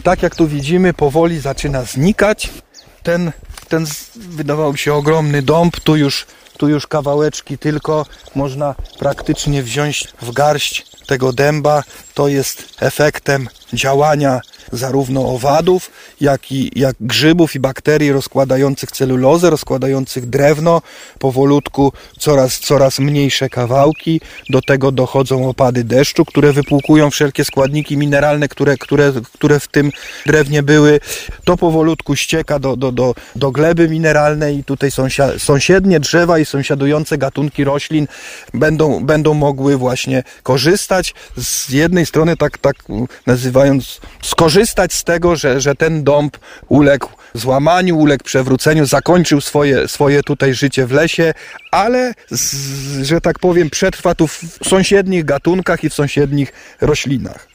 tak 0.02 0.22
jak 0.22 0.34
tu 0.34 0.48
widzimy, 0.48 0.94
powoli 0.94 1.40
zaczyna 1.40 1.84
znikać. 1.84 2.50
Ten, 3.02 3.32
ten 3.70 3.86
wydawał 4.16 4.72
mi 4.72 4.78
się 4.78 4.94
ogromny 4.94 5.42
dąb, 5.42 5.80
tu 5.80 5.96
już, 5.96 6.26
tu 6.58 6.68
już 6.68 6.86
kawałeczki 6.86 7.58
tylko 7.58 8.06
można 8.34 8.74
praktycznie 8.98 9.62
wziąć 9.62 10.08
w 10.22 10.32
garść 10.32 10.86
tego 11.06 11.32
dęba. 11.32 11.82
To 12.20 12.28
jest 12.28 12.64
efektem 12.80 13.48
działania 13.72 14.40
zarówno 14.72 15.28
owadów, 15.28 15.90
jak 16.20 16.52
i 16.52 16.70
jak 16.76 16.96
grzybów 17.00 17.54
i 17.54 17.60
bakterii 17.60 18.12
rozkładających 18.12 18.90
celulozę, 18.90 19.50
rozkładających 19.50 20.26
drewno, 20.26 20.82
powolutku 21.18 21.92
coraz, 22.18 22.58
coraz 22.58 22.98
mniejsze 22.98 23.48
kawałki. 23.48 24.20
Do 24.50 24.62
tego 24.62 24.92
dochodzą 24.92 25.48
opady 25.48 25.84
deszczu, 25.84 26.24
które 26.24 26.52
wypłukują 26.52 27.10
wszelkie 27.10 27.44
składniki 27.44 27.96
mineralne, 27.96 28.48
które, 28.48 28.76
które, 28.76 29.12
które 29.32 29.60
w 29.60 29.68
tym 29.68 29.90
drewnie 30.26 30.62
były. 30.62 31.00
To 31.44 31.56
powolutku 31.56 32.16
ścieka 32.16 32.58
do, 32.58 32.76
do, 32.76 32.92
do, 32.92 33.14
do 33.36 33.50
gleby 33.50 33.88
mineralnej 33.88 34.58
i 34.58 34.64
tutaj 34.64 34.90
sąsia, 34.90 35.38
sąsiednie 35.38 36.00
drzewa 36.00 36.38
i 36.38 36.44
sąsiadujące 36.44 37.18
gatunki 37.18 37.64
roślin 37.64 38.06
będą, 38.54 39.04
będą 39.04 39.34
mogły 39.34 39.76
właśnie 39.76 40.22
korzystać. 40.42 41.14
Z 41.36 41.70
jednej 41.70 42.06
strony 42.11 42.36
tak, 42.36 42.58
tak 42.58 42.76
nazywając, 43.26 44.00
skorzystać 44.22 44.92
z 44.92 45.04
tego, 45.04 45.36
że, 45.36 45.61
że 45.61 45.74
ten 45.74 46.04
dąb 46.04 46.36
uległ 46.68 47.08
złamaniu, 47.34 47.98
uległ 47.98 48.24
przewróceniu, 48.24 48.86
zakończył 48.86 49.40
swoje, 49.40 49.88
swoje 49.88 50.22
tutaj 50.22 50.54
życie 50.54 50.86
w 50.86 50.92
lesie, 50.92 51.34
ale, 51.70 52.14
z, 52.30 53.02
że 53.02 53.20
tak 53.20 53.38
powiem, 53.38 53.70
przetrwa 53.70 54.14
tu 54.14 54.26
w 54.26 54.40
sąsiednich 54.64 55.24
gatunkach 55.24 55.84
i 55.84 55.90
w 55.90 55.94
sąsiednich 55.94 56.52
roślinach. 56.80 57.49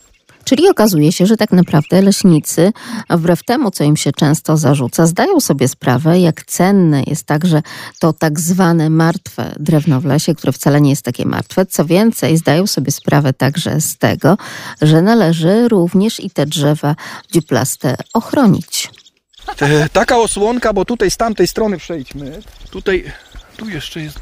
Czyli 0.45 0.69
okazuje 0.69 1.11
się, 1.11 1.25
że 1.25 1.37
tak 1.37 1.51
naprawdę 1.51 2.01
leśnicy, 2.01 2.73
wbrew 3.09 3.43
temu, 3.43 3.71
co 3.71 3.83
im 3.83 3.97
się 3.97 4.11
często 4.11 4.57
zarzuca, 4.57 5.05
zdają 5.05 5.39
sobie 5.39 5.67
sprawę, 5.67 6.19
jak 6.19 6.45
cenne 6.45 7.03
jest 7.07 7.23
także 7.23 7.61
to 7.99 8.13
tak 8.13 8.39
zwane 8.39 8.89
martwe 8.89 9.55
drewno 9.59 10.01
w 10.01 10.05
lesie, 10.05 10.35
które 10.35 10.53
wcale 10.53 10.81
nie 10.81 10.89
jest 10.89 11.01
takie 11.01 11.25
martwe. 11.25 11.65
Co 11.65 11.85
więcej, 11.85 12.37
zdają 12.37 12.67
sobie 12.67 12.91
sprawę 12.91 13.33
także 13.33 13.81
z 13.81 13.97
tego, 13.97 14.37
że 14.81 15.01
należy 15.01 15.67
również 15.67 16.19
i 16.19 16.29
te 16.29 16.45
drzewa 16.45 16.95
dziuplaste 17.31 17.95
ochronić. 18.13 18.91
E, 19.61 19.89
Taka 19.89 20.17
osłonka, 20.17 20.73
bo 20.73 20.85
tutaj 20.85 21.11
z 21.11 21.17
tamtej 21.17 21.47
strony 21.47 21.77
przejdźmy. 21.77 22.41
Tutaj, 22.69 23.03
tu 23.55 23.69
jeszcze 23.69 24.01
jest, 24.01 24.19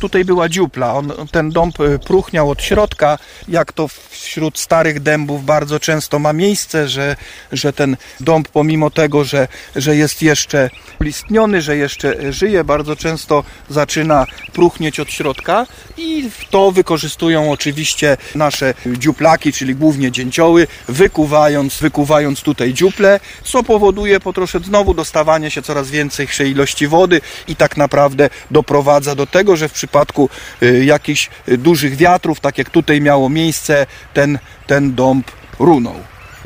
tutaj 0.00 0.24
była 0.24 0.48
dziupla. 0.48 0.94
On, 0.94 1.12
ten 1.30 1.50
dąb 1.50 1.80
e, 1.80 1.98
próchniał 1.98 2.50
od 2.50 2.62
środka, 2.62 3.18
jak 3.48 3.72
to 3.72 3.88
wśród 4.10 4.58
starych 4.58 5.00
dębów 5.00 5.44
bardzo 5.44 5.80
często 5.80 6.18
ma 6.18 6.32
miejsce, 6.32 6.88
że, 6.88 7.16
że 7.52 7.72
ten 7.72 7.96
dąb 8.20 8.48
pomimo 8.48 8.90
tego, 8.90 9.24
że, 9.24 9.48
że 9.76 9.96
jest 9.96 10.22
jeszcze 10.22 10.70
listniony, 11.00 11.62
że 11.62 11.76
jeszcze 11.76 12.32
żyje, 12.32 12.64
bardzo 12.64 12.96
często 12.96 13.44
zaczyna 13.70 14.26
próchnieć 14.52 15.00
od 15.00 15.10
środka 15.10 15.66
i 15.96 16.30
to 16.50 16.72
wykorzystują 16.72 17.52
oczywiście 17.52 18.16
nasze 18.34 18.74
dziuplaki, 18.86 19.52
czyli 19.52 19.74
głównie 19.74 20.12
dzięcioły, 20.12 20.66
wykuwając, 20.88 21.78
wykuwając 21.78 22.42
tutaj 22.42 22.74
dziuple, 22.74 23.20
co 23.44 23.62
powoduje 23.62 24.20
po 24.20 24.32
trosze 24.32 24.60
znowu 24.60 24.94
dostawanie 24.94 25.50
się 25.50 25.62
coraz 25.62 25.90
większej 25.90 26.50
ilości 26.50 26.86
wody 26.86 27.20
i 27.48 27.56
tak 27.56 27.76
naprawdę 27.76 28.30
doprowadza 28.70 29.14
do 29.14 29.26
tego, 29.26 29.56
że 29.56 29.68
w 29.68 29.72
przypadku 29.72 30.28
y, 30.62 30.84
jakichś 30.84 31.30
y, 31.48 31.58
dużych 31.58 31.96
wiatrów, 31.96 32.40
tak 32.40 32.58
jak 32.58 32.70
tutaj 32.70 33.00
miało 33.00 33.28
miejsce, 33.28 33.86
ten, 34.14 34.38
ten 34.66 34.94
dąb 34.94 35.30
runął. 35.58 35.94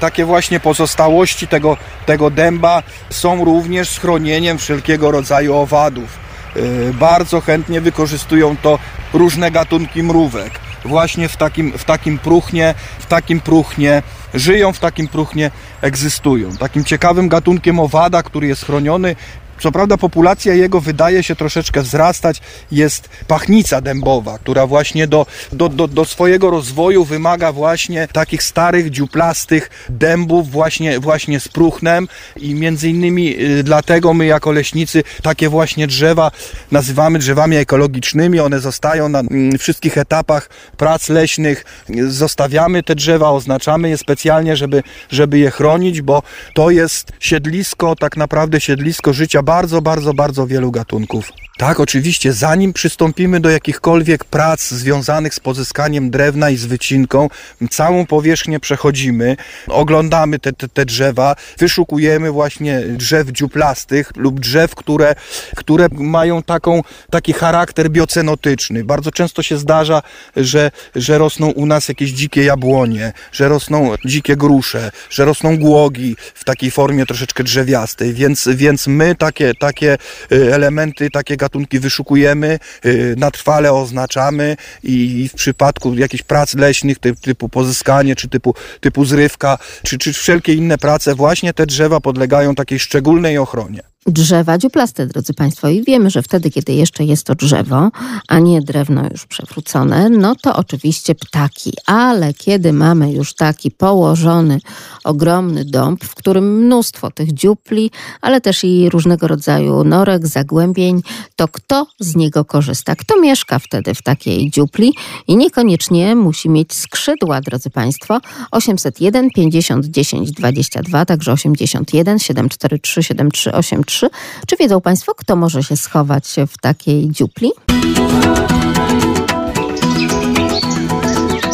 Takie 0.00 0.24
właśnie 0.24 0.60
pozostałości 0.60 1.48
tego, 1.48 1.76
tego 2.06 2.30
dęba 2.30 2.82
są 3.10 3.44
również 3.44 3.88
schronieniem 3.88 4.58
wszelkiego 4.58 5.10
rodzaju 5.10 5.54
owadów. 5.54 6.18
Y, 6.56 6.92
Bardzo 6.94 7.40
chętnie 7.40 7.80
wykorzystują 7.80 8.56
to 8.56 8.78
różne 9.12 9.50
gatunki 9.50 10.02
mrówek. 10.02 10.52
Właśnie 10.84 11.28
w 11.28 11.36
takim, 11.36 11.72
w 11.78 11.84
takim 11.84 12.18
próchnie, 12.18 12.74
w 12.98 13.06
takim 13.06 13.40
próchnie 13.40 14.02
żyją, 14.34 14.72
w 14.72 14.78
takim 14.78 15.08
próchnie 15.08 15.50
egzystują. 15.80 16.56
Takim 16.56 16.84
ciekawym 16.84 17.28
gatunkiem 17.28 17.80
owada, 17.80 18.22
który 18.22 18.46
jest 18.46 18.64
chroniony 18.64 19.16
Co 19.60 19.72
prawda 19.72 19.96
populacja 19.96 20.54
jego 20.54 20.80
wydaje 20.80 21.22
się 21.22 21.36
troszeczkę 21.36 21.82
wzrastać. 21.82 22.40
Jest 22.72 23.08
pachnica 23.26 23.80
dębowa, 23.80 24.38
która 24.38 24.66
właśnie 24.66 25.06
do, 25.06 25.26
do, 25.52 25.68
do, 25.68 25.88
do 25.88 26.04
swojego 26.04 26.50
rozwoju 26.50 27.04
wymaga 27.04 27.52
właśnie 27.52 28.08
takich 28.12 28.42
starych, 28.42 28.90
dziuplastych 28.90 29.70
dębów 29.88 30.50
właśnie, 30.50 31.00
właśnie 31.00 31.40
z 31.40 31.48
próchnem 31.48 32.08
i 32.36 32.54
między 32.54 32.88
innymi 32.88 33.42
y, 33.42 33.62
dlatego 33.62 34.14
my 34.14 34.26
jako 34.26 34.52
leśnicy 34.52 35.02
takie 35.22 35.48
właśnie 35.48 35.86
drzewa 35.86 36.30
nazywamy 36.70 37.18
drzewami 37.18 37.56
ekologicznymi. 37.56 38.40
One 38.40 38.60
zostają 38.60 39.08
na 39.08 39.20
mm, 39.20 39.58
wszystkich 39.58 39.98
etapach 39.98 40.50
prac 40.76 41.08
leśnych. 41.08 41.64
Zostawiamy 42.08 42.82
te 42.82 42.94
drzewa, 42.94 43.30
oznaczamy 43.30 43.88
je 43.88 43.98
specjalnie, 43.98 44.56
żeby, 44.56 44.82
żeby 45.10 45.38
je 45.38 45.50
chronić, 45.50 46.02
bo 46.02 46.22
to 46.54 46.70
jest 46.70 47.12
siedlisko, 47.20 47.96
tak 47.96 48.16
naprawdę 48.16 48.60
siedlisko 48.60 49.12
życia 49.12 49.42
bardzo, 49.44 49.82
bardzo, 49.82 50.14
bardzo 50.14 50.46
wielu 50.46 50.70
gatunków. 50.70 51.30
Tak, 51.58 51.80
oczywiście, 51.80 52.32
zanim 52.32 52.72
przystąpimy 52.72 53.40
do 53.40 53.50
jakichkolwiek 53.50 54.24
prac 54.24 54.68
związanych 54.68 55.34
z 55.34 55.40
pozyskaniem 55.40 56.10
drewna 56.10 56.50
i 56.50 56.56
z 56.56 56.66
wycinką, 56.66 57.28
całą 57.70 58.06
powierzchnię 58.06 58.60
przechodzimy, 58.60 59.36
oglądamy 59.68 60.38
te, 60.38 60.52
te, 60.52 60.68
te 60.68 60.84
drzewa, 60.84 61.36
wyszukujemy 61.58 62.30
właśnie 62.30 62.80
drzew 62.80 63.28
dziuplastych 63.28 64.12
lub 64.16 64.40
drzew, 64.40 64.74
które, 64.74 65.14
które 65.56 65.88
mają 65.92 66.42
taką, 66.42 66.82
taki 67.10 67.32
charakter 67.32 67.90
biocenotyczny. 67.90 68.84
Bardzo 68.84 69.10
często 69.10 69.42
się 69.42 69.58
zdarza, 69.58 70.02
że, 70.36 70.70
że 70.94 71.18
rosną 71.18 71.50
u 71.50 71.66
nas 71.66 71.88
jakieś 71.88 72.10
dzikie 72.10 72.44
jabłonie, 72.44 73.12
że 73.32 73.48
rosną 73.48 73.94
dzikie 74.04 74.36
grusze, 74.36 74.90
że 75.10 75.24
rosną 75.24 75.58
głogi 75.58 76.16
w 76.34 76.44
takiej 76.44 76.70
formie 76.70 77.06
troszeczkę 77.06 77.44
drzewiastej, 77.44 78.14
więc, 78.14 78.48
więc 78.54 78.86
my 78.86 79.14
takie, 79.34 79.54
takie 79.54 79.98
y, 80.32 80.54
elementy, 80.54 81.10
takie 81.10 81.36
gatunki 81.36 81.78
wyszukujemy, 81.80 82.58
y, 82.86 83.14
na 83.18 83.30
trwale 83.30 83.72
oznaczamy 83.72 84.56
i 84.82 85.28
w 85.28 85.34
przypadku 85.34 85.94
jakichś 85.94 86.22
prac 86.22 86.54
leśnych 86.54 86.98
typu, 86.98 87.48
pozyskanie, 87.48 88.16
czy 88.16 88.28
typu, 88.28 88.54
typu 88.80 89.04
zrywka, 89.04 89.58
czy, 89.82 89.98
czy 89.98 90.12
wszelkie 90.12 90.54
inne 90.54 90.78
prace, 90.78 91.14
właśnie 91.14 91.52
te 91.52 91.66
drzewa 91.66 92.00
podlegają 92.00 92.54
takiej 92.54 92.78
szczególnej 92.78 93.38
ochronie 93.38 93.93
drzewa 94.06 94.58
dziuplaste, 94.58 95.06
drodzy 95.06 95.34
Państwo. 95.34 95.68
I 95.68 95.82
wiemy, 95.82 96.10
że 96.10 96.22
wtedy, 96.22 96.50
kiedy 96.50 96.72
jeszcze 96.72 97.04
jest 97.04 97.24
to 97.24 97.34
drzewo, 97.34 97.90
a 98.28 98.38
nie 98.38 98.62
drewno 98.62 99.02
już 99.10 99.26
przewrócone, 99.26 100.08
no 100.08 100.34
to 100.42 100.56
oczywiście 100.56 101.14
ptaki. 101.14 101.72
Ale 101.86 102.34
kiedy 102.34 102.72
mamy 102.72 103.12
już 103.12 103.34
taki 103.34 103.70
położony, 103.70 104.60
ogromny 105.04 105.64
dąb, 105.64 106.04
w 106.04 106.14
którym 106.14 106.64
mnóstwo 106.64 107.10
tych 107.10 107.34
dziupli, 107.34 107.90
ale 108.20 108.40
też 108.40 108.64
i 108.64 108.90
różnego 108.90 109.28
rodzaju 109.28 109.84
norek, 109.84 110.26
zagłębień, 110.26 111.02
to 111.36 111.48
kto 111.48 111.86
z 112.00 112.16
niego 112.16 112.44
korzysta? 112.44 112.96
Kto 112.96 113.20
mieszka 113.20 113.58
wtedy 113.58 113.94
w 113.94 114.02
takiej 114.02 114.50
dziupli 114.50 114.94
i 115.28 115.36
niekoniecznie 115.36 116.16
musi 116.16 116.50
mieć 116.50 116.74
skrzydła, 116.74 117.40
drodzy 117.40 117.70
Państwo. 117.70 118.20
801 118.50 119.30
50 119.30 119.86
10 119.86 120.30
22, 120.32 121.04
także 121.04 121.32
81 121.32 122.18
743 122.18 123.02
738 123.02 123.84
3. 123.94 124.10
Czy 124.46 124.56
wiedzą 124.56 124.80
Państwo, 124.80 125.14
kto 125.14 125.36
może 125.36 125.62
się 125.62 125.76
schować 125.76 126.36
w 126.48 126.58
takiej 126.58 127.10
dziupli? 127.10 127.50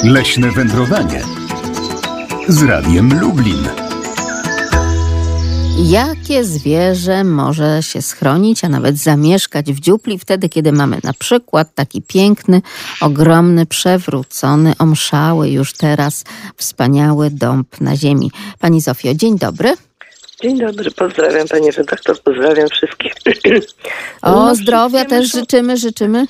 Leśne 0.05 0.51
wędrowanie 0.51 1.22
z 2.49 2.62
Radiem 2.62 3.20
Lublin. 3.20 3.68
Jakie 5.78 6.45
zwierzę 6.45 7.24
może 7.24 7.82
się 7.82 8.03
schronić, 8.03 8.64
a 8.64 8.68
nawet 8.68 8.99
zamieszkać 8.99 9.72
w 9.72 9.80
dziupli 9.80 10.18
wtedy, 10.18 10.49
kiedy 10.49 10.72
mamy 10.72 10.99
na 11.05 11.12
przykład 11.12 11.74
taki 11.74 12.03
piękny, 12.03 12.62
ogromny, 13.01 13.66
przewrócony, 13.66 14.72
omszały 14.78 15.51
już 15.51 15.72
teraz 15.72 16.24
wspaniały 16.57 17.30
dąb 17.30 17.80
na 17.80 17.97
ziemi? 17.97 18.30
Pani 18.59 18.80
Zofio, 18.80 19.14
dzień 19.14 19.38
dobry. 19.38 19.76
Dzień 20.43 20.59
dobry, 20.59 20.91
pozdrawiam 20.91 21.49
pani 21.49 21.70
redaktor, 21.70 22.22
pozdrawiam 22.22 22.68
wszystkich. 22.68 23.12
O, 24.22 24.30
no, 24.30 24.55
zdrowia 24.55 25.05
też 25.05 25.32
życzymy, 25.32 25.76
życzymy. 25.76 26.26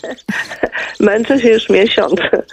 Męczę 1.01 1.41
się 1.41 1.49
już 1.49 1.69
miesiąc. 1.69 2.21
E, 2.21 2.45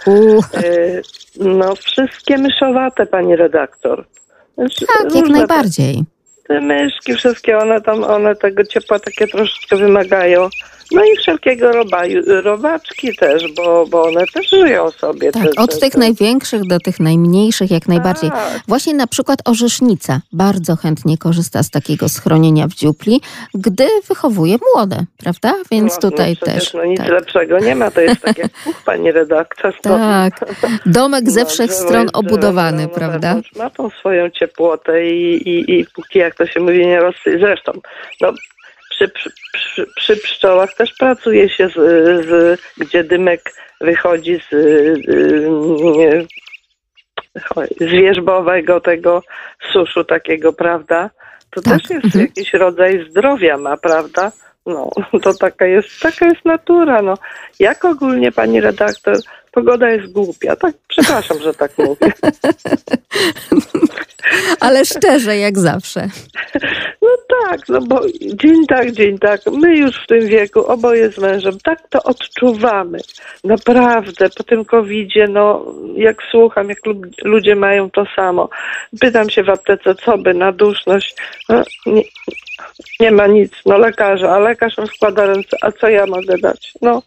no, 1.40 1.74
wszystkie 1.74 2.38
myszowate, 2.38 3.06
pani 3.06 3.36
redaktor. 3.36 4.06
Znaczy, 4.54 4.86
tak, 4.86 5.14
jak 5.14 5.28
najbardziej. 5.28 6.04
Te 6.48 6.60
myszki, 6.60 7.14
wszystkie 7.14 7.58
one 7.58 7.80
tam, 7.80 8.04
one 8.04 8.36
tego 8.36 8.64
ciepła 8.64 8.98
takie 8.98 9.26
troszeczkę 9.26 9.76
wymagają. 9.76 10.48
No 10.92 11.04
i 11.04 11.16
wszelkiego 11.16 11.72
robaju, 11.72 12.22
robaczki 12.42 13.16
też, 13.16 13.52
bo, 13.56 13.86
bo 13.86 14.02
one 14.02 14.24
też 14.34 14.50
żyją 14.50 14.90
sobie. 14.90 15.32
Tak, 15.32 15.42
te, 15.42 15.62
od 15.62 15.74
te, 15.74 15.80
tych 15.80 15.92
te... 15.92 15.98
największych 15.98 16.66
do 16.66 16.78
tych 16.78 17.00
najmniejszych 17.00 17.70
jak 17.70 17.88
najbardziej. 17.88 18.30
Tak. 18.30 18.60
Właśnie 18.68 18.94
na 18.94 19.06
przykład 19.06 19.38
orzesznica 19.44 20.20
bardzo 20.32 20.76
chętnie 20.76 21.18
korzysta 21.18 21.62
z 21.62 21.70
takiego 21.70 22.08
schronienia 22.08 22.66
w 22.66 22.74
dziupli, 22.74 23.20
gdy 23.54 23.86
wychowuje 24.08 24.56
młode, 24.74 25.04
prawda? 25.18 25.54
Więc 25.70 25.94
no, 25.94 26.10
tutaj 26.10 26.36
no 26.40 26.46
też. 26.46 26.74
No 26.74 26.84
nic 26.84 26.98
tak. 26.98 27.08
lepszego 27.08 27.58
nie 27.58 27.74
ma, 27.74 27.90
to 27.90 28.00
jest 28.00 28.20
tak 28.20 28.38
jak 28.38 28.52
puch, 28.64 28.82
pani 28.84 29.12
redaktor. 29.12 29.74
Tak, 29.82 30.44
domek 30.86 31.30
ze 31.30 31.40
no, 31.40 31.46
wszech 31.46 31.72
stron 31.72 32.06
obudowany, 32.12 32.82
no, 32.82 32.88
prawda? 32.88 33.36
Ma 33.56 33.70
tą 33.70 33.90
swoją 33.90 34.30
ciepłotę 34.30 35.06
i, 35.06 35.48
i, 35.48 35.80
i 35.80 35.86
póki 35.94 36.18
jak 36.18 36.34
to 36.38 36.46
się 36.46 36.60
mówi, 36.60 36.86
nie 36.86 37.00
rozsyje. 37.00 37.38
Zresztą, 37.38 37.72
no 38.20 38.32
przy, 38.90 39.08
przy, 39.52 39.86
przy, 39.96 40.16
pszczołach 40.16 40.74
też 40.74 40.94
pracuje 40.98 41.48
się, 41.48 41.68
z, 41.68 41.74
z, 42.26 42.60
gdzie 42.78 43.04
dymek 43.04 43.54
wychodzi 43.80 44.40
z, 44.50 44.54
z 47.80 47.84
wierzbowego 47.84 48.80
tego 48.80 49.22
suszu 49.72 50.04
takiego, 50.04 50.52
prawda? 50.52 51.10
To 51.50 51.62
tak. 51.62 51.72
też 51.72 51.90
jest 51.90 52.04
mhm. 52.04 52.24
jakiś 52.24 52.52
rodzaj 52.52 53.06
zdrowia 53.10 53.56
ma, 53.56 53.76
prawda? 53.76 54.32
No, 54.66 54.90
to 55.22 55.34
taka 55.34 55.66
jest, 55.66 56.00
taka 56.00 56.26
jest 56.26 56.44
natura. 56.44 57.02
No. 57.02 57.14
Jak 57.58 57.84
ogólnie 57.84 58.32
pani 58.32 58.60
redaktor, 58.60 59.16
pogoda 59.58 59.90
jest 59.90 60.12
głupia. 60.12 60.56
Tak, 60.56 60.74
przepraszam, 60.88 61.38
że 61.38 61.54
tak 61.54 61.78
mówię. 61.78 62.12
Ale 64.60 64.84
szczerze, 64.84 65.36
jak 65.36 65.58
zawsze. 65.58 66.08
No 67.02 67.08
tak, 67.44 67.60
no 67.68 67.80
bo 67.80 68.00
dzień 68.34 68.66
tak, 68.66 68.90
dzień 68.90 69.18
tak. 69.18 69.40
My 69.52 69.76
już 69.76 69.96
w 69.96 70.06
tym 70.06 70.26
wieku, 70.26 70.66
oboje 70.66 71.12
z 71.12 71.18
mężem, 71.18 71.58
tak 71.64 71.88
to 71.88 72.02
odczuwamy. 72.02 72.98
Naprawdę, 73.44 74.28
po 74.30 74.42
tym 74.42 74.64
covidzie, 74.64 75.28
no 75.28 75.64
jak 75.96 76.16
słucham, 76.30 76.68
jak 76.68 76.78
ludzie 77.24 77.56
mają 77.56 77.90
to 77.90 78.04
samo. 78.16 78.48
Pytam 79.00 79.30
się 79.30 79.42
w 79.42 79.50
aptece, 79.50 79.94
co 79.94 80.18
by 80.18 80.34
na 80.34 80.52
duszność. 80.52 81.16
No, 81.48 81.62
nie, 81.86 82.02
nie 83.00 83.10
ma 83.10 83.26
nic, 83.26 83.52
no 83.66 83.78
lekarza, 83.78 84.30
a 84.30 84.38
lekarz 84.38 84.76
składa 84.94 85.26
ręce, 85.26 85.56
a 85.62 85.72
co 85.72 85.88
ja 85.88 86.06
mogę 86.06 86.38
dać? 86.38 86.72
No 86.82 87.02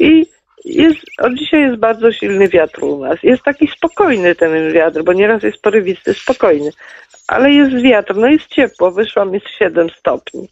i 0.00 0.26
jest, 0.64 0.98
od 1.18 1.34
dzisiaj 1.34 1.60
jest 1.60 1.76
bardzo 1.76 2.12
silny 2.12 2.48
wiatr 2.48 2.84
u 2.84 2.98
nas. 2.98 3.18
Jest 3.22 3.42
taki 3.42 3.68
spokojny 3.68 4.34
ten 4.34 4.72
wiatr, 4.72 5.02
bo 5.02 5.12
nieraz 5.12 5.42
jest 5.42 5.62
porywisty, 5.62 6.14
spokojny. 6.14 6.70
Ale 7.28 7.52
jest 7.52 7.82
wiatr, 7.82 8.16
no 8.16 8.26
jest 8.26 8.46
ciepło, 8.46 8.90
wyszłam 8.90 9.34
jest 9.34 9.46
7 9.58 9.90
stopni. 9.90 10.48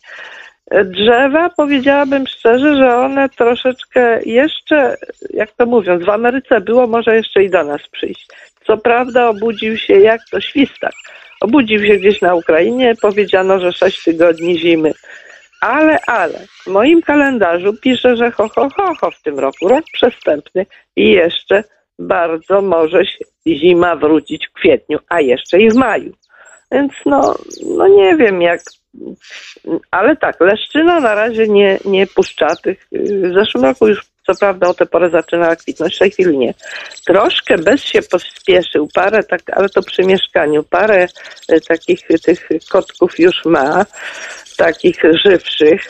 Drzewa, 0.84 1.50
powiedziałabym 1.56 2.26
szczerze, 2.26 2.76
że 2.76 2.96
one 2.96 3.28
troszeczkę 3.28 4.20
jeszcze, 4.24 4.96
jak 5.30 5.52
to 5.52 5.66
mówiąc, 5.66 6.04
w 6.04 6.08
Ameryce 6.08 6.60
było, 6.60 6.86
może 6.86 7.16
jeszcze 7.16 7.44
i 7.44 7.50
do 7.50 7.64
nas 7.64 7.80
przyjść. 7.92 8.26
Co 8.66 8.76
prawda 8.76 9.28
obudził 9.28 9.78
się 9.78 9.94
jak 9.94 10.20
to 10.30 10.40
świstak. 10.40 10.92
Obudził 11.40 11.86
się 11.86 11.96
gdzieś 11.96 12.20
na 12.20 12.34
Ukrainie, 12.34 12.94
powiedziano, 13.02 13.60
że 13.60 13.72
6 13.72 14.04
tygodni 14.04 14.58
zimy. 14.58 14.92
Ale, 15.60 15.98
ale, 16.06 16.46
w 16.64 16.66
moim 16.66 17.02
kalendarzu 17.02 17.74
pisze, 17.74 18.16
że 18.16 18.30
ho, 18.30 18.48
ho, 18.48 18.68
ho, 18.76 18.94
ho 19.00 19.10
w 19.10 19.22
tym 19.22 19.38
roku, 19.38 19.68
rok 19.68 19.84
przestępny 19.92 20.66
i 20.96 21.10
jeszcze 21.10 21.64
bardzo 21.98 22.62
może 22.62 23.02
zima 23.46 23.96
wrócić 23.96 24.46
w 24.46 24.52
kwietniu, 24.52 24.98
a 25.08 25.20
jeszcze 25.20 25.60
i 25.60 25.70
w 25.70 25.74
maju. 25.74 26.12
Więc 26.72 26.92
no, 27.06 27.34
no 27.76 27.88
nie 27.88 28.16
wiem 28.16 28.42
jak, 28.42 28.60
ale 29.90 30.16
tak, 30.16 30.40
leszczyna 30.40 31.00
na 31.00 31.14
razie 31.14 31.48
nie, 31.48 31.78
nie 31.84 32.06
puszcza 32.06 32.56
tych. 32.56 32.88
W 32.92 33.32
zeszłym 33.34 33.64
roku 33.64 33.88
już 33.88 34.00
co 34.28 34.34
prawda 34.34 34.68
o 34.68 34.74
tę 34.74 34.86
porę 34.86 35.10
zaczynała 35.10 35.56
kwitnąć, 35.56 35.96
w 35.96 35.98
tej 35.98 36.10
chwili 36.10 36.38
nie. 36.38 36.54
Troszkę 37.06 37.58
bez 37.58 37.84
się 37.84 38.02
pospieszył, 38.02 38.88
parę 38.94 39.22
tak, 39.22 39.40
ale 39.50 39.68
to 39.68 39.82
przy 39.82 40.02
mieszkaniu, 40.02 40.62
parę 40.62 41.06
e, 41.48 41.60
takich 41.60 42.00
tych 42.24 42.48
kotków 42.70 43.18
już 43.18 43.44
ma, 43.44 43.86
takich 44.58 45.02
żywszych. 45.24 45.82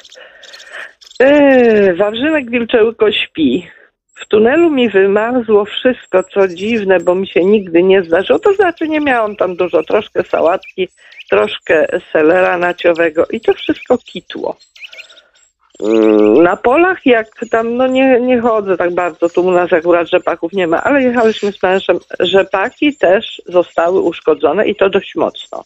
Eee, 1.21 1.95
Wawrzynek 1.95 2.51
Wilczełko 2.51 3.13
śpi. 3.13 3.69
W 4.15 4.27
tunelu 4.29 4.71
mi 4.71 4.89
wymarzło 4.89 5.65
wszystko, 5.65 6.23
co 6.23 6.49
dziwne, 6.49 7.01
bo 7.01 7.15
mi 7.15 7.27
się 7.27 7.45
nigdy 7.45 7.83
nie 7.83 8.03
zdarzyło. 8.03 8.39
To 8.39 8.55
znaczy 8.55 8.89
nie 8.89 9.01
miałam 9.01 9.37
tam 9.37 9.57
dużo, 9.57 9.83
troszkę 9.83 10.23
sałatki, 10.25 10.89
troszkę 11.31 11.87
selera 12.13 12.59
naciowego 12.59 13.27
i 13.31 13.41
to 13.41 13.55
wszystko 13.55 13.99
kitło. 13.99 14.57
Mm, 15.83 16.43
Na 16.43 16.57
polach, 16.57 17.07
jak 17.07 17.29
tam, 17.51 17.77
no 17.77 17.87
nie, 17.87 18.21
nie 18.21 18.41
chodzę 18.41 18.77
tak 18.77 18.95
bardzo, 18.95 19.29
tu 19.29 19.47
u 19.47 19.51
nas 19.51 19.73
akurat 19.73 20.09
rzepaków 20.09 20.53
nie 20.53 20.67
ma, 20.67 20.85
ale 20.85 21.03
jechałyśmy 21.03 21.53
z 21.53 21.63
mężem, 21.63 21.99
rzepaki 22.21 22.97
też 22.97 23.43
zostały 23.47 24.01
uszkodzone 24.01 24.69
i 24.69 24.77
to 24.77 24.91
dość 24.91 25.15
mocno. 25.15 25.65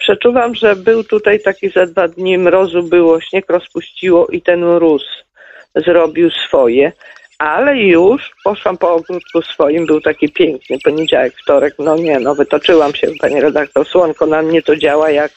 Przeczuwam, 0.00 0.54
że 0.54 0.76
był 0.76 1.04
tutaj 1.04 1.40
taki 1.40 1.70
za 1.70 1.86
dwa 1.86 2.08
dni 2.08 2.38
mrozu 2.38 2.82
było, 2.82 3.20
śnieg 3.20 3.50
rozpuściło 3.50 4.26
i 4.26 4.42
ten 4.42 4.60
mróz 4.60 5.02
zrobił 5.74 6.30
swoje, 6.30 6.92
ale 7.38 7.76
już 7.76 8.30
poszłam 8.44 8.78
po 8.78 8.94
ogródku 8.94 9.42
swoim, 9.42 9.86
był 9.86 10.00
taki 10.00 10.28
piękny 10.28 10.76
poniedziałek, 10.84 11.34
wtorek, 11.42 11.74
no 11.78 11.96
nie, 11.96 12.20
no 12.20 12.34
wytoczyłam 12.34 12.94
się, 12.94 13.08
panie 13.20 13.40
redaktor, 13.40 13.86
słonko 13.86 14.26
na 14.26 14.42
mnie 14.42 14.62
to 14.62 14.76
działa 14.76 15.10
jak, 15.10 15.32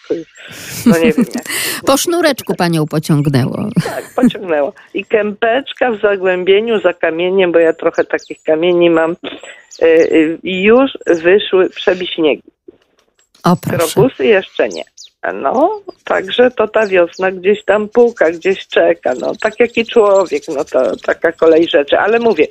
no 0.86 0.98
nie 0.98 1.14
wiem 1.14 1.26
jak. 1.36 1.44
Po 1.88 1.98
sznureczku 1.98 2.56
panią 2.56 2.88
pociągnęło. 2.88 3.70
Tak, 3.86 4.04
pociągnęło. 4.16 4.74
I 4.94 5.06
kępeczka 5.06 5.92
w 5.92 6.02
zagłębieniu 6.02 6.80
za 6.80 6.94
kamieniem, 6.94 7.52
bo 7.52 7.60
ja 7.60 7.74
trochę 7.74 8.04
takich 8.04 8.44
kamieni 8.44 8.90
mam, 8.90 9.16
y, 9.82 9.86
y, 9.86 10.40
już 10.44 10.92
wyszły 11.08 11.70
przebiśniegi. 11.70 12.53
O. 13.44 13.56
Krokusy 13.56 14.26
jeszcze 14.26 14.70
nie. 14.70 14.84
No, 15.34 15.82
także 16.04 16.52
to 16.52 16.68
ta 16.68 16.88
wiosna 16.88 17.32
gdzieś 17.32 17.66
tam 17.66 17.90
puka, 17.90 18.32
gdzieś 18.32 18.68
czeka. 18.68 19.14
No, 19.20 19.34
tak 19.42 19.60
jak 19.60 19.78
i 19.78 19.86
człowiek, 19.86 20.44
no 20.48 20.66
to 20.66 20.96
taka 20.96 21.32
kolej 21.32 21.68
rzeczy. 21.68 22.00
Ale 22.00 22.20
mówię, 22.20 22.48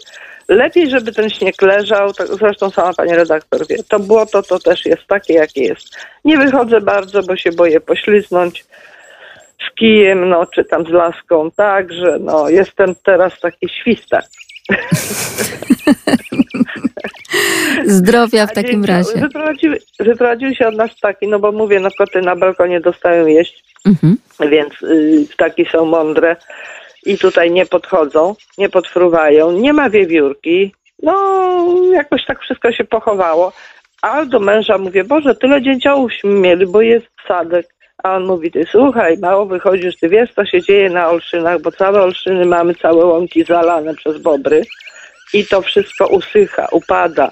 lepiej, 0.48 0.90
żeby 0.90 1.12
ten 1.12 1.30
śnieg 1.30 1.62
leżał, 1.62 2.12
to, 2.12 2.36
zresztą 2.36 2.70
sama 2.70 2.94
pani 2.94 3.14
redaktor 3.14 3.66
wie, 3.66 3.76
to 3.88 3.98
błoto 3.98 4.42
to 4.42 4.58
też 4.58 4.86
jest 4.86 5.06
takie, 5.06 5.34
jakie 5.34 5.62
jest. 5.62 5.96
Nie 6.24 6.38
wychodzę 6.38 6.80
bardzo, 6.80 7.22
bo 7.22 7.36
się 7.36 7.52
boję 7.52 7.80
pośliznąć 7.80 8.64
z 9.70 9.74
kijem, 9.74 10.28
no, 10.28 10.46
czy 10.46 10.64
tam 10.64 10.86
z 10.86 10.90
laską, 10.90 11.50
także, 11.50 12.16
no, 12.20 12.48
jestem 12.48 12.94
teraz 13.04 13.40
taki 13.40 13.68
świstak. 13.68 14.24
Zdrowia 17.86 18.46
w 18.46 18.52
takim 18.52 18.84
razie. 18.84 19.20
Wyprowadziły, 19.20 19.78
wyprowadziły 20.00 20.54
się 20.54 20.68
od 20.68 20.76
nas 20.76 20.94
ptaki, 20.94 21.28
no 21.28 21.38
bo 21.38 21.52
mówię, 21.52 21.80
no 21.80 21.88
koty 21.98 22.20
na 22.20 22.36
balkonie 22.36 22.80
dostają 22.80 23.26
jeść, 23.26 23.64
Mhm. 23.86 24.16
więc 24.40 24.82
y, 24.82 25.26
ptaki 25.32 25.66
są 25.72 25.84
mądre 25.84 26.36
i 27.06 27.18
tutaj 27.18 27.50
nie 27.50 27.66
podchodzą, 27.66 28.34
nie 28.58 28.68
podfruwają, 28.68 29.52
nie 29.52 29.72
ma 29.72 29.90
wiewiórki. 29.90 30.74
No, 31.02 31.14
jakoś 31.92 32.24
tak 32.26 32.40
wszystko 32.40 32.72
się 32.72 32.84
pochowało. 32.84 33.52
A 34.02 34.24
do 34.24 34.40
męża 34.40 34.78
mówię, 34.78 35.04
Boże, 35.04 35.34
tyle 35.34 35.62
dzięciołówśmy 35.62 36.30
mieli, 36.30 36.66
bo 36.66 36.82
jest 36.82 37.06
sadek. 37.28 37.66
A 38.02 38.16
on 38.16 38.24
mówi, 38.24 38.50
ty 38.50 38.66
słuchaj, 38.70 39.18
mało 39.18 39.46
wychodzisz, 39.46 39.96
ty 39.96 40.08
wiesz, 40.08 40.32
co 40.34 40.44
się 40.46 40.62
dzieje 40.62 40.90
na 40.90 41.08
Olszynach, 41.08 41.60
bo 41.60 41.72
całe 41.72 42.02
Olszyny 42.02 42.44
mamy, 42.46 42.74
całe 42.74 43.04
łąki 43.04 43.44
zalane 43.44 43.94
przez 43.94 44.18
bobry 44.18 44.62
i 45.32 45.46
to 45.46 45.62
wszystko 45.62 46.06
usycha, 46.06 46.68
upada. 46.70 47.30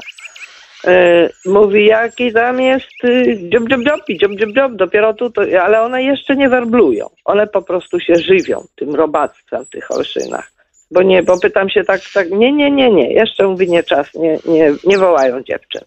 E, 0.87 1.29
mówi, 1.47 1.87
jaki 1.87 2.33
tam 2.33 2.61
jest 2.61 3.05
y, 3.05 3.39
dziób, 3.53 3.69
dziób, 3.69 3.81
dziób, 4.19 4.33
dziób, 4.39 4.55
dziób, 4.55 4.77
dopiero 4.77 5.15
tu, 5.15 5.31
to, 5.31 5.43
ale 5.63 5.83
one 5.83 6.03
jeszcze 6.03 6.37
nie 6.37 6.49
werblują. 6.49 7.11
One 7.25 7.47
po 7.47 7.63
prostu 7.63 8.01
się 8.01 8.15
żywią 8.15 8.65
tym 8.77 8.95
robactwem 8.95 9.65
w 9.65 9.71
tych 9.71 9.91
olszynach. 9.91 10.53
Bo 10.91 11.03
nie, 11.03 11.23
bo 11.23 11.41
pytam 11.41 11.69
się 11.69 11.85
tak, 11.85 12.01
tak, 12.15 12.31
nie, 12.31 12.53
nie, 12.53 12.71
nie, 12.71 12.91
nie, 12.91 13.13
jeszcze 13.13 13.47
mówi 13.47 13.69
nie 13.69 13.83
czas, 13.83 14.15
nie, 14.15 14.39
nie, 14.45 14.73
nie 14.85 14.99
wołają 14.99 15.43
dziewczyn. 15.43 15.83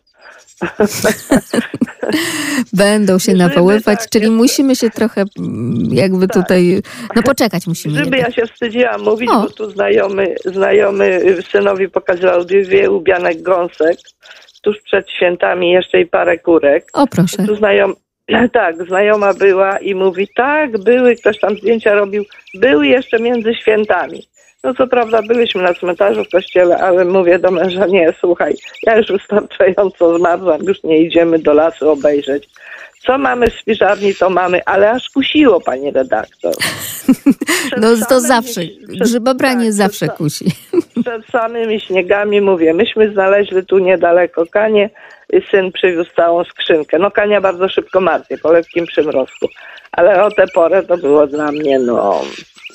Będą 2.74 3.20
się 3.20 3.34
nawoływać, 3.34 4.00
tak, 4.00 4.10
czyli 4.10 4.26
jest- 4.26 4.36
musimy 4.36 4.76
się 4.76 4.90
trochę 4.90 5.24
mm, 5.40 5.88
jakby 5.92 6.28
Tak. 6.28 6.42
tutaj, 6.44 6.82
no 7.16 7.24
poczekać 7.24 7.68
musimy. 7.68 7.94
Grzyby 7.96 8.18
jednak. 8.18 8.38
ja 8.38 8.44
się 8.46 8.54
wstydziłam 8.54 9.02
mówić, 9.02 9.30
O. 9.30 9.42
bo 9.42 9.50
tu 9.50 9.72
znajomy, 9.72 10.36
znajomy 10.46 11.06
y, 11.06 11.42
synowi 11.52 11.90
pokazywał 11.90 12.46
dwie 12.46 12.92
ubianek 12.92 13.42
gąsek, 13.42 13.98
tuż 14.62 14.82
przed 14.82 15.10
świętami 15.10 15.72
jeszcze 15.72 16.02
i 16.02 16.06
parę 16.06 16.38
kurek. 16.40 16.86
O 16.94 17.08
proszę. 17.08 17.46
Tu 17.48 17.56
znajom, 17.56 17.94
tak, 18.54 18.88
znajoma 18.88 19.34
była 19.34 19.78
i 19.78 19.96
mówi, 19.96 20.28
tak, 20.36 20.78
były, 20.78 21.16
ktoś 21.16 21.40
tam 21.40 21.56
zdjęcia 21.58 21.94
robił, 21.94 22.24
były 22.54 22.88
jeszcze 22.88 23.20
między 23.20 23.56
świętami. 23.56 24.24
No 24.64 24.74
co 24.74 24.88
prawda 24.88 25.22
byliśmy 25.22 25.61
na 25.61 25.74
cmentarzu 25.74 26.24
w 26.24 26.30
kościele, 26.30 26.78
ale 26.78 27.05
mówię 27.05 27.39
do 27.39 27.51
męża, 27.51 27.86
nie, 27.86 28.14
słuchaj, 28.20 28.55
ja 28.84 28.97
już 28.97 29.07
wystarczająco 29.07 30.18
zmarzłam, 30.18 30.64
już 30.64 30.84
nie 30.84 31.01
idziemy 31.01 31.39
do 31.39 31.53
lasu 31.53 31.89
obejrzeć. 31.89 32.49
Co 33.05 33.18
mamy 33.18 33.49
w 33.49 33.53
spiżarni, 33.53 34.16
to 34.16 34.30
mamy, 34.30 34.61
ale 34.66 34.91
aż 34.91 35.09
kusiło, 35.09 35.61
pani 35.61 35.91
redaktor. 35.91 36.53
Przed 37.66 37.80
No 37.82 37.88
to 38.09 38.20
zawsze, 38.20 38.61
grzybobranie 38.88 39.66
tak, 39.66 39.74
zawsze 39.74 40.05
przed, 40.05 40.18
kusi. 40.18 40.45
przed 41.03 41.26
samymi 41.32 41.80
śniegami 41.80 42.41
mówię, 42.41 42.74
myśmy 42.74 43.11
znaleźli 43.11 43.66
tu 43.66 43.80
niedaleko 43.80 44.45
kanie, 44.51 44.89
i 45.34 45.41
syn 45.51 45.72
przywiózł 45.72 46.09
całą 46.16 46.43
skrzynkę. 46.43 46.99
No 46.99 47.11
kania 47.11 47.41
bardzo 47.41 47.70
szybko 47.70 48.01
martwie, 48.01 48.38
po 48.38 48.51
lekkim 48.51 48.86
przymrozku. 48.86 49.47
Ale 49.91 50.24
o 50.24 50.32
tę 50.32 50.45
porę 50.53 50.84
to 50.84 50.97
było 50.97 51.28
dla 51.28 51.51
mnie, 51.51 51.80
no... 51.80 52.22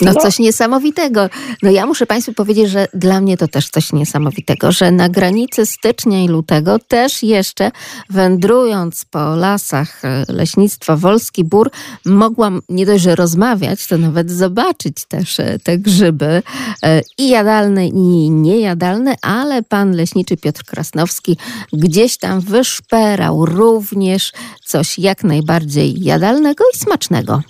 No 0.01 0.15
coś 0.15 0.39
niesamowitego. 0.39 1.29
No 1.63 1.71
ja 1.71 1.87
muszę 1.87 2.07
Państwu 2.07 2.33
powiedzieć, 2.33 2.71
że 2.71 2.89
dla 2.95 3.21
mnie 3.21 3.37
to 3.37 3.49
też 3.49 3.71
coś 3.71 3.93
niesamowitego, 3.93 4.73
że 4.73 4.91
na 4.91 5.09
granicy 5.09 5.67
stycznia 5.67 6.25
i 6.25 6.29
lutego 6.29 6.79
też 6.79 7.23
jeszcze 7.23 7.71
wędrując 8.11 9.05
po 9.05 9.37
lasach 9.37 10.05
e, 10.05 10.25
leśnictwa 10.29 10.97
Wolski 10.97 11.45
Bór 11.45 11.71
mogłam 12.05 12.63
nie 12.69 12.87
dość, 12.87 13.05
że 13.05 13.17
rozmawiać, 13.17 13.87
to 13.87 13.99
nawet 13.99 14.31
zobaczyć 14.31 15.05
też 15.09 15.41
e, 15.41 15.59
te 15.59 15.79
grzyby 15.79 16.43
e, 16.83 17.03
i 17.19 17.29
jadalne 17.29 17.87
i 17.87 18.31
niejadalne, 18.31 19.15
ale 19.23 19.63
pan 19.63 19.93
leśniczy 19.97 20.37
Piotr 20.37 20.65
Krasnowski 20.65 21.37
gdzieś 21.73 22.17
tam 22.17 22.41
wyszperał 22.41 23.47
również 23.47 24.33
coś 24.65 24.99
jak 24.99 25.25
najbardziej 25.25 26.05
jadalnego 26.05 26.65
i 26.75 26.79
smacznego. 26.79 27.43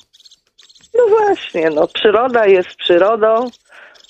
No 0.99 1.07
właśnie, 1.09 1.71
no 1.71 1.87
przyroda 1.87 2.47
jest 2.47 2.75
przyrodą. 2.75 3.51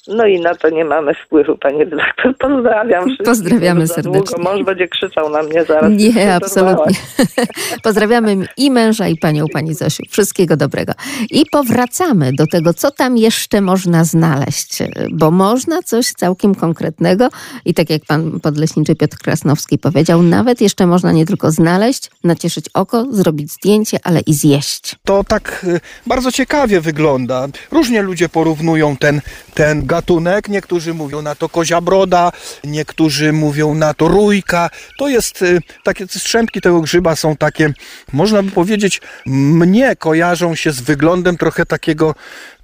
No 0.08 0.26
i 0.26 0.40
na 0.40 0.54
to 0.54 0.70
nie 0.70 0.84
mamy 0.84 1.14
wpływu, 1.14 1.58
panie 1.58 1.84
redaktor. 1.84 2.36
Pozdrawiam 2.38 3.04
wszystkich. 3.04 3.26
Pozdrawiamy 3.26 3.88
serdecznie. 3.88 4.42
Mąż 4.42 4.62
będzie 4.64 4.88
krzyczał 4.88 5.30
na 5.30 5.42
mnie 5.42 5.64
zaraz. 5.64 5.92
Nie, 5.92 6.34
absolutnie. 6.34 6.96
Pozdrawiamy 7.82 8.36
i 8.56 8.70
męża, 8.70 9.08
i 9.08 9.16
panią, 9.16 9.44
pani 9.52 9.74
Zosiu. 9.74 10.02
Wszystkiego 10.10 10.56
dobrego. 10.56 10.92
I 11.30 11.46
powracamy 11.52 12.32
do 12.32 12.46
tego, 12.46 12.74
co 12.74 12.90
tam 12.90 13.16
jeszcze 13.16 13.60
można 13.60 14.04
znaleźć, 14.04 14.78
bo 15.12 15.30
można 15.30 15.82
coś 15.82 16.12
całkiem 16.12 16.54
konkretnego 16.54 17.28
i 17.64 17.74
tak 17.74 17.90
jak 17.90 18.02
pan 18.04 18.40
podleśniczy 18.40 18.96
Piotr 18.96 19.18
Krasnowski 19.18 19.78
powiedział, 19.78 20.22
nawet 20.22 20.60
jeszcze 20.60 20.86
można 20.86 21.12
nie 21.12 21.26
tylko 21.26 21.50
znaleźć, 21.50 22.10
nacieszyć 22.24 22.64
oko, 22.74 23.06
zrobić 23.10 23.52
zdjęcie, 23.52 23.98
ale 24.04 24.20
i 24.20 24.34
zjeść. 24.34 24.96
To 25.04 25.24
tak 25.24 25.64
y, 25.68 25.80
bardzo 26.06 26.32
ciekawie 26.32 26.80
wygląda. 26.80 27.48
Różnie 27.70 28.02
ludzie 28.02 28.28
porównują 28.28 28.96
ten, 28.96 29.20
ten 29.54 29.86
gatunek. 29.98 30.48
Niektórzy 30.48 30.94
mówią 30.94 31.22
na 31.22 31.34
to 31.34 31.48
kozia 31.48 31.80
broda, 31.80 32.32
niektórzy 32.64 33.32
mówią 33.32 33.74
na 33.74 33.94
to 33.94 34.08
rójka. 34.08 34.70
To 34.98 35.08
jest 35.08 35.42
y, 35.42 35.60
takie 35.84 36.06
strzępki 36.06 36.60
tego 36.60 36.80
grzyba 36.80 37.16
są 37.16 37.36
takie, 37.36 37.72
można 38.12 38.42
by 38.42 38.50
powiedzieć, 38.50 39.00
mnie 39.26 39.96
kojarzą 39.96 40.54
się 40.54 40.72
z 40.72 40.80
wyglądem 40.80 41.36
trochę 41.36 41.66
takiego 41.66 42.14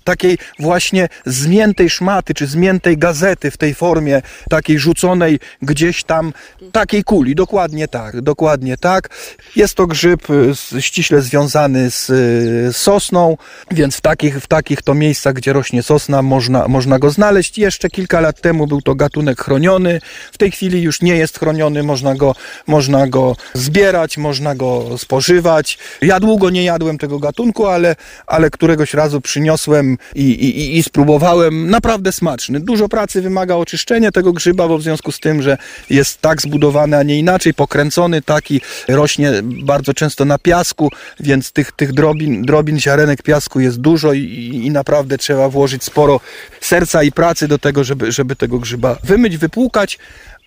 takiej 0.05 0.38
właśnie 0.59 1.09
zmiętej 1.26 1.90
szmaty, 1.90 2.34
czy 2.34 2.46
zmiętej 2.46 2.98
gazety 2.98 3.50
w 3.50 3.57
tej 3.57 3.74
formie, 3.74 4.22
takiej 4.50 4.78
rzuconej 4.78 5.40
gdzieś 5.62 6.05
tam, 6.05 6.32
takiej 6.72 7.05
kuli, 7.05 7.34
dokładnie 7.34 7.88
tak, 7.88 8.20
dokładnie 8.20 8.76
tak. 8.76 9.09
Jest 9.57 9.74
to 9.74 9.86
grzyb 9.86 10.30
y, 10.30 10.82
ściśle 10.82 11.22
związany 11.22 11.90
z 11.90 12.11
y, 12.11 12.72
sosną, 12.72 13.36
więc 13.70 13.96
w 13.96 14.00
takich, 14.00 14.40
w 14.40 14.46
takich 14.46 14.82
to 14.82 14.94
miejscach, 14.94 15.34
gdzie 15.34 15.52
rośnie 15.52 15.82
sosna, 15.82 16.22
można, 16.22 16.68
można 16.68 16.98
go 16.98 17.11
znaleźć. 17.11 17.59
Jeszcze 17.59 17.90
kilka 17.90 18.20
lat 18.20 18.40
temu 18.40 18.66
był 18.66 18.82
to 18.82 18.94
gatunek 18.94 19.40
chroniony, 19.40 20.00
w 20.32 20.38
tej 20.38 20.50
chwili 20.50 20.82
już 20.82 21.02
nie 21.02 21.16
jest 21.16 21.38
chroniony, 21.38 21.82
można 21.82 22.14
go, 22.14 22.34
można 22.66 23.07
go 23.07 23.36
zbierać, 23.55 24.18
można 24.18 24.55
go 24.55 24.98
spożywać. 24.98 25.78
Ja 26.02 26.20
długo 26.20 26.50
nie 26.50 26.64
jadłem 26.64 26.98
tego 26.98 27.18
gatunku, 27.18 27.66
ale, 27.66 27.96
ale 28.26 28.50
któregoś 28.50 28.94
razu 28.94 29.20
przyniosłem 29.20 29.93
i, 30.14 30.22
i, 30.22 30.78
i- 30.78 30.82
spróbowałem. 30.82 31.70
Naprawdę 31.70 32.12
smaczny. 32.12 32.61
Dużo 32.61 32.88
pracy 32.88 33.22
wymaga 33.22 33.55
oczyszczenie 33.55 34.12
tego 34.12 34.32
grzyba, 34.32 34.68
bo 34.68 34.78
w 34.78 34.82
związku 34.82 35.12
z 35.12 35.20
tym, 35.20 35.42
że 35.42 35.57
jest 35.90 36.20
tak 36.20 36.42
zbudowany, 36.42 36.97
a 36.97 37.03
nie 37.03 37.18
inaczej, 37.18 37.55
pokręcony 37.55 38.22
taki, 38.22 38.61
rośnie 38.88 39.32
bardzo 39.42 39.95
często 39.95 40.24
na 40.24 40.38
piasku, 40.38 40.90
więc 41.20 41.53
tych, 41.53 41.72
tych 41.72 41.92
drobin, 41.92 42.42
drobin 42.42 42.80
ziarenek 42.80 43.22
piasku 43.22 43.61
jest 43.61 43.80
dużo 43.80 44.12
i, 44.12 44.20
i, 44.20 44.66
i 44.66 44.70
naprawdę 44.70 45.18
trzeba 45.18 45.49
włożyć 45.49 45.84
sporo 45.84 46.20
serca 46.61 47.03
i 47.03 47.12
pracy 47.12 47.49
do 47.49 47.59
tego, 47.59 47.84
żeby, 47.84 48.12
żeby 48.12 48.36
tego 48.36 48.59
grzyba 48.59 48.99
wymyć, 49.05 49.36
wypłukać, 49.38 49.99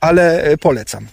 ale 0.02 0.44
e, 0.44 0.58
polecam. 0.58 1.08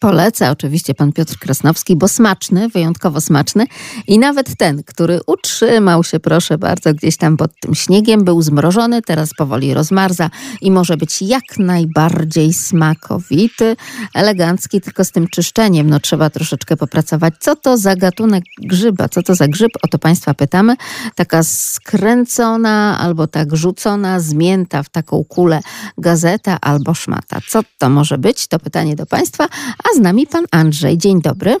Polecę 0.00 0.50
oczywiście 0.50 0.94
pan 0.94 1.12
Piotr 1.12 1.38
Krasnowski, 1.38 1.96
bo 1.96 2.08
smaczny, 2.08 2.68
wyjątkowo 2.68 3.20
smaczny. 3.20 3.66
I 4.06 4.18
nawet 4.18 4.56
ten, 4.56 4.82
który 4.82 5.20
utrzymał 5.26 6.04
się, 6.04 6.20
proszę 6.20 6.58
bardzo, 6.58 6.94
gdzieś 6.94 7.16
tam 7.16 7.36
pod 7.36 7.50
tym 7.60 7.74
śniegiem, 7.74 8.24
był 8.24 8.42
zmrożony, 8.42 9.02
teraz 9.02 9.30
powoli 9.38 9.74
rozmarza 9.74 10.30
i 10.60 10.70
może 10.70 10.96
być 10.96 11.22
jak 11.22 11.58
najbardziej 11.58 12.52
smakowity, 12.52 13.76
elegancki, 14.14 14.80
tylko 14.80 15.04
z 15.04 15.10
tym 15.10 15.28
czyszczeniem. 15.28 15.90
No 15.90 16.00
trzeba 16.00 16.30
troszeczkę 16.30 16.76
popracować. 16.76 17.34
Co 17.40 17.56
to 17.56 17.76
za 17.76 17.96
gatunek 17.96 18.44
grzyba? 18.58 19.08
Co 19.08 19.22
to 19.22 19.34
za 19.34 19.48
grzyb? 19.48 19.70
O 19.82 19.88
to 19.88 19.98
państwa 19.98 20.34
pytamy. 20.34 20.76
Taka 21.14 21.42
skręcona 21.42 22.98
albo 23.00 23.26
tak 23.26 23.56
rzucona, 23.56 24.20
zmięta 24.20 24.82
w 24.82 24.88
taką 24.88 25.24
kulę 25.24 25.60
gazeta 25.98 26.58
albo 26.60 26.94
szmata. 26.94 27.40
Co 27.48 27.60
to 27.78 27.90
może 27.90 28.18
być? 28.18 28.46
To 28.46 28.58
pytanie 28.58 28.96
do 28.96 29.06
państwa. 29.06 29.44
A 29.84 29.89
z 29.94 29.98
nami 29.98 30.26
pan 30.26 30.44
Andrzej. 30.50 30.98
Dzień 30.98 31.22
dobry. 31.22 31.56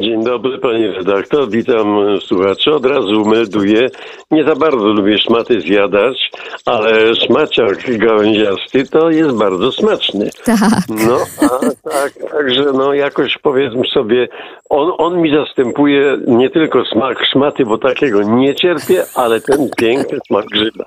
Dzień 0.00 0.24
dobry 0.24 0.58
pani 0.58 0.86
redaktor, 0.86 1.50
witam 1.50 1.96
słuchaczy. 2.20 2.74
Od 2.74 2.86
razu 2.86 3.24
melduję, 3.24 3.88
nie 4.30 4.44
za 4.44 4.54
bardzo 4.54 4.86
lubię 4.86 5.18
szmaty 5.18 5.60
zjadać, 5.60 6.30
ale 6.64 7.14
szmaciak 7.14 7.98
gałęziasty 7.98 8.84
to 8.84 9.10
jest 9.10 9.36
bardzo 9.36 9.72
smaczny. 9.72 10.30
Tak. 10.44 10.82
No, 10.88 11.18
a, 11.42 11.88
tak, 11.90 12.12
także 12.32 12.64
no 12.74 12.94
jakoś 12.94 13.38
powiedzmy 13.42 13.82
sobie, 13.94 14.28
on, 14.70 14.92
on 14.98 15.20
mi 15.20 15.34
zastępuje 15.34 16.18
nie 16.26 16.50
tylko 16.50 16.84
smak 16.84 17.18
szmaty, 17.32 17.64
bo 17.64 17.78
takiego 17.78 18.22
nie 18.22 18.54
cierpię, 18.54 19.04
ale 19.14 19.40
ten 19.40 19.70
piękny 19.76 20.18
smak 20.26 20.46
grzyba. 20.46 20.84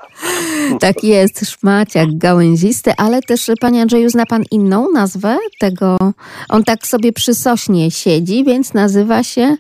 Tak 0.80 1.04
jest, 1.04 1.50
szmaciak 1.50 2.08
gałęzisty, 2.18 2.92
ale 2.98 3.22
też, 3.22 3.52
panie 3.62 3.82
Andrzeju, 3.82 4.10
zna 4.10 4.26
pan 4.26 4.44
inną 4.52 4.92
nazwę 4.94 5.38
tego? 5.60 5.98
On 6.50 6.64
tak 6.64 6.88
sobie 6.88 7.14
przy 7.14 7.34
sośnie 7.34 7.92
siedzi, 7.92 8.44
więc 8.44 8.74
nazywa 8.74 9.01
się... 9.24 9.58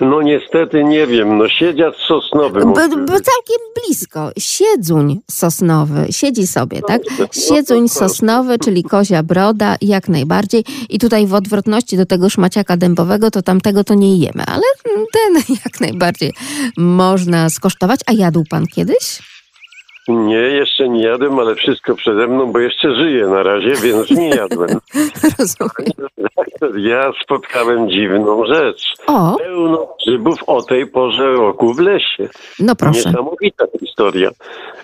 No 0.00 0.22
niestety 0.22 0.84
nie 0.84 1.06
wiem, 1.06 1.38
no 1.38 1.48
siedziać 1.48 1.94
sosnowy. 2.08 2.60
B, 2.60 2.66
może 2.66 2.88
b, 2.88 2.96
być. 2.96 3.06
całkiem 3.08 3.58
blisko. 3.76 4.30
Siedzuń 4.38 5.20
sosnowy. 5.30 6.06
Siedzi 6.10 6.46
sobie, 6.46 6.82
tak? 6.82 7.02
No, 7.18 7.26
Siedzuń 7.32 7.82
no 7.82 7.88
to 7.88 7.94
proszę. 7.94 8.08
sosnowy, 8.08 8.58
czyli 8.58 8.82
kozia 8.82 9.22
broda, 9.22 9.76
jak 9.80 10.08
najbardziej. 10.08 10.64
I 10.88 10.98
tutaj 10.98 11.26
w 11.26 11.34
odwrotności 11.34 11.96
do 11.96 12.06
tego 12.06 12.30
szmaciaka 12.30 12.76
dębowego, 12.76 13.30
to 13.30 13.42
tamtego 13.42 13.84
to 13.84 13.94
nie 13.94 14.18
jemy, 14.18 14.44
ale 14.46 14.62
ten 15.12 15.42
jak 15.64 15.80
najbardziej 15.80 16.32
można 16.76 17.50
skosztować. 17.50 18.00
A 18.06 18.12
jadł 18.12 18.44
pan 18.50 18.66
kiedyś? 18.66 19.37
Nie, 20.08 20.36
jeszcze 20.36 20.88
nie 20.88 21.02
jadłem, 21.02 21.38
ale 21.38 21.54
wszystko 21.54 21.94
przede 21.94 22.26
mną, 22.26 22.52
bo 22.52 22.58
jeszcze 22.58 22.94
żyję 22.94 23.26
na 23.26 23.42
razie, 23.42 23.72
więc 23.82 24.10
nie 24.10 24.28
jadłem. 24.28 24.68
Ja 26.76 27.12
spotkałem 27.24 27.90
dziwną 27.90 28.44
rzecz. 28.46 28.94
O, 29.06 29.36
Pełno 29.38 29.88
grzybów 30.06 30.38
o 30.46 30.62
tej 30.62 30.86
porze 30.86 31.26
roku 31.32 31.74
w 31.74 31.78
lesie. 31.80 32.28
no 32.58 32.76
proszę. 32.76 33.08
Niesamowita 33.08 33.64
historia. 33.80 34.30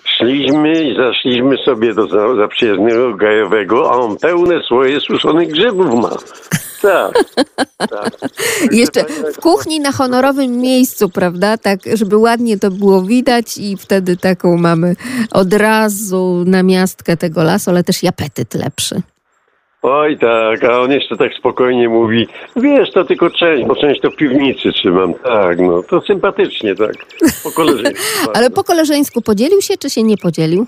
Szliśmy 0.03 0.83
i 0.83 0.95
zaszliśmy 0.97 1.57
sobie 1.57 1.93
do 1.93 2.07
za- 2.07 2.35
zaprzyjaźnionego 2.35 3.13
gajowego, 3.13 3.91
a 3.91 3.95
on 3.97 4.17
pełne 4.17 4.63
słoje 4.63 4.99
suszonych 4.99 5.49
grzybów 5.51 5.93
ma. 5.93 6.09
Tak. 6.85 7.13
tak. 7.89 8.11
Jeszcze 8.71 9.05
w 9.33 9.39
kuchni 9.39 9.79
na 9.79 9.91
honorowym 9.91 10.57
miejscu, 10.57 11.09
prawda? 11.09 11.57
Tak, 11.57 11.79
żeby 11.93 12.17
ładnie 12.17 12.59
to 12.59 12.71
było 12.71 13.01
widać 13.01 13.57
i 13.57 13.77
wtedy 13.77 14.17
taką 14.17 14.57
mamy 14.57 14.95
od 15.31 15.53
razu 15.53 16.43
namiastkę 16.47 17.17
tego 17.17 17.43
lasu, 17.43 17.69
ale 17.69 17.83
też 17.83 18.03
i 18.03 18.07
apetyt 18.07 18.53
lepszy. 18.53 19.01
Oj 19.81 20.17
tak, 20.17 20.63
a 20.63 20.81
on 20.81 20.91
jeszcze 20.91 21.17
tak 21.17 21.33
spokojnie 21.33 21.89
mówi, 21.89 22.27
wiesz, 22.55 22.91
to 22.91 23.03
tylko 23.03 23.29
część, 23.29 23.65
bo 23.65 23.75
część 23.75 24.01
to 24.01 24.11
w 24.11 24.15
piwnicy 24.15 24.71
trzymam. 24.71 25.13
Tak, 25.13 25.59
no, 25.59 25.83
to 25.83 26.01
sympatycznie, 26.01 26.75
tak. 26.75 26.93
Po 27.43 27.51
koleżeńsku. 27.51 28.31
Ale 28.35 28.49
po 28.49 28.63
koleżeńsku 28.63 29.21
podzielił 29.21 29.61
się, 29.61 29.77
czy 29.77 29.89
się 29.89 30.03
nie 30.03 30.17
podzielił? 30.17 30.67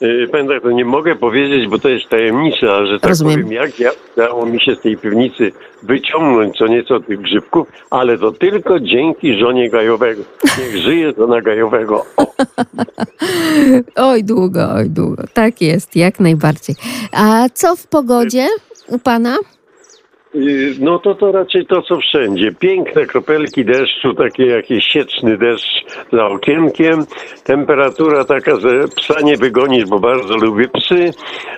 Yy, 0.00 0.28
Pamiętam, 0.32 0.56
tak, 0.56 0.62
to 0.62 0.70
nie 0.70 0.84
mogę 0.84 1.16
powiedzieć, 1.16 1.68
bo 1.68 1.78
to 1.78 1.88
jest 1.88 2.08
tajemnica, 2.08 2.86
że 2.86 3.00
tak 3.00 3.08
Rozumiem. 3.08 3.34
powiem, 3.42 3.52
jak 3.52 3.80
ja, 3.80 3.90
udało 4.16 4.46
mi 4.46 4.60
się 4.60 4.74
z 4.74 4.80
tej 4.80 4.96
piwnicy 4.96 5.52
wyciągnąć 5.82 6.56
co 6.58 6.66
nieco 6.66 7.00
tych 7.00 7.20
grzybków, 7.20 7.68
ale 7.90 8.18
to 8.18 8.32
tylko 8.32 8.80
dzięki 8.80 9.38
żonie 9.38 9.70
Gajowego. 9.70 10.22
Niech 10.58 10.76
żyje 10.76 11.12
żona 11.18 11.40
Gajowego. 11.40 12.04
O, 12.16 12.26
Oj, 14.10 14.24
długo, 14.24 14.68
oj, 14.74 14.90
długo. 14.90 15.22
Tak 15.34 15.60
jest, 15.60 15.96
jak 15.96 16.20
najbardziej. 16.20 16.76
A 17.12 17.48
co 17.54 17.76
w 17.76 17.86
pogodzie 17.86 18.46
u 18.88 18.98
pana? 18.98 19.36
Yy, 20.36 20.74
No 20.80 20.98
to 20.98 21.14
to 21.14 21.32
raczej 21.32 21.66
to, 21.66 21.82
co 21.82 21.96
wszędzie. 21.96 22.52
Piękne 22.52 23.06
kropelki 23.06 23.64
deszczu, 23.64 24.14
taki 24.14 24.46
jakiś 24.46 24.84
sieczny 24.84 25.38
deszcz 25.38 25.84
za 26.12 26.26
okienkiem. 26.26 27.06
Temperatura 27.44 28.24
taka, 28.24 28.60
że 28.60 28.88
psa 28.96 29.20
nie 29.20 29.36
wygonisz, 29.36 29.84
bo 29.84 29.98
bardzo 29.98 30.36
lubię 30.36 30.68
psy. 30.68 31.10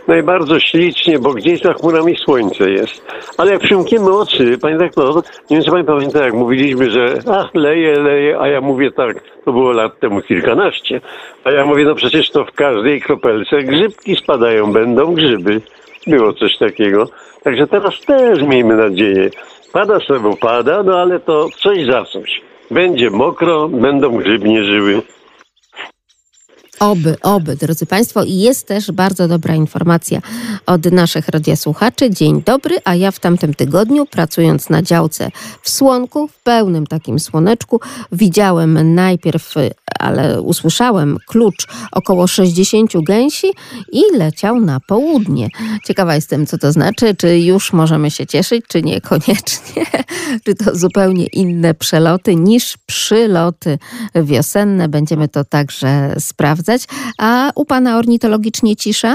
No 0.08 0.16
i 0.16 0.22
bardzo 0.22 0.60
ślicznie, 0.60 1.18
bo 1.18 1.34
gdzieś 1.34 1.60
za 1.60 1.72
chmurami 1.72 2.16
słońce 2.16 2.70
jest. 2.70 3.06
Ale 3.38 3.52
jak 3.52 3.60
przymkniemy 3.60 4.10
oczy, 4.16 4.58
panie 4.58 4.78
doktor, 4.78 5.14
nie 5.50 5.56
wiem, 5.56 5.64
czy 5.64 5.70
pani 5.70 5.84
pamięta, 5.84 6.24
jak 6.24 6.34
mówiliśmy, 6.34 6.90
że 6.90 7.14
ach, 7.32 7.54
leje, 7.54 8.00
leje, 8.00 8.40
a 8.40 8.48
ja 8.48 8.60
mówię 8.60 8.90
tak, 8.90 9.22
to 9.44 9.52
było 9.52 9.72
lat 9.72 10.00
temu 10.00 10.22
kilkanaście. 10.22 11.00
A 11.44 11.50
ja 11.50 11.66
mówię, 11.66 11.84
no 11.84 11.94
przecież 11.94 12.30
to 12.30 12.44
w 12.44 12.52
każdej 12.52 13.00
kropelce 13.00 13.62
grzybki 13.62 14.16
spadają, 14.16 14.72
będą 14.72 15.14
grzyby. 15.14 15.60
Było 16.06 16.32
coś 16.32 16.58
takiego. 16.58 17.08
Także 17.44 17.66
teraz 17.66 18.00
też 18.00 18.42
miejmy 18.42 18.76
nadzieję. 18.76 19.30
Pada 19.72 20.00
sobie, 20.00 20.36
pada, 20.40 20.82
no 20.82 20.98
ale 20.98 21.20
to 21.20 21.48
coś 21.62 21.86
za 21.86 22.04
coś. 22.04 22.40
Będzie 22.70 23.10
mokro, 23.10 23.68
będą 23.68 24.16
grzybnie 24.16 24.64
żyły. 24.64 25.02
Oby, 26.80 27.16
oby, 27.22 27.56
drodzy 27.56 27.86
Państwo. 27.86 28.24
I 28.24 28.36
jest 28.36 28.66
też 28.66 28.92
bardzo 28.92 29.28
dobra 29.28 29.54
informacja 29.54 30.20
od 30.66 30.84
naszych 30.84 31.28
radiosłuchaczy. 31.28 32.10
Dzień 32.10 32.42
dobry, 32.42 32.76
a 32.84 32.94
ja 32.94 33.10
w 33.10 33.20
tamtym 33.20 33.54
tygodniu, 33.54 34.06
pracując 34.06 34.70
na 34.70 34.82
działce 34.82 35.30
w 35.62 35.70
Słonku, 35.70 36.28
w 36.28 36.42
pełnym 36.42 36.86
takim 36.86 37.20
słoneczku, 37.20 37.80
widziałem 38.12 38.94
najpierw, 38.94 39.54
ale 39.98 40.42
usłyszałem 40.42 41.18
klucz 41.26 41.66
około 41.92 42.26
60 42.26 42.92
gęsi 43.02 43.46
i 43.92 44.02
leciał 44.16 44.60
na 44.60 44.80
południe. 44.80 45.48
Ciekawa 45.84 46.14
jestem, 46.14 46.46
co 46.46 46.58
to 46.58 46.72
znaczy, 46.72 47.14
czy 47.14 47.38
już 47.38 47.72
możemy 47.72 48.10
się 48.10 48.26
cieszyć, 48.26 48.64
czy 48.68 48.82
niekoniecznie, 48.82 49.86
czy 50.44 50.54
to 50.54 50.76
zupełnie 50.76 51.26
inne 51.26 51.74
przeloty 51.74 52.36
niż 52.36 52.76
przyloty 52.86 53.78
wiosenne. 54.14 54.88
Będziemy 54.88 55.28
to 55.28 55.44
także 55.44 56.14
sprawdzać. 56.18 56.67
A 57.18 57.50
u 57.54 57.64
pana 57.64 57.98
ornitologicznie 57.98 58.76
cisza? 58.76 59.14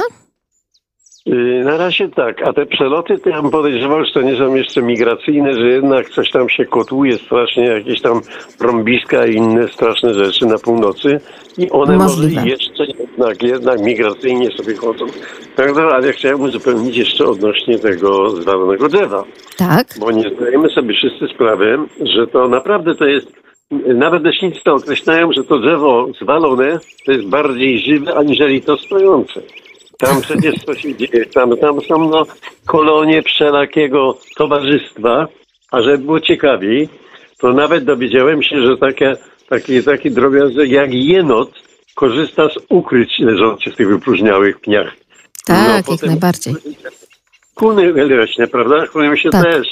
Yy, 1.25 1.63
Na 1.63 1.77
razie 1.77 2.09
tak, 2.09 2.47
a 2.47 2.53
te 2.53 2.65
przeloty 2.65 3.17
to 3.17 3.29
ja 3.29 3.41
bym 3.41 3.51
podejrzewał, 3.51 4.05
że 4.05 4.11
to 4.13 4.21
nie 4.21 4.35
są 4.37 4.55
jeszcze 4.55 4.81
migracyjne, 4.81 5.53
że 5.53 5.67
jednak 5.67 6.09
coś 6.09 6.31
tam 6.31 6.49
się 6.49 6.65
kotłuje 6.65 7.17
strasznie, 7.17 7.63
jakieś 7.63 8.01
tam 8.01 8.21
trąbiska 8.59 9.25
i 9.25 9.35
inne 9.35 9.67
straszne 9.67 10.13
rzeczy 10.13 10.45
na 10.45 10.57
północy 10.57 11.19
i 11.57 11.69
one 11.69 11.97
Możliwe. 11.97 12.35
może 12.35 12.49
jeszcze 12.49 12.85
jednak, 12.85 13.43
jednak 13.43 13.81
migracyjnie 13.81 14.49
sobie 14.57 14.75
chodzą. 14.75 15.05
Tak, 15.55 15.75
no, 15.75 15.81
ale 15.81 16.07
ja 16.07 16.13
chciałem 16.13 16.41
uzupełnić 16.41 16.97
jeszcze 16.97 17.25
odnośnie 17.25 17.79
tego 17.79 18.29
zwalonego 18.29 18.89
drzewa. 18.89 19.23
Tak. 19.57 19.87
Bo 19.99 20.11
nie 20.11 20.29
zdajemy 20.35 20.69
sobie 20.69 20.93
wszyscy 20.93 21.27
sprawy, 21.35 21.77
że 22.15 22.27
to 22.27 22.47
naprawdę 22.47 22.95
to 22.95 23.05
jest, 23.05 23.27
nawet 23.95 24.23
leśnicy 24.23 24.59
to 24.63 24.73
określają, 24.73 25.33
że 25.33 25.43
to 25.43 25.59
drzewo 25.59 26.07
zwalone 26.21 26.79
to 27.05 27.11
jest 27.11 27.25
bardziej 27.27 27.79
żywe, 27.79 28.15
aniżeli 28.15 28.61
to 28.61 28.77
stojące. 28.77 29.41
Tam 29.97 30.21
przecież 30.21 30.55
co 30.65 30.73
się 30.73 30.95
dzieje, 30.95 31.25
tam, 31.25 31.57
tam 31.57 31.81
są 31.81 32.09
no, 32.09 32.25
kolonie 32.65 33.21
wszelakiego 33.23 34.17
towarzystwa, 34.35 35.27
a 35.71 35.81
żeby 35.81 35.97
było 35.97 36.19
ciekawiej, 36.19 36.89
to 37.39 37.53
nawet 37.53 37.83
dowiedziałem 37.83 38.43
się, 38.43 38.61
że 38.61 38.77
takie, 38.77 39.15
taki, 39.49 39.83
taki 39.83 40.11
drobiazg 40.11 40.55
jak 40.65 40.93
jenot 40.93 41.51
korzysta 41.95 42.49
z 42.49 42.57
ukryć 42.69 43.19
leżących 43.19 43.73
w 43.73 43.77
tych 43.77 43.87
wypróżniałych 43.87 44.59
pniach. 44.59 44.93
Tak, 45.45 45.87
No, 45.87 45.93
jak 45.93 46.03
najbardziej. 46.03 46.53
Kuny 47.55 47.93
leśne, 47.93 48.47
prawda? 48.47 48.87
Kuny 48.87 49.17
się 49.17 49.29
Tak. 49.29 49.43
też. 49.43 49.67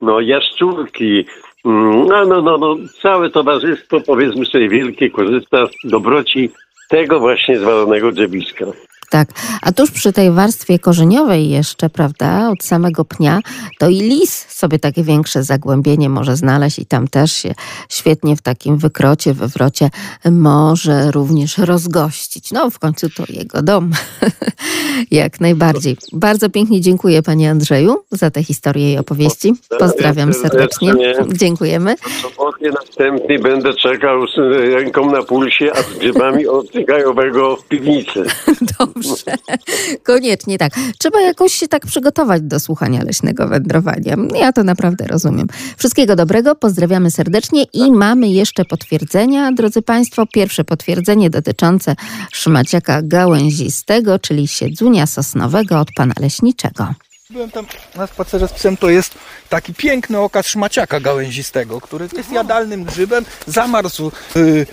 No, 0.00 0.20
jaszczurki, 0.20 1.24
no, 1.64 2.24
no, 2.24 2.42
no, 2.42 2.58
no, 2.58 2.76
całe 3.02 3.30
towarzystwo, 3.30 4.00
powiedzmy 4.00 4.46
sobie, 4.46 4.68
wielkie 4.68 5.10
korzysta 5.10 5.66
z 5.66 5.90
dobroci 5.90 6.50
tego 6.88 7.20
właśnie 7.20 7.58
zwalonego 7.58 8.12
drzewiska. 8.12 8.64
Tak. 9.10 9.28
A 9.62 9.72
tuż 9.72 9.90
przy 9.90 10.12
tej 10.12 10.30
warstwie 10.30 10.78
korzeniowej 10.78 11.50
jeszcze, 11.50 11.90
prawda, 11.90 12.50
od 12.50 12.64
samego 12.64 13.04
pnia, 13.04 13.40
to 13.78 13.88
i 13.88 14.00
lis 14.00 14.46
sobie 14.48 14.78
takie 14.78 15.02
większe 15.02 15.42
zagłębienie 15.42 16.08
może 16.08 16.36
znaleźć 16.36 16.78
i 16.78 16.86
tam 16.86 17.08
też 17.08 17.32
się 17.32 17.54
świetnie 17.88 18.36
w 18.36 18.42
takim 18.42 18.78
wykrocie, 18.78 19.34
wywrocie 19.34 19.90
może 20.30 21.10
również 21.10 21.58
rozgościć. 21.58 22.52
No 22.52 22.70
w 22.70 22.78
końcu 22.78 23.10
to 23.10 23.24
jego 23.28 23.62
dom. 23.62 23.90
Jak 25.10 25.40
najbardziej. 25.40 25.96
Bardzo 26.12 26.50
pięknie 26.50 26.80
dziękuję 26.80 27.22
panie 27.22 27.50
Andrzeju 27.50 27.96
za 28.10 28.30
tę 28.30 28.42
historię 28.42 28.92
i 28.92 28.98
opowieści. 28.98 29.54
Pozdrawiam 29.78 30.32
serdecznie. 30.32 30.92
Dziękujemy. 31.32 31.94
Sobotnie 32.22 32.70
następny 32.70 33.38
będę 33.38 33.74
czekał 33.74 34.26
z 34.26 34.36
ręką 34.74 35.10
na 35.10 35.22
pulsie, 35.22 35.72
a 35.72 35.82
z 35.82 35.98
grzybami 35.98 36.46
odcygajowego 36.46 37.56
w 37.56 37.68
piwnicy. 37.68 38.24
Dobrze. 38.78 38.99
Koniecznie 40.02 40.58
tak. 40.58 40.72
Trzeba 40.98 41.20
jakoś 41.20 41.52
się 41.52 41.68
tak 41.68 41.86
przygotować 41.86 42.42
do 42.42 42.60
słuchania 42.60 43.02
leśnego 43.04 43.48
wędrowania. 43.48 44.16
Ja 44.34 44.52
to 44.52 44.64
naprawdę 44.64 45.06
rozumiem. 45.06 45.46
Wszystkiego 45.76 46.16
dobrego, 46.16 46.54
pozdrawiamy 46.54 47.10
serdecznie 47.10 47.64
i 47.72 47.92
mamy 47.92 48.28
jeszcze 48.28 48.64
potwierdzenia, 48.64 49.52
drodzy 49.52 49.82
Państwo. 49.82 50.26
Pierwsze 50.26 50.64
potwierdzenie 50.64 51.30
dotyczące 51.30 51.96
szmaciaka 52.32 53.02
gałęzistego, 53.02 54.18
czyli 54.18 54.48
siedzunia 54.48 55.06
sosnowego 55.06 55.80
od 55.80 55.88
pana 55.96 56.14
leśniczego. 56.20 56.94
Byłem 57.30 57.50
tam 57.50 57.66
na 57.96 58.06
spacerze 58.06 58.48
z 58.48 58.52
psem, 58.52 58.76
to 58.76 58.90
jest 58.90 59.14
taki 59.48 59.74
piękny 59.74 60.18
okaz 60.18 60.46
szmaciaka 60.46 61.00
gałęzistego, 61.00 61.80
który 61.80 62.08
jest 62.16 62.32
jadalnym 62.32 62.84
grzybem, 62.84 63.24
zamarzł 63.46 64.10
w 64.34 64.36
y, 64.36 64.66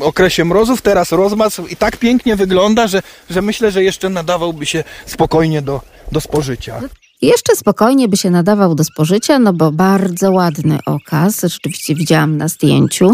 okresie 0.00 0.44
mrozów, 0.44 0.82
teraz 0.82 1.12
rozmarzł 1.12 1.66
i 1.66 1.76
tak 1.76 1.96
pięknie 1.96 2.36
wygląda, 2.36 2.86
że, 2.86 3.02
że 3.30 3.42
myślę, 3.42 3.70
że 3.70 3.84
jeszcze 3.84 4.08
nadawałby 4.08 4.66
się 4.66 4.84
spokojnie 5.06 5.62
do, 5.62 5.80
do 6.12 6.20
spożycia. 6.20 6.80
Jeszcze 7.22 7.56
spokojnie 7.56 8.08
by 8.08 8.16
się 8.16 8.30
nadawał 8.30 8.74
do 8.74 8.84
spożycia, 8.84 9.38
no 9.38 9.52
bo 9.52 9.72
bardzo 9.72 10.32
ładny 10.32 10.78
okaz, 10.86 11.40
rzeczywiście 11.42 11.94
widziałam 11.94 12.36
na 12.36 12.48
zdjęciu, 12.48 13.10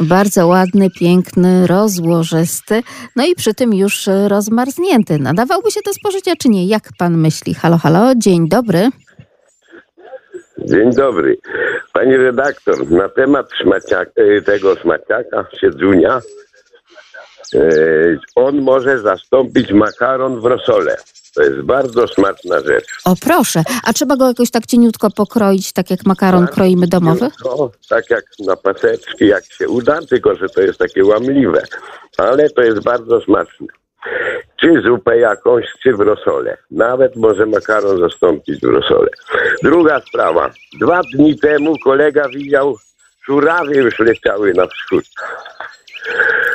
bardzo 0.00 0.46
ładny, 0.46 0.90
piękny, 0.90 1.66
rozłożysty, 1.66 2.82
no 3.16 3.26
i 3.26 3.34
przy 3.34 3.54
tym 3.54 3.74
już 3.74 4.08
rozmarznięty. 4.28 5.18
Nadawałby 5.18 5.70
się 5.70 5.80
do 5.86 5.92
spożycia 5.92 6.36
czy 6.36 6.48
nie? 6.48 6.66
Jak 6.66 6.82
pan 6.98 7.16
myśli? 7.16 7.54
Halo, 7.54 7.78
halo, 7.78 8.14
dzień 8.16 8.48
dobry. 8.48 8.88
Dzień 10.58 10.90
dobry. 10.94 11.38
Pani 11.92 12.16
redaktor, 12.16 12.90
na 12.90 13.08
temat 13.08 13.46
szmaciaka, 13.62 14.12
tego 14.46 14.76
szmaciaka, 14.76 15.46
siedzunia, 15.60 16.20
on 18.34 18.62
może 18.62 18.98
zastąpić 18.98 19.72
makaron 19.72 20.40
w 20.40 20.44
rosole. 20.44 20.96
To 21.34 21.42
jest 21.42 21.60
bardzo 21.60 22.08
smaczna 22.08 22.60
rzecz. 22.60 22.86
O 23.04 23.14
proszę, 23.22 23.62
a 23.84 23.92
trzeba 23.92 24.16
go 24.16 24.28
jakoś 24.28 24.50
tak 24.50 24.66
cieniutko 24.66 25.10
pokroić, 25.10 25.72
tak 25.72 25.90
jak 25.90 26.06
makaron 26.06 26.46
kroimy 26.46 26.86
domowy? 26.86 27.28
No, 27.44 27.70
tak 27.88 28.10
jak 28.10 28.24
na 28.46 28.56
paseczki, 28.56 29.26
jak 29.26 29.44
się 29.44 29.68
uda, 29.68 29.98
tylko 30.08 30.34
że 30.34 30.48
to 30.48 30.60
jest 30.60 30.78
takie 30.78 31.04
łamliwe. 31.04 31.62
Ale 32.18 32.50
to 32.50 32.62
jest 32.62 32.82
bardzo 32.82 33.20
smaczne. 33.20 33.66
Czy 34.60 34.82
zupę 34.82 35.18
jakąś, 35.18 35.64
czy 35.82 35.92
w 35.92 36.00
rosole. 36.00 36.56
Nawet 36.70 37.16
może 37.16 37.46
makaron 37.46 38.00
zastąpić 38.00 38.60
w 38.60 38.64
rosole. 38.64 39.08
Druga 39.62 40.00
sprawa. 40.00 40.50
Dwa 40.80 41.00
dni 41.14 41.38
temu 41.38 41.74
kolega 41.84 42.28
widział, 42.28 42.76
żurawie 43.28 43.76
już 43.76 43.98
leciały 43.98 44.54
na 44.54 44.66
wschód. 44.66 45.04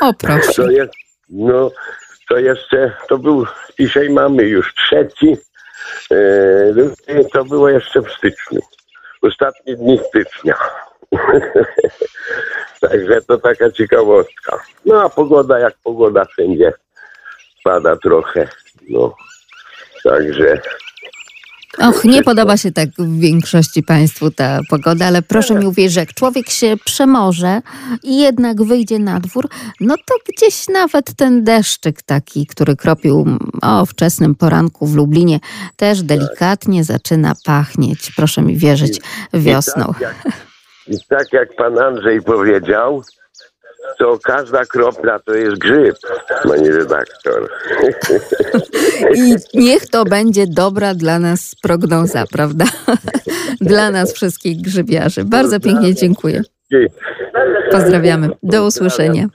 O 0.01 0.13
proszę. 0.13 0.53
To 0.53 0.85
no, 1.29 1.71
to 2.29 2.37
jeszcze, 2.37 2.91
to 3.07 3.17
był, 3.17 3.45
dzisiaj 3.79 4.09
mamy 4.09 4.43
już 4.43 4.73
trzeci, 4.75 5.37
e, 6.11 7.25
to 7.33 7.45
było 7.45 7.69
jeszcze 7.69 8.01
w 8.01 8.11
styczniu. 8.11 8.61
Ostatnie 9.21 9.75
dni 9.75 9.99
stycznia. 10.09 10.55
Także 12.81 13.21
to 13.21 13.37
taka 13.37 13.71
ciekawostka. 13.71 14.59
No 14.85 15.01
a 15.01 15.09
pogoda 15.09 15.59
jak 15.59 15.73
pogoda 15.83 16.25
wszędzie 16.25 16.73
pada 17.63 17.95
trochę. 17.95 18.47
No. 18.89 19.15
Także 20.03 20.61
Och, 21.79 22.05
nie 22.05 22.23
podoba 22.23 22.57
się 22.57 22.71
tak 22.71 22.89
w 22.97 23.19
większości 23.19 23.83
Państwu 23.83 24.31
ta 24.31 24.59
pogoda, 24.69 25.05
ale 25.05 25.21
proszę 25.21 25.55
mi 25.55 25.65
uwierzyć, 25.65 25.93
że 25.93 25.99
jak 25.99 26.13
człowiek 26.13 26.49
się 26.49 26.75
przemoże 26.85 27.61
i 28.03 28.17
jednak 28.17 28.63
wyjdzie 28.63 28.99
na 28.99 29.19
dwór, 29.19 29.49
no 29.79 29.95
to 30.05 30.15
gdzieś 30.27 30.67
nawet 30.67 31.13
ten 31.15 31.43
deszczyk 31.43 32.01
taki, 32.01 32.47
który 32.47 32.75
kropił 32.75 33.25
o 33.61 33.85
wczesnym 33.85 34.35
poranku 34.35 34.87
w 34.87 34.95
Lublinie, 34.95 35.39
też 35.75 36.03
delikatnie 36.03 36.83
zaczyna 36.83 37.33
pachnieć, 37.45 38.11
proszę 38.15 38.41
mi 38.41 38.57
wierzyć, 38.57 39.01
wiosną. 39.33 39.85
I 39.89 39.93
tak 39.93 40.01
jak, 40.01 40.15
i 40.87 40.97
tak 41.09 41.33
jak 41.33 41.55
pan 41.55 41.79
Andrzej 41.79 42.21
powiedział, 42.21 43.03
to 43.99 44.19
każda 44.23 44.65
kropla 44.65 45.19
to 45.19 45.33
jest 45.33 45.57
grzyb, 45.57 45.95
pani 46.43 46.69
redaktor. 46.69 47.49
I 49.15 49.35
niech 49.53 49.87
to 49.87 50.05
będzie 50.05 50.47
dobra 50.47 50.93
dla 50.93 51.19
nas 51.19 51.55
prognoza, 51.61 52.23
prawda? 52.31 52.65
Dla 53.61 53.91
nas 53.91 54.13
wszystkich 54.13 54.61
grzybiarzy. 54.61 55.23
Bardzo 55.23 55.59
pięknie 55.59 55.95
dziękuję. 55.95 56.41
Pozdrawiamy. 57.71 58.29
Do 58.43 58.65
usłyszenia. 58.65 59.27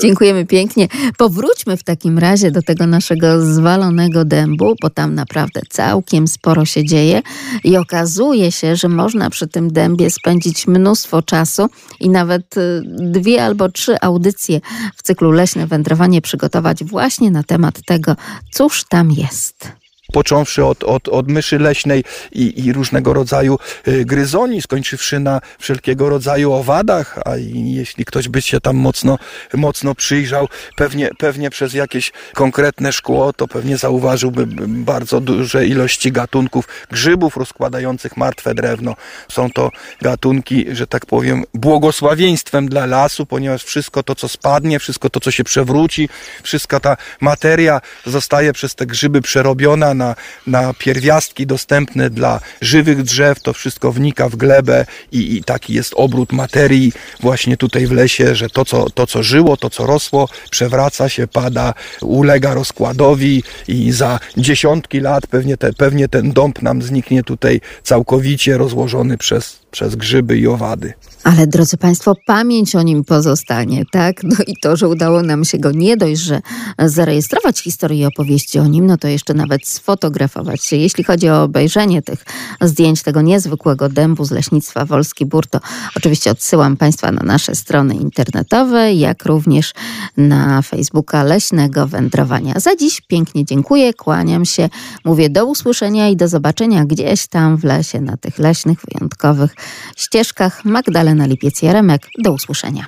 Dziękujemy 0.00 0.46
pięknie. 0.46 0.88
Powróćmy 1.18 1.76
w 1.76 1.84
takim 1.84 2.18
razie 2.18 2.50
do 2.50 2.62
tego 2.62 2.86
naszego 2.86 3.46
zwalonego 3.46 4.24
dębu, 4.24 4.74
bo 4.82 4.90
tam 4.90 5.14
naprawdę 5.14 5.60
całkiem 5.68 6.28
sporo 6.28 6.64
się 6.64 6.84
dzieje 6.84 7.22
i 7.64 7.76
okazuje 7.76 8.52
się, 8.52 8.76
że 8.76 8.88
można 8.88 9.30
przy 9.30 9.48
tym 9.48 9.72
dębie 9.72 10.10
spędzić 10.10 10.66
mnóstwo 10.66 11.22
czasu 11.22 11.66
i 12.00 12.08
nawet 12.08 12.56
y, 12.56 12.82
dwie 12.86 13.44
albo 13.44 13.68
trzy 13.68 14.00
audycje 14.00 14.60
w 14.96 15.02
cyklu 15.02 15.30
Leśne 15.30 15.66
Wędrowanie 15.66 16.22
przygotować 16.22 16.84
właśnie 16.84 17.30
na 17.30 17.42
temat 17.42 17.80
tego, 17.86 18.16
cóż 18.52 18.84
tam 18.84 19.10
jest 19.10 19.79
począwszy 20.10 20.64
od, 20.64 20.84
od, 20.84 21.08
od 21.08 21.28
myszy 21.28 21.58
leśnej 21.58 22.04
i, 22.32 22.64
i 22.66 22.72
różnego 22.72 23.12
rodzaju 23.12 23.58
y, 23.88 24.04
gryzoni, 24.04 24.62
skończywszy 24.62 25.20
na 25.20 25.40
wszelkiego 25.58 26.08
rodzaju 26.08 26.52
owadach, 26.52 27.18
a 27.24 27.36
jeśli 27.64 28.04
ktoś 28.04 28.28
by 28.28 28.42
się 28.42 28.60
tam 28.60 28.76
mocno, 28.76 29.18
mocno 29.54 29.94
przyjrzał, 29.94 30.48
pewnie, 30.76 31.10
pewnie 31.18 31.50
przez 31.50 31.74
jakieś 31.74 32.12
konkretne 32.34 32.92
szkło, 32.92 33.32
to 33.32 33.48
pewnie 33.48 33.76
zauważyłby 33.76 34.46
bardzo 34.68 35.20
duże 35.20 35.66
ilości 35.66 36.12
gatunków 36.12 36.68
grzybów 36.90 37.36
rozkładających 37.36 38.16
martwe 38.16 38.54
drewno. 38.54 38.96
Są 39.28 39.50
to 39.50 39.70
gatunki, 40.00 40.66
że 40.72 40.86
tak 40.86 41.06
powiem, 41.06 41.44
błogosławieństwem 41.54 42.68
dla 42.68 42.86
lasu, 42.86 43.26
ponieważ 43.26 43.64
wszystko 43.64 44.02
to, 44.02 44.14
co 44.14 44.28
spadnie, 44.28 44.78
wszystko 44.78 45.10
to, 45.10 45.20
co 45.20 45.30
się 45.30 45.44
przewróci, 45.44 46.08
wszystka 46.42 46.80
ta 46.80 46.96
materia 47.20 47.80
zostaje 48.06 48.52
przez 48.52 48.74
te 48.74 48.86
grzyby 48.86 49.22
przerobiona 49.22 49.94
na, 50.00 50.14
na 50.46 50.74
pierwiastki 50.74 51.46
dostępne 51.46 52.10
dla 52.10 52.40
żywych 52.60 53.02
drzew, 53.02 53.42
to 53.42 53.52
wszystko 53.52 53.92
wnika 53.92 54.28
w 54.28 54.36
glebę 54.36 54.86
i, 55.12 55.36
i 55.36 55.44
taki 55.44 55.74
jest 55.74 55.92
obrót 55.96 56.32
materii 56.32 56.92
właśnie 57.20 57.56
tutaj 57.56 57.86
w 57.86 57.92
lesie, 57.92 58.34
że 58.34 58.48
to 58.48 58.64
co, 58.64 58.90
to, 58.90 59.06
co 59.06 59.22
żyło, 59.22 59.56
to, 59.56 59.70
co 59.70 59.86
rosło, 59.86 60.28
przewraca 60.50 61.08
się, 61.08 61.26
pada, 61.26 61.74
ulega 62.00 62.54
rozkładowi 62.54 63.42
i 63.68 63.92
za 63.92 64.20
dziesiątki 64.36 65.00
lat 65.00 65.26
pewnie, 65.26 65.56
te, 65.56 65.72
pewnie 65.72 66.08
ten 66.08 66.32
dąb 66.32 66.62
nam 66.62 66.82
zniknie 66.82 67.22
tutaj 67.22 67.60
całkowicie 67.82 68.58
rozłożony 68.58 69.18
przez, 69.18 69.60
przez 69.70 69.96
grzyby 69.96 70.38
i 70.38 70.46
owady. 70.46 70.92
Ale 71.24 71.46
drodzy 71.46 71.76
Państwo, 71.76 72.14
pamięć 72.26 72.76
o 72.76 72.82
nim 72.82 73.04
pozostanie, 73.04 73.84
tak? 73.92 74.22
No 74.24 74.36
i 74.46 74.54
to, 74.62 74.76
że 74.76 74.88
udało 74.88 75.22
nam 75.22 75.44
się 75.44 75.58
go 75.58 75.72
nie 75.72 75.96
dość, 75.96 76.20
że 76.20 76.40
zarejestrować 76.78 77.60
historię 77.60 78.00
i 78.00 78.06
opowieści 78.06 78.58
o 78.58 78.66
nim, 78.66 78.86
no 78.86 78.96
to 78.96 79.08
jeszcze 79.08 79.34
nawet 79.34 79.66
sfotografować 79.66 80.64
się. 80.64 80.76
Jeśli 80.76 81.04
chodzi 81.04 81.28
o 81.28 81.42
obejrzenie 81.42 82.02
tych 82.02 82.24
zdjęć 82.60 83.02
tego 83.02 83.22
niezwykłego 83.22 83.88
dębu 83.88 84.24
z 84.24 84.30
leśnictwa 84.30 84.84
Wolski 84.84 85.26
Bór, 85.26 85.46
to 85.46 85.60
oczywiście 85.96 86.30
odsyłam 86.30 86.76
Państwa 86.76 87.12
na 87.12 87.22
nasze 87.22 87.54
strony 87.54 87.94
internetowe, 87.94 88.92
jak 88.92 89.24
również 89.24 89.72
na 90.16 90.62
Facebooka 90.62 91.22
Leśnego 91.22 91.86
Wędrowania. 91.86 92.54
Za 92.56 92.76
dziś 92.76 93.00
pięknie 93.00 93.44
dziękuję, 93.44 93.94
kłaniam 93.94 94.44
się, 94.44 94.68
mówię 95.04 95.30
do 95.30 95.46
usłyszenia 95.46 96.08
i 96.08 96.16
do 96.16 96.28
zobaczenia 96.28 96.84
gdzieś 96.84 97.26
tam 97.26 97.56
w 97.56 97.64
lesie, 97.64 98.00
na 98.00 98.16
tych 98.16 98.38
leśnych, 98.38 98.78
wyjątkowych 98.92 99.54
ścieżkach. 99.96 100.64
Magdalena 100.64 101.26
Lipiec-Jaremek, 101.26 101.98
do 102.18 102.32
usłyszenia. 102.32 102.86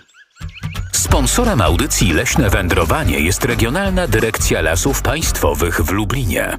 Sponsorem 0.93 1.61
audycji 1.61 2.13
Leśne 2.13 2.51
Wędrowanie 2.51 3.21
jest 3.21 3.45
Regionalna 3.45 4.07
Dyrekcja 4.09 4.61
Lasów 4.61 5.03
Państwowych 5.03 5.81
w 5.81 5.91
Lublinie. 5.91 6.51